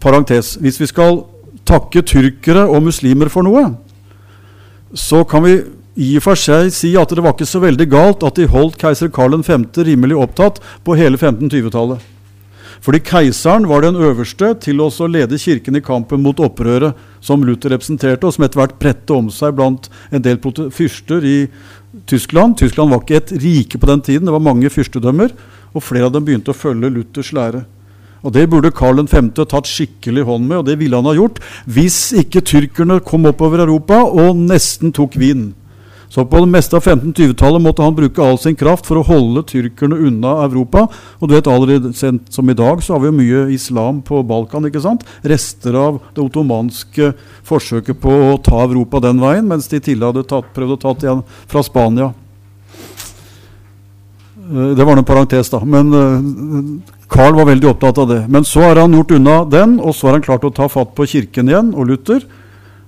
parentes, 0.00 0.54
hvis 0.62 0.80
vi 0.80 0.86
skal 0.86 1.24
takke 1.66 2.04
tyrkere 2.06 2.66
og 2.70 2.84
muslimer 2.86 3.30
for 3.32 3.46
noe, 3.46 3.72
så 4.94 5.24
kan 5.26 5.42
vi 5.42 5.56
i 5.96 6.10
og 6.18 6.26
for 6.26 6.36
seg 6.36 6.68
si 6.76 6.90
at 7.00 7.12
det 7.16 7.22
var 7.24 7.32
ikke 7.32 7.48
så 7.48 7.62
veldig 7.62 7.86
galt 7.88 8.24
at 8.26 8.36
de 8.36 8.48
holdt 8.52 8.76
keiser 8.80 9.08
Karl 9.08 9.38
5. 9.40 9.70
rimelig 9.88 10.18
opptatt 10.20 10.60
på 10.84 10.96
hele 10.98 11.16
1520-tallet. 11.16 12.12
Fordi 12.84 13.00
keiseren 13.00 13.64
var 13.70 13.82
den 13.82 13.96
øverste 13.96 14.50
til 14.60 14.82
å 14.84 14.90
lede 15.08 15.40
kirken 15.40 15.78
i 15.78 15.84
kampen 15.84 16.20
mot 16.22 16.38
opprøret 16.44 16.98
som 17.24 17.42
Luther 17.42 17.72
representerte, 17.72 18.28
og 18.28 18.36
som 18.36 18.44
etter 18.44 18.60
hvert 18.60 18.76
bredte 18.78 19.16
om 19.16 19.32
seg 19.32 19.56
blant 19.56 19.88
en 20.12 20.22
del 20.22 20.36
fyrster 20.36 21.24
i 21.24 21.38
Tyskland. 22.06 22.58
Tyskland 22.60 22.92
var 22.92 23.00
ikke 23.00 23.22
et 23.22 23.34
rike 23.40 23.80
på 23.80 23.88
den 23.88 24.04
tiden, 24.04 24.28
det 24.28 24.36
var 24.36 24.44
mange 24.44 24.70
fyrstedømmer, 24.70 25.32
og 25.72 25.82
flere 25.82 26.10
av 26.10 26.14
dem 26.14 26.28
begynte 26.28 26.52
å 26.52 26.60
følge 26.60 26.92
Luthers 26.92 27.32
lære. 27.32 27.64
Og 28.20 28.32
Det 28.32 28.48
burde 28.50 28.74
Karl 28.74 29.00
5. 29.06 29.32
tatt 29.46 29.68
skikkelig 29.70 30.26
hånd 30.28 30.48
med, 30.48 30.58
og 30.60 30.66
det 30.66 30.78
ville 30.78 30.96
han 30.98 31.08
ha 31.08 31.14
gjort 31.14 31.40
hvis 31.64 32.12
ikke 32.20 32.44
tyrkerne 32.44 33.00
kom 33.00 33.24
oppover 33.28 33.64
Europa 33.64 34.02
og 34.04 34.36
nesten 34.36 34.92
tok 34.92 35.16
Wien. 35.16 35.54
Så 36.08 36.24
på 36.24 36.40
det 36.42 36.50
meste 36.50 36.78
av 36.78 36.84
1520-tallet 36.86 37.62
måtte 37.62 37.84
han 37.84 37.96
bruke 37.96 38.22
all 38.22 38.38
sin 38.38 38.56
kraft 38.58 38.86
for 38.86 39.00
å 39.00 39.06
holde 39.08 39.42
tyrkerne 39.48 39.98
unna 40.08 40.36
Europa. 40.44 40.86
Og 41.18 41.28
du 41.28 41.34
vet 41.34 41.50
allerede 41.50 41.92
som 41.96 42.50
i 42.50 42.56
dag 42.56 42.82
så 42.84 42.94
har 42.94 43.02
vi 43.02 43.10
jo 43.10 43.16
mye 43.16 43.40
islam 43.54 44.02
på 44.06 44.22
Balkan. 44.26 44.68
ikke 44.68 44.84
sant? 44.84 45.02
Rester 45.26 45.74
av 45.74 45.98
det 46.14 46.22
ottomanske 46.22 47.12
forsøket 47.46 47.98
på 48.02 48.12
å 48.30 48.36
ta 48.38 48.62
Europa 48.68 49.02
den 49.02 49.20
veien, 49.22 49.48
mens 49.48 49.68
de 49.68 49.80
tidligere 49.80 50.14
hadde 50.14 50.30
tatt, 50.30 50.54
prøvd 50.54 50.76
å 50.76 50.80
ta 50.84 50.94
det 50.94 51.08
igjen 51.08 51.26
fra 51.50 51.64
Spania. 51.66 52.12
Eh, 54.46 54.72
det 54.78 54.84
var 54.86 54.96
en 54.96 55.04
parentes, 55.04 55.50
da. 55.50 55.60
Men 55.64 55.90
Carl 57.10 57.34
eh, 57.34 57.38
var 57.40 57.50
veldig 57.50 57.70
opptatt 57.74 57.98
av 57.98 58.08
det. 58.14 58.22
Men 58.30 58.46
så 58.46 58.62
har 58.68 58.82
han 58.82 58.94
gjort 58.94 59.18
unna 59.18 59.38
den, 59.44 59.78
og 59.80 59.94
så 59.94 60.08
har 60.08 60.20
han 60.20 60.26
klart 60.26 60.46
å 60.46 60.54
ta 60.54 60.70
fatt 60.70 60.94
på 60.94 61.08
kirken 61.10 61.50
igjen 61.50 61.74
og 61.74 61.90
Luther. 61.90 62.22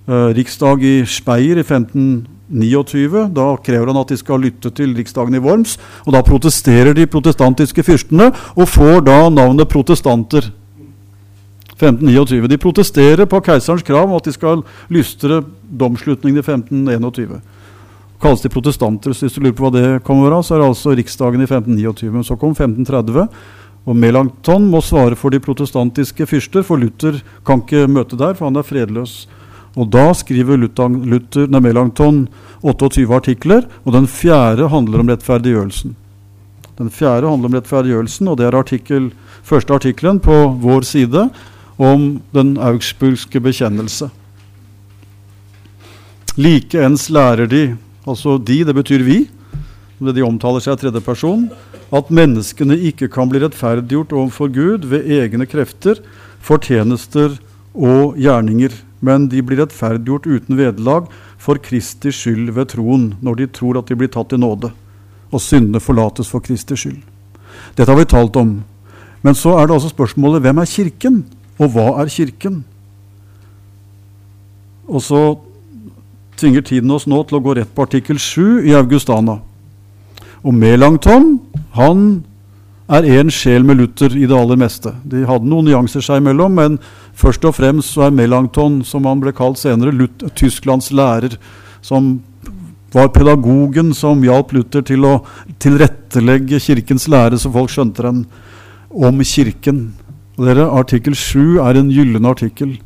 Eh, 0.09 0.29
riksdag 0.39 0.85
i 0.87 0.99
Speyer 1.05 1.59
i 1.61 1.66
15 1.66 2.38
29. 2.49 3.29
Da 3.35 3.57
krever 3.65 3.91
han 3.91 4.01
at 4.01 4.13
de 4.13 4.19
skal 4.19 4.41
lytte 4.43 4.73
til 4.75 4.95
riksdagen 4.97 5.37
i 5.37 5.43
Worms. 5.43 5.77
Og 6.07 6.15
da 6.17 6.23
protesterer 6.27 6.97
de 6.97 7.09
protestantiske 7.11 7.85
fyrstene 7.85 8.31
og 8.57 8.71
får 8.71 9.05
da 9.09 9.19
navnet 9.33 9.69
protestanter. 9.71 10.51
1529. 11.79 12.49
De 12.51 12.59
protesterer 12.59 13.29
på 13.31 13.41
keiserens 13.47 13.87
krav 13.87 14.09
om 14.09 14.17
at 14.17 14.27
de 14.27 14.35
skal 14.35 14.65
lystre 14.91 15.43
domslutningen 15.69 16.41
i 16.41 16.45
1521. 16.45 17.39
Kalles 18.19 18.43
de 18.43 18.51
protestanter. 18.51 19.15
Så 19.15 19.27
hvis 19.27 19.39
du 19.39 19.45
lurer 19.45 19.55
på 19.55 19.69
hva 19.69 19.75
det 19.77 20.03
kommer 20.07 20.35
av, 20.35 20.43
så 20.43 20.57
er 20.57 20.65
det 20.65 20.73
altså 20.73 20.97
riksdagen 20.99 21.45
i 21.45 21.47
1529. 21.47 22.11
Men 22.17 22.27
så 22.27 22.39
kom 22.41 22.57
1530, 22.57 23.29
Og 23.89 23.97
Melanchthon 23.97 24.67
må 24.69 24.83
svare 24.85 25.17
for 25.17 25.33
de 25.33 25.39
protestantiske 25.41 26.27
fyrster, 26.29 26.65
for 26.67 26.77
Luther 26.77 27.23
kan 27.47 27.63
ikke 27.63 27.87
møte 27.89 28.19
der, 28.21 28.35
for 28.37 28.51
han 28.51 28.59
er 28.61 28.67
fredløs. 28.67 29.23
Og 29.79 29.91
da 29.95 30.11
skriver 30.16 30.59
Luther, 30.59 30.91
Luther, 30.91 31.47
nei, 31.47 31.62
Melanchthon 31.62 32.24
28 32.66 33.07
artikler, 33.14 33.66
og 33.87 33.95
den 33.95 34.09
fjerde 34.11 34.66
handler 34.72 35.05
om 35.05 35.12
rettferdiggjørelsen. 35.12 35.95
Den 36.79 36.91
fjerde 36.95 37.31
handler 37.31 37.51
om 37.51 37.57
rettferdiggjørelsen, 37.59 38.31
og 38.31 38.39
det 38.41 38.49
er 38.49 38.59
artikkel, 38.59 39.11
første 39.47 39.74
artikkelen 39.74 40.18
på 40.22 40.35
vår 40.62 40.87
side 40.87 41.29
om 41.79 42.09
den 42.35 42.57
augsburgske 42.59 43.43
bekjennelse. 43.43 44.11
Likeens 46.39 47.09
lærer 47.11 47.51
de, 47.51 47.62
altså 48.07 48.37
de, 48.39 48.61
det 48.66 48.74
betyr 48.74 49.03
vi, 49.07 49.18
det 49.99 50.14
de 50.14 50.26
omtaler 50.26 50.62
seg 50.62 50.76
i 50.76 50.83
tredje 50.85 51.03
person, 51.03 51.49
at 51.95 52.11
menneskene 52.14 52.76
ikke 52.91 53.09
kan 53.11 53.31
bli 53.31 53.41
rettferdiggjort 53.43 54.14
overfor 54.14 54.51
Gud 54.55 54.87
ved 54.91 55.07
egne 55.18 55.47
krefter, 55.51 55.99
fortjenester 56.45 57.39
og 57.74 58.18
gjerninger, 58.20 58.74
men 59.01 59.29
de 59.31 59.43
blir 59.43 59.61
rettferdiggjort 59.63 60.27
uten 60.27 60.59
vederlag 60.59 61.07
for 61.39 61.61
Kristi 61.63 62.13
skyld 62.15 62.51
ved 62.57 62.73
troen, 62.75 63.13
når 63.23 63.41
de 63.41 63.47
tror 63.59 63.79
at 63.79 63.91
de 63.91 63.97
blir 63.99 64.11
tatt 64.13 64.35
i 64.35 64.41
nåde, 64.41 64.73
og 65.31 65.43
syndene 65.43 65.83
forlates 65.83 66.31
for 66.33 66.43
Kristi 66.45 66.77
skyld. 66.79 67.03
Dette 67.77 67.91
har 67.91 67.99
vi 67.99 68.09
talt 68.09 68.37
om. 68.37 68.59
Men 69.23 69.35
så 69.35 69.57
er 69.59 69.67
det 69.67 69.77
altså 69.77 69.91
spørsmålet 69.93 70.43
hvem 70.43 70.63
er 70.63 70.71
Kirken, 70.71 71.23
og 71.59 71.75
hva 71.75 71.89
er 72.03 72.11
Kirken? 72.13 72.63
Og 74.89 75.03
så 75.05 75.23
tvinger 76.39 76.63
tiden 76.63 76.91
oss 76.95 77.07
nå 77.11 77.21
til 77.27 77.39
å 77.39 77.45
gå 77.45 77.57
rett 77.59 77.71
på 77.75 77.85
artikkel 77.85 78.19
7 78.23 78.67
i 78.71 78.75
Augustana. 78.79 79.41
Og 80.47 80.55
Melanchthon 80.55 81.39
han 81.75 82.05
er 82.89 83.05
én 83.05 83.30
sjel 83.32 83.66
med 83.68 83.76
Luther 83.76 84.14
i 84.16 84.26
det 84.26 84.36
aller 84.36 84.57
meste. 84.61 84.95
De 85.05 85.24
hadde 85.28 85.49
noen 85.49 85.68
nyanser 85.68 86.05
seg 86.05 86.22
imellom, 86.22 86.57
men 86.57 86.78
først 87.18 87.45
og 87.45 87.57
fremst 87.59 87.93
så 87.93 88.07
er 88.07 88.16
Melanchthon, 88.16 88.80
som 88.84 89.05
han 89.09 89.20
ble 89.20 89.34
kalt 89.36 89.61
senere, 89.61 89.93
Luther, 89.93 90.32
Tysklands 90.39 90.91
lærer, 90.97 91.36
som 91.84 92.16
var 92.95 93.11
pedagogen 93.12 93.93
som 93.97 94.22
hjalp 94.24 94.55
Luther 94.57 94.84
til 94.89 95.05
å 95.05 95.18
tilrettelegge 95.61 96.61
kirkens 96.64 97.09
lære, 97.12 97.36
så 97.36 97.53
folk 97.53 97.72
skjønte 97.72 98.07
den, 98.07 98.24
om 98.89 99.20
kirken. 99.20 99.91
Dere, 100.39 100.64
Artikkel 100.72 101.16
7 101.18 101.59
er 101.61 101.76
en 101.76 101.91
gyllen 101.93 102.24
artikkel. 102.28 102.78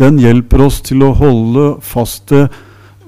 Den 0.00 0.20
hjelper 0.22 0.62
oss 0.64 0.78
til 0.86 1.02
å 1.04 1.12
holde 1.18 1.74
fast 1.84 2.28
til 2.30 2.46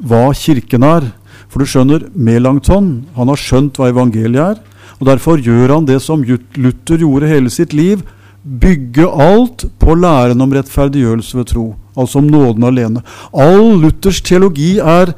hva 0.03 0.33
Kirken 0.37 0.85
er. 0.85 1.07
For 1.49 1.63
du 1.63 1.69
skjønner, 1.69 2.09
Melanchthon 2.13 3.07
han 3.17 3.31
har 3.31 3.41
skjønt 3.41 3.79
hva 3.79 3.93
evangeliet 3.93 4.43
er. 4.43 4.61
Og 5.03 5.09
Derfor 5.09 5.41
gjør 5.43 5.73
han 5.75 5.87
det 5.89 5.99
som 5.99 6.21
Luther 6.23 7.01
gjorde 7.03 7.27
hele 7.27 7.51
sitt 7.51 7.73
liv. 7.75 8.05
Bygge 8.43 9.09
alt 9.11 9.65
på 9.83 9.97
læren 9.99 10.41
om 10.45 10.53
rettferdiggjørelse 10.55 11.39
ved 11.41 11.49
tro. 11.51 11.65
Altså 11.99 12.21
om 12.21 12.29
nåden 12.31 12.63
alene. 12.69 13.03
All 13.35 13.81
Luthers 13.83 14.21
teologi 14.23 14.77
er 14.79 15.11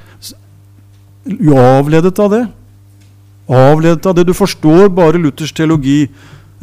avledet 1.53 2.17
av 2.17 2.33
det. 2.33 2.43
Avledet 3.45 4.09
av 4.09 4.17
det. 4.17 4.25
Du 4.25 4.33
forstår 4.33 4.89
bare 4.89 5.21
Luthers 5.21 5.53
teologi 5.53 6.07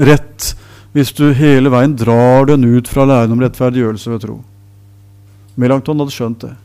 rett 0.02 0.56
hvis 0.92 1.14
du 1.14 1.30
hele 1.38 1.70
veien 1.72 1.94
drar 1.96 2.50
den 2.50 2.66
ut 2.66 2.90
fra 2.90 3.06
læren 3.06 3.38
om 3.38 3.46
rettferdiggjørelse 3.46 4.12
ved 4.12 4.26
tro. 4.26 4.42
Melanchthon 5.62 6.02
hadde 6.02 6.18
skjønt 6.18 6.42
det. 6.42 6.56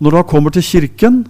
Når 0.00 0.10
du 0.10 0.16
da 0.16 0.24
kommer 0.24 0.56
til 0.56 0.64
Kirken, 0.64 1.26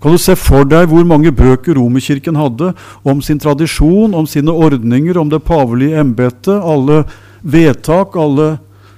kan 0.00 0.14
du 0.14 0.20
se 0.20 0.32
for 0.38 0.64
deg 0.64 0.88
hvor 0.88 1.04
mange 1.04 1.32
bøker 1.36 1.76
Romerkirken 1.76 2.38
hadde 2.40 2.72
om 3.04 3.20
sin 3.20 3.40
tradisjon, 3.40 4.14
om 4.16 4.26
sine 4.28 4.52
ordninger, 4.52 5.18
om 5.20 5.28
det 5.28 5.42
pavelige 5.44 6.00
embetet, 6.00 6.56
alle 6.56 7.02
vedtak, 7.44 8.16
alle 8.16 8.54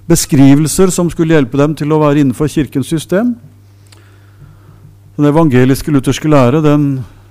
beskrivelser 0.06 0.92
som 0.94 1.10
skulle 1.10 1.34
hjelpe 1.34 1.58
dem 1.58 1.74
til 1.78 1.90
å 1.90 1.98
være 2.04 2.22
innenfor 2.22 2.50
Kirkens 2.50 2.90
system? 2.92 3.34
Den 5.18 5.28
evangeliske 5.28 5.90
lutherske 5.92 6.30
lære 6.30 6.62
den 6.64 6.86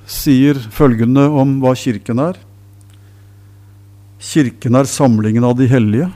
sier 0.10 0.60
følgende 0.76 1.30
om 1.32 1.60
hva 1.64 1.72
Kirken 1.80 2.20
er. 2.28 2.36
Kirken 4.22 4.76
er 4.78 4.90
samlingen 4.90 5.48
av 5.48 5.56
de 5.58 5.72
hellige. 5.72 6.12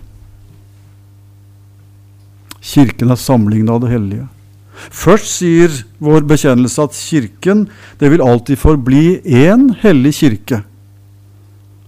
Kirken 2.60 3.16
er 3.16 3.22
samlingen 3.22 3.72
av 3.72 3.80
det 3.82 3.96
hellige. 3.96 4.28
Først 4.76 5.30
sier 5.38 5.74
vår 6.04 6.26
bekjennelse 6.28 6.84
at 6.84 6.96
Kirken 6.98 7.66
det 8.00 8.12
vil 8.12 8.24
alltid 8.24 8.60
forbli 8.60 9.20
én 9.24 9.70
hellig 9.82 10.14
kirke. 10.20 10.62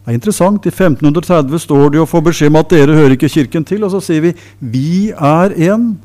Det 0.07 0.13
er 0.13 0.19
interessant. 0.21 0.65
I 0.65 0.71
1530 0.71 1.59
står 1.59 1.89
det 1.91 1.99
å 1.99 2.07
få 2.07 2.21
beskjed 2.23 2.53
om 2.53 2.61
at 2.61 2.69
dere 2.71 2.95
hører 2.95 3.17
ikke 3.17 3.29
Kirken 3.29 3.65
til, 3.67 3.83
og 3.83 3.91
så 3.91 3.99
sier 3.99 4.21
vi 4.21 4.33
'vi 4.59 5.11
er 5.11 5.49
én'. 5.51 5.95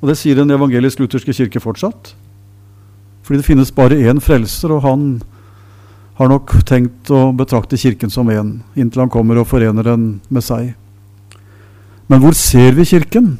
Og 0.00 0.08
Det 0.08 0.18
sier 0.18 0.34
den 0.34 0.50
evangelisk-lutherske 0.50 1.32
kirke 1.32 1.60
fortsatt. 1.60 2.14
Fordi 3.22 3.38
det 3.38 3.44
finnes 3.44 3.70
bare 3.70 3.96
én 3.96 4.20
frelser, 4.20 4.72
og 4.72 4.82
han 4.82 5.22
har 6.14 6.28
nok 6.28 6.52
tenkt 6.64 7.10
å 7.10 7.32
betrakte 7.32 7.76
Kirken 7.76 8.10
som 8.10 8.28
én, 8.28 8.60
inntil 8.76 9.00
han 9.00 9.10
kommer 9.10 9.38
og 9.38 9.46
forener 9.46 9.82
den 9.82 10.20
med 10.28 10.44
seg. 10.44 10.74
Men 12.08 12.20
hvor 12.20 12.32
ser 12.36 12.72
vi 12.72 12.84
Kirken? 12.84 13.38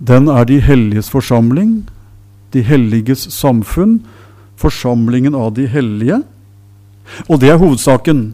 Den 0.00 0.28
er 0.32 0.46
de 0.48 0.60
helliges 0.64 1.10
forsamling, 1.12 1.84
de 2.54 2.62
helliges 2.64 3.26
samfunn, 3.34 3.98
forsamlingen 4.56 5.36
av 5.36 5.52
de 5.58 5.66
hellige. 5.68 6.22
Og 7.28 7.40
det 7.42 7.50
er 7.52 7.60
hovedsaken. 7.60 8.30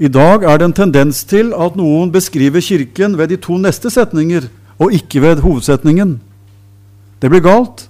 I 0.00 0.08
dag 0.08 0.44
er 0.48 0.58
det 0.58 0.68
en 0.70 0.76
tendens 0.76 1.22
til 1.28 1.52
at 1.52 1.76
noen 1.76 2.12
beskriver 2.12 2.64
Kirken 2.64 3.18
ved 3.18 3.32
de 3.32 3.36
to 3.36 3.58
neste 3.60 3.92
setninger, 3.92 4.48
og 4.80 4.94
ikke 4.96 5.20
ved 5.22 5.42
hovedsetningen. 5.44 6.18
Det 7.20 7.30
blir 7.30 7.44
galt. 7.44 7.88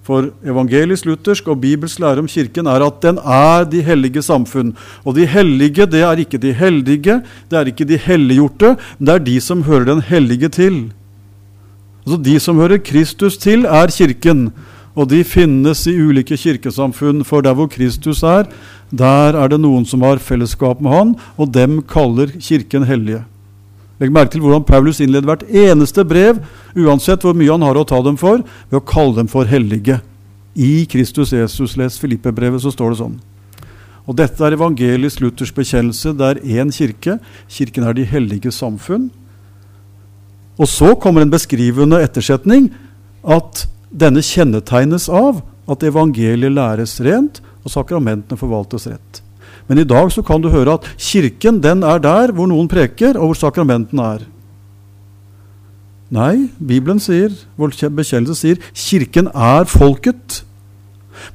For 0.00 0.30
evangelisk-luthersk 0.42 1.48
og 1.52 1.60
Bibels 1.60 1.98
lære 2.00 2.24
om 2.24 2.28
Kirken 2.28 2.66
er 2.66 2.82
at 2.86 3.02
den 3.04 3.20
er 3.20 3.68
de 3.68 3.82
hellige 3.84 4.24
samfunn. 4.24 4.72
Og 5.04 5.14
de 5.14 5.26
hellige, 5.28 5.86
det 5.86 6.00
er 6.02 6.24
ikke 6.24 6.40
de 6.40 6.54
heldige, 6.56 7.20
det 7.50 7.58
er 7.58 7.68
ikke 7.68 7.84
de 7.84 8.00
helliggjorte, 8.00 8.74
det 8.98 9.14
er 9.14 9.22
de 9.28 9.36
som 9.44 9.62
hører 9.68 9.92
den 9.92 10.00
hellige 10.08 10.48
til. 10.48 10.80
Altså 12.04 12.18
De 12.24 12.36
som 12.40 12.60
hører 12.60 12.80
Kristus 12.82 13.36
til, 13.40 13.64
er 13.64 13.92
Kirken. 13.92 14.50
Og 14.98 15.06
de 15.10 15.22
finnes 15.24 15.84
i 15.86 15.94
ulike 16.02 16.36
kirkesamfunn, 16.36 17.22
for 17.24 17.44
der 17.46 17.54
hvor 17.54 17.68
Kristus 17.70 18.24
er, 18.26 18.48
der 18.90 19.36
er 19.38 19.48
det 19.48 19.60
noen 19.62 19.84
som 19.86 20.02
har 20.02 20.18
fellesskap 20.18 20.80
med 20.82 20.90
Han, 20.90 21.12
og 21.38 21.52
dem 21.54 21.78
kaller 21.86 22.32
Kirken 22.40 22.88
hellige. 22.88 23.22
Legg 24.00 24.12
merke 24.12 24.32
til 24.32 24.42
hvordan 24.42 24.64
Paulus 24.64 24.98
innleder 25.00 25.28
hvert 25.28 25.44
eneste 25.46 26.04
brev, 26.08 26.40
uansett 26.74 27.22
hvor 27.22 27.36
mye 27.36 27.52
han 27.52 27.62
har 27.62 27.76
å 27.76 27.84
ta 27.86 28.00
dem 28.02 28.16
for, 28.18 28.40
ved 28.70 28.80
å 28.80 28.86
kalle 28.88 29.18
dem 29.20 29.28
for 29.28 29.46
hellige. 29.46 30.00
I 30.56 30.86
Kristus 30.90 31.34
Jesus, 31.36 31.76
les 31.78 31.98
Filippe-brevet, 32.00 32.62
så 32.64 32.72
står 32.74 32.94
det 32.94 33.00
sånn. 33.02 33.18
Og 34.08 34.16
Dette 34.18 34.42
er 34.42 34.56
evangelisk 34.56 35.20
Luthers 35.22 35.52
bekjennelse. 35.54 36.16
Det 36.16 36.26
er 36.26 36.40
én 36.58 36.72
kirke. 36.74 37.20
Kirken 37.52 37.86
er 37.86 37.94
de 37.94 38.08
hellige 38.08 38.50
samfunn. 38.50 39.10
Og 40.60 40.68
så 40.68 40.92
kommer 41.00 41.24
en 41.24 41.32
beskrivende 41.32 42.02
ettersetning 42.04 42.68
at 43.24 43.64
denne 43.90 44.22
kjennetegnes 44.24 45.08
av 45.08 45.40
at 45.70 45.86
evangeliet 45.86 46.52
læres 46.52 46.98
rent, 47.04 47.40
og 47.60 47.72
sakramentene 47.72 48.38
forvaltes 48.40 48.86
rett. 48.88 49.20
Men 49.68 49.82
i 49.82 49.86
dag 49.86 50.08
så 50.12 50.22
kan 50.26 50.40
du 50.42 50.48
høre 50.50 50.78
at 50.78 50.86
kirken 50.98 51.60
den 51.62 51.84
er 51.86 52.00
der 52.02 52.32
hvor 52.34 52.48
noen 52.50 52.68
preker, 52.70 53.18
og 53.18 53.30
hvor 53.30 53.38
sakramentene 53.38 54.06
er. 54.16 54.24
Nei, 56.10 56.48
Bibelen 56.58 56.98
sier, 56.98 57.30
vår 57.60 57.76
bekjennelse 57.94 58.34
sier, 58.34 58.62
kirken 58.74 59.28
er 59.30 59.68
folket. 59.70 60.40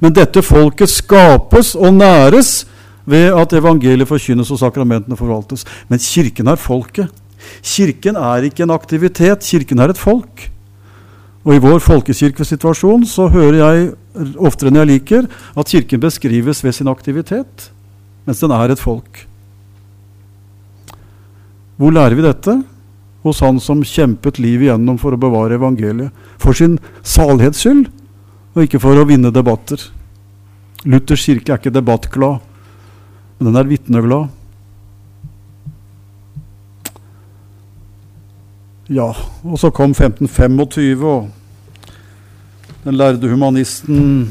Men 0.02 0.12
dette 0.12 0.42
folket 0.44 0.92
skapes 0.92 1.72
og 1.78 1.94
næres 1.96 2.66
ved 3.08 3.30
at 3.38 3.54
evangeliet 3.56 4.10
forkynnes 4.10 4.50
og 4.52 4.60
sakramentene 4.60 5.16
forvaltes. 5.16 5.64
Men 5.88 6.02
kirken 6.02 6.50
er 6.52 6.60
folket. 6.60 7.08
Kirken 7.62 8.18
er 8.20 8.48
ikke 8.48 8.64
en 8.66 8.74
aktivitet, 8.74 9.46
kirken 9.46 9.82
er 9.82 9.92
et 9.92 10.00
folk. 10.00 10.48
Og 11.46 11.54
I 11.54 11.62
vår 11.62 11.78
folkekirkesituasjon 11.84 13.04
så 13.06 13.28
hører 13.30 13.60
jeg 13.60 13.90
oftere 14.42 14.72
enn 14.72 14.80
jeg 14.80 14.90
liker 14.90 15.26
at 15.30 15.70
Kirken 15.70 16.02
beskrives 16.02 16.62
ved 16.64 16.74
sin 16.74 16.90
aktivitet, 16.90 17.68
mens 18.26 18.42
den 18.42 18.54
er 18.54 18.72
et 18.74 18.82
folk. 18.82 19.26
Hvor 21.76 21.92
lærer 21.92 22.16
vi 22.16 22.24
dette? 22.24 22.56
Hos 23.26 23.42
Han 23.42 23.60
som 23.60 23.82
kjempet 23.84 24.40
livet 24.42 24.68
igjennom 24.68 24.98
for 24.98 25.14
å 25.14 25.20
bevare 25.20 25.58
evangeliet. 25.58 26.10
For 26.38 26.56
sin 26.56 26.78
salighets 27.02 27.62
skyld, 27.62 27.88
og 28.54 28.64
ikke 28.64 28.80
for 28.80 28.98
å 28.98 29.06
vinne 29.06 29.32
debatter. 29.34 29.80
Luthers 30.86 31.26
kirke 31.26 31.52
er 31.52 31.60
ikke 31.60 31.74
debattglad, 31.74 32.42
men 33.36 33.50
den 33.50 33.58
er 33.60 33.68
vitneglad. 33.68 34.30
Ja, 38.86 39.08
og 39.42 39.58
så 39.58 39.72
kom 39.74 39.90
1525, 39.90 41.00
og 41.02 41.26
den 42.84 42.94
lærde 42.94 43.26
humanisten 43.26 44.28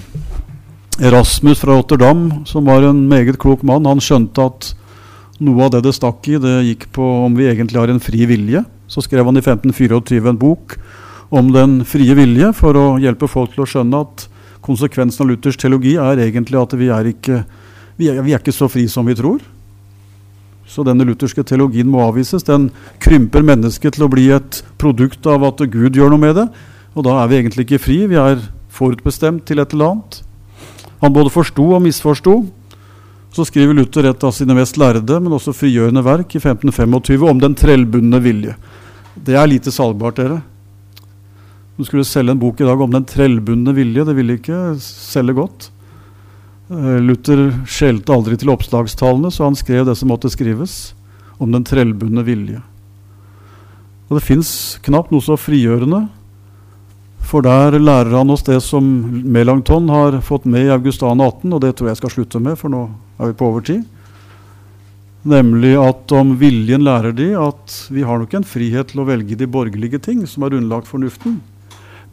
Erasmus 1.04 1.60
fra 1.60 1.76
Rotterdam, 1.76 2.30
som 2.48 2.64
var 2.64 2.86
en 2.88 3.02
meget 3.12 3.36
klok 3.36 3.66
mann, 3.68 3.84
han 3.84 4.00
skjønte 4.00 4.46
at 4.48 4.70
noe 5.44 5.66
av 5.66 5.74
det 5.74 5.82
det 5.84 5.92
stakk 5.98 6.30
i, 6.32 6.38
det 6.40 6.54
gikk 6.70 6.86
på 6.96 7.04
om 7.26 7.36
vi 7.36 7.50
egentlig 7.52 7.82
har 7.82 7.92
en 7.92 8.00
fri 8.00 8.24
vilje. 8.30 8.62
Så 8.88 9.04
skrev 9.04 9.28
han 9.28 9.36
i 9.36 9.44
1524 9.44 10.32
en 10.32 10.40
bok 10.40 10.78
om 11.36 11.52
den 11.52 11.82
frie 11.84 12.16
vilje 12.16 12.54
for 12.56 12.80
å 12.80 12.86
hjelpe 13.02 13.28
folk 13.28 13.52
til 13.52 13.66
å 13.66 13.68
skjønne 13.68 14.04
at 14.06 14.28
konsekvensen 14.64 15.26
av 15.26 15.34
Luthers 15.34 15.60
teologi 15.60 15.98
er 16.00 16.22
egentlig 16.24 16.62
at 16.62 16.78
vi 16.80 16.88
er 16.96 17.12
ikke, 17.12 17.42
vi 18.00 18.08
er, 18.14 18.24
vi 18.24 18.32
er 18.32 18.40
ikke 18.40 18.56
så 18.56 18.72
fri 18.72 18.88
som 18.88 19.04
vi 19.10 19.18
tror. 19.20 19.44
Så 20.66 20.84
denne 20.86 21.06
lutherske 21.06 21.44
teologien 21.46 21.90
må 21.90 22.02
avvises. 22.08 22.46
Den 22.46 22.70
krymper 23.04 23.46
mennesket 23.46 23.96
til 23.96 24.08
å 24.08 24.12
bli 24.12 24.30
et 24.34 24.64
produkt 24.82 25.26
av 25.30 25.46
at 25.48 25.62
Gud 25.72 25.98
gjør 25.98 26.14
noe 26.14 26.24
med 26.24 26.38
det. 26.40 26.48
Og 26.96 27.06
da 27.06 27.20
er 27.22 27.30
vi 27.30 27.40
egentlig 27.40 27.68
ikke 27.68 27.84
fri, 27.86 27.98
vi 28.10 28.20
er 28.20 28.42
forutbestemt 28.74 29.46
til 29.48 29.62
et 29.62 29.76
eller 29.76 29.94
annet. 29.94 30.22
Han 31.04 31.14
både 31.16 31.34
forsto 31.34 31.68
og 31.76 31.84
misforsto. 31.86 32.40
Så 33.36 33.44
skriver 33.50 33.76
Luther 33.76 34.08
et 34.08 34.24
av 34.24 34.32
sine 34.32 34.56
mest 34.56 34.80
lærde, 34.80 35.20
men 35.20 35.36
også 35.36 35.54
frigjørende 35.54 36.04
verk 36.06 36.38
i 36.38 36.40
1525 36.40 37.30
om 37.30 37.42
den 37.44 37.56
trellbundne 37.60 38.22
vilje. 38.24 38.56
Det 39.16 39.36
er 39.36 39.50
lite 39.52 39.74
salgbart, 39.76 40.22
dere. 40.22 40.40
Du 41.76 41.84
skulle 41.84 42.08
selge 42.08 42.32
en 42.32 42.40
bok 42.40 42.62
i 42.64 42.68
dag 42.68 42.80
om 42.80 42.92
den 42.94 43.04
trellbundne 43.08 43.76
vilje. 43.76 44.06
Det 44.08 44.16
ville 44.16 44.38
ikke 44.40 44.60
selge 44.80 45.36
godt. 45.36 45.70
Eh, 46.66 47.00
Luther 47.02 47.52
skjelte 47.70 48.14
aldri 48.14 48.38
til 48.42 48.50
oppslagstallene, 48.50 49.30
så 49.30 49.46
han 49.46 49.58
skrev 49.58 49.86
det 49.86 49.98
som 50.00 50.10
måtte 50.10 50.32
skrives, 50.34 50.96
om 51.38 51.52
den 51.54 51.66
trellbundne 51.68 52.24
vilje. 52.26 52.62
Og 54.10 54.18
Det 54.18 54.26
fins 54.26 54.80
knapt 54.86 55.12
noe 55.12 55.22
så 55.22 55.38
frigjørende, 55.38 56.08
for 57.26 57.42
der 57.42 57.78
lærer 57.82 58.14
han 58.14 58.30
oss 58.30 58.46
det 58.46 58.62
som 58.62 58.86
Melanchthon 59.26 59.90
har 59.90 60.22
fått 60.22 60.46
med 60.46 60.68
i 60.68 60.74
Augustane 60.74 61.26
18, 61.26 61.54
og 61.54 61.62
det 61.62 61.76
tror 61.76 61.90
jeg 61.90 61.98
skal 61.98 62.14
slutte 62.14 62.42
med, 62.42 62.58
for 62.58 62.70
nå 62.70 62.86
er 63.20 63.32
vi 63.32 63.38
på 63.38 63.50
overtid. 63.50 63.84
Nemlig 65.26 65.74
at 65.82 66.12
om 66.14 66.36
viljen 66.38 66.86
lærer 66.86 67.14
de 67.18 67.32
at 67.34 67.74
vi 67.90 68.06
har 68.06 68.22
nok 68.22 68.34
en 68.38 68.46
frihet 68.46 68.92
til 68.92 69.02
å 69.02 69.08
velge 69.10 69.38
de 69.38 69.50
borgerlige 69.50 69.98
ting 69.98 70.22
som 70.30 70.46
er 70.46 70.54
underlagt 70.54 70.90
fornuften. 70.90 71.42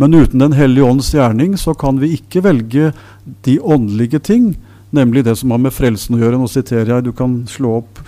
Men 0.01 0.15
uten 0.15 0.41
Den 0.41 0.57
hellige 0.57 0.89
ånds 0.89 1.13
gjerning 1.13 1.59
så 1.61 1.75
kan 1.77 2.01
vi 2.01 2.15
ikke 2.17 2.43
velge 2.47 2.93
de 3.47 3.59
åndelige 3.61 4.19
ting, 4.23 4.53
nemlig 4.91 5.25
det 5.25 5.37
som 5.41 5.55
har 5.55 5.61
med 5.63 5.75
frelsen 5.75 6.17
å 6.17 6.21
gjøre. 6.23 6.41
Nå 6.41 6.49
siterer 6.51 6.97
jeg, 6.97 7.07
du 7.07 7.13
kan 7.17 7.43
slå 7.51 7.79
opp 7.83 8.03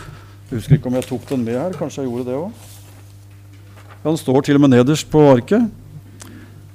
Jeg 0.51 0.59
husker 0.59 0.77
ikke 0.77 0.91
om 0.91 0.99
jeg 0.99 1.09
tok 1.09 1.29
den 1.31 1.45
med 1.47 1.59
her. 1.59 1.77
Kanskje 1.79 2.03
jeg 2.03 2.11
gjorde 2.11 2.29
det 2.29 2.37
òg. 2.39 2.67
Den 4.05 4.19
står 4.21 4.45
til 4.45 4.59
og 4.59 4.67
med 4.67 4.75
nederst 4.75 5.09
på 5.11 5.23
arket. 5.33 5.71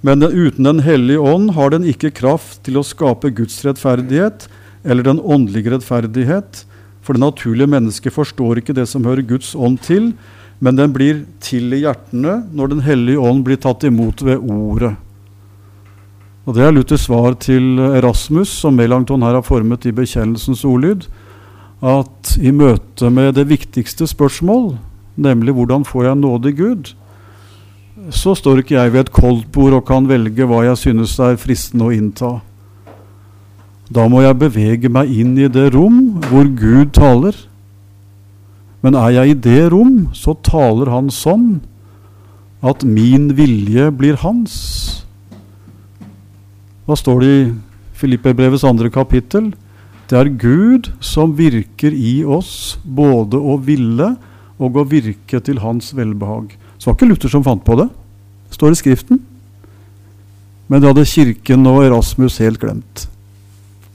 Men 0.02 0.24
uten 0.24 0.64
Den 0.64 0.80
hellige 0.80 1.20
ånd 1.20 1.52
har 1.52 1.70
den 1.70 1.86
ikke 1.88 2.14
kraft 2.16 2.64
til 2.64 2.80
å 2.80 2.88
skape 2.88 3.30
Guds 3.36 3.60
rettferdighet 3.68 4.48
eller 4.84 5.04
den 5.04 5.20
åndelige 5.20 5.76
rettferdighet. 5.76 6.64
For 7.04 7.14
det 7.14 7.24
naturlige 7.24 7.70
mennesket 7.70 8.16
forstår 8.16 8.62
ikke 8.62 8.76
det 8.78 8.88
som 8.88 9.06
hører 9.08 9.28
Guds 9.28 9.52
ånd 9.56 9.80
til, 9.84 10.14
men 10.60 10.80
den 10.80 10.92
blir 10.96 11.24
til 11.44 11.72
i 11.76 11.84
hjertene 11.84 12.42
når 12.52 12.74
Den 12.76 12.84
hellige 12.84 13.20
ånd 13.20 13.44
blir 13.48 13.60
tatt 13.60 13.84
imot 13.88 14.24
ved 14.24 14.40
ordet. 14.40 14.96
Og 16.50 16.56
Det 16.56 16.64
er 16.66 16.72
Luthers 16.74 17.04
svar 17.06 17.36
til 17.38 17.78
Erasmus, 17.78 18.50
som 18.50 18.74
Melanchthon 18.74 19.22
her 19.22 19.36
har 19.38 19.45
formet 19.45 19.84
i 19.86 19.91
bekjennelsens 19.93 20.64
ordlyd, 20.66 21.04
at 21.86 22.32
i 22.41 22.50
møte 22.50 23.12
med 23.14 23.36
det 23.38 23.43
viktigste 23.52 24.08
spørsmål, 24.10 24.72
nemlig 25.14 25.54
hvordan 25.54 25.84
får 25.86 26.08
jeg 26.08 26.18
nåde 26.18 26.50
i 26.50 26.56
Gud, 26.58 26.89
så 28.10 28.34
står 28.34 28.64
ikke 28.64 28.80
jeg 28.80 28.93
ved 28.93 29.00
et 29.00 29.12
koldtbord 29.14 29.76
og 29.78 29.86
kan 29.86 30.10
velge 30.10 30.47
hva 30.50 30.64
jeg 30.66 30.80
synes 30.82 31.14
er 31.22 31.38
fristende 31.38 31.86
å 31.86 31.93
innta. 31.93 32.32
Da 33.93 34.08
må 34.10 34.24
jeg 34.26 34.39
bevege 34.41 34.89
meg 34.89 35.12
inn 35.14 35.38
i 35.38 35.52
det 35.54 35.68
rom 35.76 36.18
hvor 36.32 36.50
Gud 36.50 36.95
taler. 36.97 37.38
Men 38.82 38.97
er 38.97 39.20
jeg 39.20 39.36
i 39.36 39.38
det 39.38 39.70
rom, 39.70 40.08
så 40.18 40.34
taler 40.34 40.89
Han 40.89 41.14
sånn 41.14 41.60
at 42.66 42.82
min 42.82 43.36
vilje 43.38 43.91
blir 43.93 44.18
hans. 44.26 45.06
Hva 46.90 46.96
står 46.98 47.20
det 47.22 47.28
i 47.30 47.42
Filipperbrevets 48.00 48.64
andre 48.66 48.90
kapittel? 48.90 49.52
Det 50.10 50.18
er 50.18 50.32
Gud 50.42 50.88
som 51.06 51.36
virker 51.38 51.94
i 51.94 52.24
oss 52.26 52.80
både 52.82 53.38
å 53.38 53.60
ville 53.62 54.16
og 54.58 54.80
å 54.82 54.86
virke 54.90 55.38
til 55.46 55.60
hans 55.62 55.92
velbehag. 55.94 56.56
Så 56.82 56.90
var 56.90 56.96
ikke 56.98 57.10
Luther 57.12 57.30
som 57.30 57.44
fant 57.46 57.62
på 57.62 57.76
det. 57.78 57.86
Det 58.50 58.58
står 58.58 58.74
i 58.74 58.80
Skriften. 58.80 59.20
Men 60.66 60.82
det 60.82 60.90
hadde 60.90 61.06
Kirken 61.12 61.70
og 61.70 61.84
Erasmus 61.86 62.40
helt 62.42 62.58
glemt. 62.64 63.06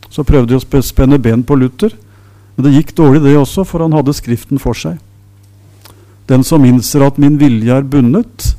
Så 0.06 0.22
prøvde 0.22 0.54
de 0.54 0.60
å 0.62 0.82
spenne 0.86 1.18
ben 1.18 1.42
på 1.42 1.58
Luther. 1.58 1.96
Men 2.54 2.68
det 2.68 2.76
gikk 2.76 2.94
dårlig, 2.94 3.24
det 3.24 3.34
også, 3.34 3.64
for 3.66 3.82
han 3.82 3.96
hadde 3.98 4.14
Skriften 4.14 4.62
for 4.62 4.78
seg. 4.78 5.02
Den 6.30 6.46
som 6.46 6.62
innser 6.62 7.02
at 7.08 7.18
min 7.18 7.40
vilje 7.42 7.74
er 7.74 7.82
bundet, 7.82 8.54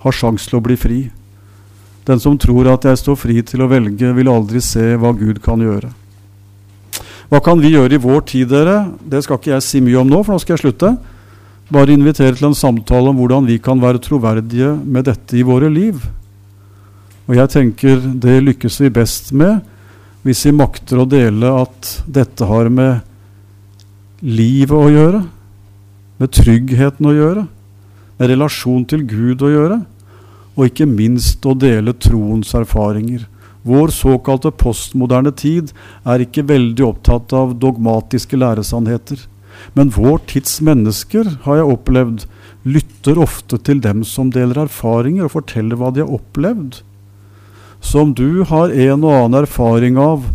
har 0.00 0.16
sjanse 0.16 0.48
til 0.48 0.62
å 0.62 0.64
bli 0.64 0.78
fri. 0.80 1.02
Den 2.04 2.20
som 2.20 2.36
tror 2.40 2.68
at 2.74 2.84
jeg 2.84 3.00
står 3.00 3.16
fri 3.16 3.38
til 3.46 3.64
å 3.64 3.68
velge, 3.70 4.12
vil 4.12 4.28
aldri 4.28 4.60
se 4.60 4.92
hva 5.00 5.14
Gud 5.16 5.40
kan 5.44 5.62
gjøre. 5.64 5.88
Hva 7.32 7.40
kan 7.44 7.60
vi 7.62 7.72
gjøre 7.72 7.96
i 7.96 8.02
vår 8.02 8.26
tid, 8.28 8.50
dere? 8.52 8.82
Det 9.00 9.22
skal 9.24 9.40
ikke 9.40 9.54
jeg 9.54 9.64
si 9.64 9.80
mye 9.84 10.02
om 10.02 10.10
nå, 10.10 10.20
for 10.22 10.34
nå 10.34 10.42
skal 10.42 10.58
jeg 10.58 10.66
slutte. 10.66 10.90
Bare 11.72 11.94
invitere 11.94 12.36
til 12.36 12.50
en 12.50 12.58
samtale 12.58 13.08
om 13.08 13.16
hvordan 13.22 13.48
vi 13.48 13.56
kan 13.62 13.80
være 13.80 14.02
troverdige 14.04 14.74
med 14.84 15.08
dette 15.08 15.38
i 15.40 15.46
våre 15.46 15.70
liv. 15.72 16.02
Og 17.24 17.38
jeg 17.38 17.52
tenker 17.54 18.02
det 18.20 18.42
lykkes 18.44 18.82
vi 18.84 18.92
best 18.92 19.32
med 19.32 19.62
hvis 20.24 20.44
vi 20.46 20.54
makter 20.56 21.00
å 21.00 21.08
dele 21.08 21.50
at 21.52 21.88
dette 22.08 22.46
har 22.48 22.68
med 22.72 23.00
livet 24.24 24.76
å 24.76 24.92
gjøre, 24.92 25.20
med 26.20 26.32
tryggheten 26.32 27.08
å 27.08 27.16
gjøre, 27.16 27.42
med 28.20 28.30
relasjon 28.30 28.86
til 28.88 29.02
Gud 29.08 29.44
å 29.44 29.50
gjøre 29.52 29.80
og 30.54 30.68
ikke 30.68 30.86
minst 30.88 31.44
å 31.46 31.54
dele 31.58 31.94
troens 31.98 32.54
erfaringer. 32.54 33.26
Vår 33.64 33.92
såkalte 33.96 34.52
postmoderne 34.52 35.32
tid 35.32 35.72
er 36.04 36.24
ikke 36.24 36.44
veldig 36.50 36.84
opptatt 36.84 37.32
av 37.36 37.56
dogmatiske 37.62 38.36
læresannheter. 38.36 39.22
Men 39.72 39.92
vår 39.94 40.20
tids 40.28 40.58
mennesker, 40.64 41.30
har 41.46 41.60
jeg 41.60 41.70
opplevd, 41.76 42.26
lytter 42.64 43.20
ofte 43.20 43.58
til 43.64 43.80
dem 43.84 44.02
som 44.08 44.32
deler 44.32 44.66
erfaringer 44.66 45.26
og 45.26 45.36
forteller 45.38 45.80
hva 45.80 45.92
de 45.94 46.04
har 46.04 46.12
opplevd. 46.12 46.82
Så 47.84 48.04
om 48.04 48.14
du 48.16 48.44
har 48.48 48.72
en 48.72 49.04
og 49.04 49.12
annen 49.12 49.42
erfaring 49.42 49.98
av 50.00 50.28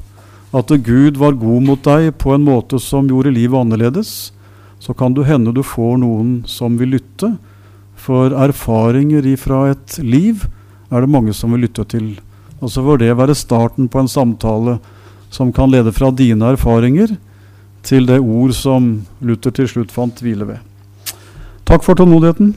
at 0.53 0.73
Gud 0.85 1.17
var 1.21 1.37
god 1.37 1.65
mot 1.65 1.85
deg 1.85 2.11
på 2.21 2.33
en 2.33 2.45
måte 2.45 2.79
som 2.81 3.09
gjorde 3.09 3.33
livet 3.33 3.57
annerledes, 3.57 4.31
så 4.79 4.95
kan 4.97 5.13
du 5.13 5.23
hende 5.27 5.53
du 5.53 5.61
får 5.65 5.99
noen 6.01 6.39
som 6.49 6.77
vil 6.79 6.95
lytte, 6.97 7.35
for 7.99 8.33
erfaringer 8.33 9.27
ifra 9.27 9.69
et 9.73 9.99
liv 10.03 10.45
er 10.89 11.03
det 11.03 11.11
mange 11.11 11.35
som 11.35 11.53
vil 11.53 11.67
lytte 11.67 11.85
til. 11.91 12.13
Og 12.59 12.71
så 12.71 12.83
får 12.83 13.03
det 13.03 13.17
være 13.17 13.37
starten 13.37 13.89
på 13.91 14.01
en 14.01 14.11
samtale 14.11 14.79
som 15.29 15.53
kan 15.53 15.69
lede 15.71 15.93
fra 15.93 16.09
dine 16.11 16.53
erfaringer 16.55 17.15
til 17.85 18.07
det 18.09 18.19
ord 18.19 18.55
som 18.57 18.89
Luther 19.21 19.53
til 19.55 19.69
slutt 19.69 19.93
fant 19.93 20.23
hvile 20.23 20.47
ved. 20.47 20.63
Takk 21.69 21.85
for 21.85 21.95
tålmodigheten. 21.95 22.55